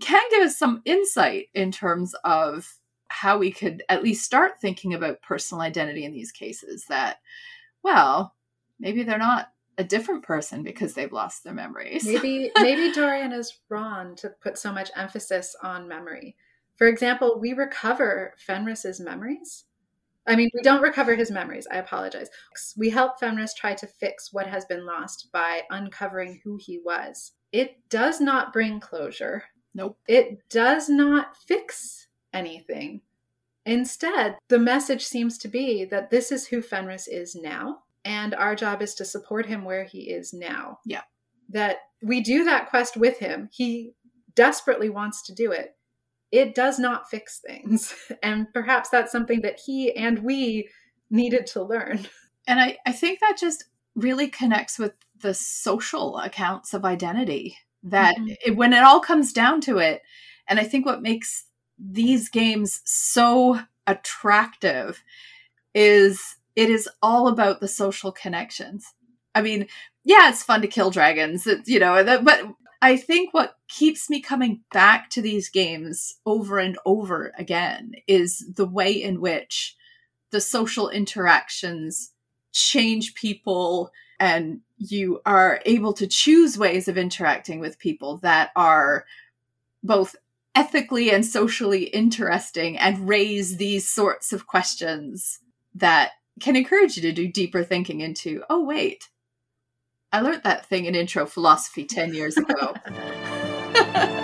can 0.00 0.22
give 0.30 0.42
us 0.42 0.58
some 0.58 0.82
insight 0.84 1.48
in 1.54 1.72
terms 1.72 2.14
of 2.24 2.78
how 3.08 3.38
we 3.38 3.50
could 3.50 3.82
at 3.88 4.02
least 4.02 4.24
start 4.24 4.60
thinking 4.60 4.94
about 4.94 5.22
personal 5.22 5.62
identity 5.62 6.04
in 6.04 6.12
these 6.12 6.32
cases 6.32 6.84
that 6.88 7.18
well 7.82 8.34
maybe 8.78 9.02
they're 9.02 9.18
not 9.18 9.52
a 9.78 9.84
different 9.84 10.22
person 10.22 10.62
because 10.62 10.94
they've 10.94 11.12
lost 11.12 11.44
their 11.44 11.52
memories. 11.52 12.04
maybe 12.06 12.50
maybe 12.58 12.92
Dorian 12.92 13.32
is 13.32 13.58
wrong 13.68 14.16
to 14.16 14.30
put 14.42 14.58
so 14.58 14.72
much 14.72 14.90
emphasis 14.96 15.54
on 15.62 15.88
memory. 15.88 16.36
For 16.76 16.86
example, 16.86 17.38
we 17.40 17.52
recover 17.52 18.34
Fenris's 18.38 19.00
memories. 19.00 19.64
I 20.26 20.36
mean, 20.36 20.50
we 20.54 20.62
don't 20.62 20.82
recover 20.82 21.14
his 21.14 21.30
memories. 21.30 21.66
I 21.70 21.76
apologize. 21.76 22.28
We 22.76 22.90
help 22.90 23.20
Fenris 23.20 23.54
try 23.54 23.74
to 23.74 23.86
fix 23.86 24.32
what 24.32 24.46
has 24.46 24.64
been 24.64 24.84
lost 24.84 25.28
by 25.32 25.62
uncovering 25.70 26.40
who 26.42 26.58
he 26.60 26.80
was. 26.84 27.32
It 27.52 27.76
does 27.88 28.20
not 28.20 28.52
bring 28.52 28.80
closure. 28.80 29.44
Nope. 29.74 29.98
It 30.08 30.48
does 30.48 30.88
not 30.88 31.36
fix 31.36 32.08
anything. 32.32 33.02
Instead, 33.64 34.36
the 34.48 34.58
message 34.58 35.04
seems 35.04 35.38
to 35.38 35.48
be 35.48 35.84
that 35.84 36.10
this 36.10 36.30
is 36.30 36.46
who 36.46 36.62
Fenris 36.62 37.08
is 37.08 37.34
now 37.34 37.80
and 38.04 38.34
our 38.34 38.54
job 38.54 38.80
is 38.80 38.94
to 38.94 39.04
support 39.04 39.46
him 39.46 39.64
where 39.64 39.84
he 39.84 40.10
is 40.10 40.32
now. 40.32 40.78
Yeah. 40.84 41.02
That 41.48 41.78
we 42.02 42.20
do 42.20 42.44
that 42.44 42.70
quest 42.70 42.96
with 42.96 43.18
him. 43.18 43.48
He 43.52 43.92
desperately 44.34 44.88
wants 44.88 45.22
to 45.24 45.34
do 45.34 45.50
it. 45.50 45.76
It 46.32 46.54
does 46.54 46.78
not 46.78 47.08
fix 47.10 47.38
things. 47.38 47.94
And 48.22 48.52
perhaps 48.52 48.88
that's 48.88 49.12
something 49.12 49.42
that 49.42 49.60
he 49.64 49.94
and 49.94 50.20
we 50.20 50.68
needed 51.10 51.46
to 51.48 51.62
learn. 51.62 52.06
And 52.48 52.60
I, 52.60 52.78
I 52.86 52.92
think 52.92 53.18
that 53.18 53.36
just 53.40 53.64
really 53.96 54.28
connects 54.28 54.78
with 54.78 54.92
the 55.20 55.34
social 55.34 56.16
accounts 56.18 56.74
of 56.74 56.84
identity. 56.84 57.58
That 57.82 58.16
mm-hmm. 58.16 58.34
it, 58.44 58.56
when 58.56 58.72
it 58.72 58.84
all 58.84 59.00
comes 59.00 59.32
down 59.32 59.60
to 59.62 59.78
it, 59.78 60.02
and 60.46 60.60
I 60.60 60.62
think 60.62 60.86
what 60.86 61.02
makes 61.02 61.46
these 61.76 62.28
games 62.28 62.82
so 62.84 63.58
attractive 63.86 65.02
is 65.74 66.36
it 66.54 66.70
is 66.70 66.88
all 67.02 67.26
about 67.28 67.60
the 67.60 67.66
social 67.68 68.12
connections. 68.12 68.94
I 69.34 69.42
mean, 69.42 69.66
yeah, 70.04 70.30
it's 70.30 70.42
fun 70.42 70.62
to 70.62 70.68
kill 70.68 70.90
dragons, 70.90 71.48
you 71.66 71.78
know, 71.78 72.02
but 72.22 72.44
I 72.82 72.96
think 72.96 73.32
what 73.32 73.56
keeps 73.68 74.10
me 74.10 74.20
coming 74.20 74.60
back 74.72 75.10
to 75.10 75.22
these 75.22 75.48
games 75.48 76.16
over 76.26 76.58
and 76.58 76.78
over 76.84 77.32
again 77.38 77.92
is 78.06 78.44
the 78.54 78.66
way 78.66 78.92
in 78.92 79.20
which 79.20 79.76
the 80.30 80.40
social 80.40 80.88
interactions 80.88 82.12
change 82.52 83.14
people 83.14 83.90
and 84.18 84.60
you 84.78 85.20
are 85.24 85.60
able 85.64 85.92
to 85.94 86.06
choose 86.06 86.58
ways 86.58 86.88
of 86.88 86.98
interacting 86.98 87.60
with 87.60 87.78
people 87.78 88.18
that 88.18 88.50
are 88.56 89.04
both 89.82 90.16
ethically 90.54 91.10
and 91.10 91.24
socially 91.24 91.84
interesting 91.84 92.78
and 92.78 93.08
raise 93.08 93.56
these 93.56 93.88
sorts 93.88 94.32
of 94.32 94.46
questions 94.46 95.38
that 95.74 96.12
can 96.40 96.56
encourage 96.56 96.96
you 96.96 97.02
to 97.02 97.12
do 97.12 97.28
deeper 97.28 97.62
thinking 97.62 98.00
into, 98.00 98.42
oh, 98.48 98.64
wait, 98.64 99.08
I 100.16 100.20
learned 100.20 100.44
that 100.44 100.64
thing 100.64 100.86
in 100.86 100.94
intro 100.94 101.26
philosophy 101.26 101.84
10 101.84 102.14
years 102.14 102.38
ago. 102.38 102.72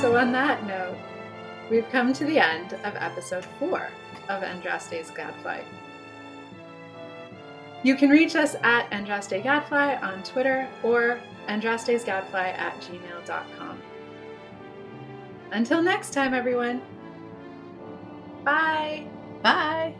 So, 0.00 0.16
on 0.16 0.32
that 0.32 0.66
note, 0.66 0.96
we've 1.70 1.88
come 1.90 2.12
to 2.14 2.24
the 2.24 2.38
end 2.40 2.72
of 2.82 2.96
episode 2.96 3.44
four 3.60 3.90
of 4.28 4.42
Andraste's 4.42 5.10
Gadfly. 5.12 5.62
You 7.82 7.94
can 7.94 8.10
reach 8.10 8.34
us 8.34 8.56
at 8.62 8.90
Andraste 8.90 9.42
Gadfly 9.42 9.96
on 10.02 10.22
Twitter 10.22 10.68
or 10.82 11.20
andrastesgadfly 11.48 12.34
at 12.34 12.74
gmail.com. 12.80 13.82
Until 15.52 15.82
next 15.82 16.12
time, 16.12 16.34
everyone. 16.34 16.82
Bye. 18.44 19.06
Bye. 19.42 19.94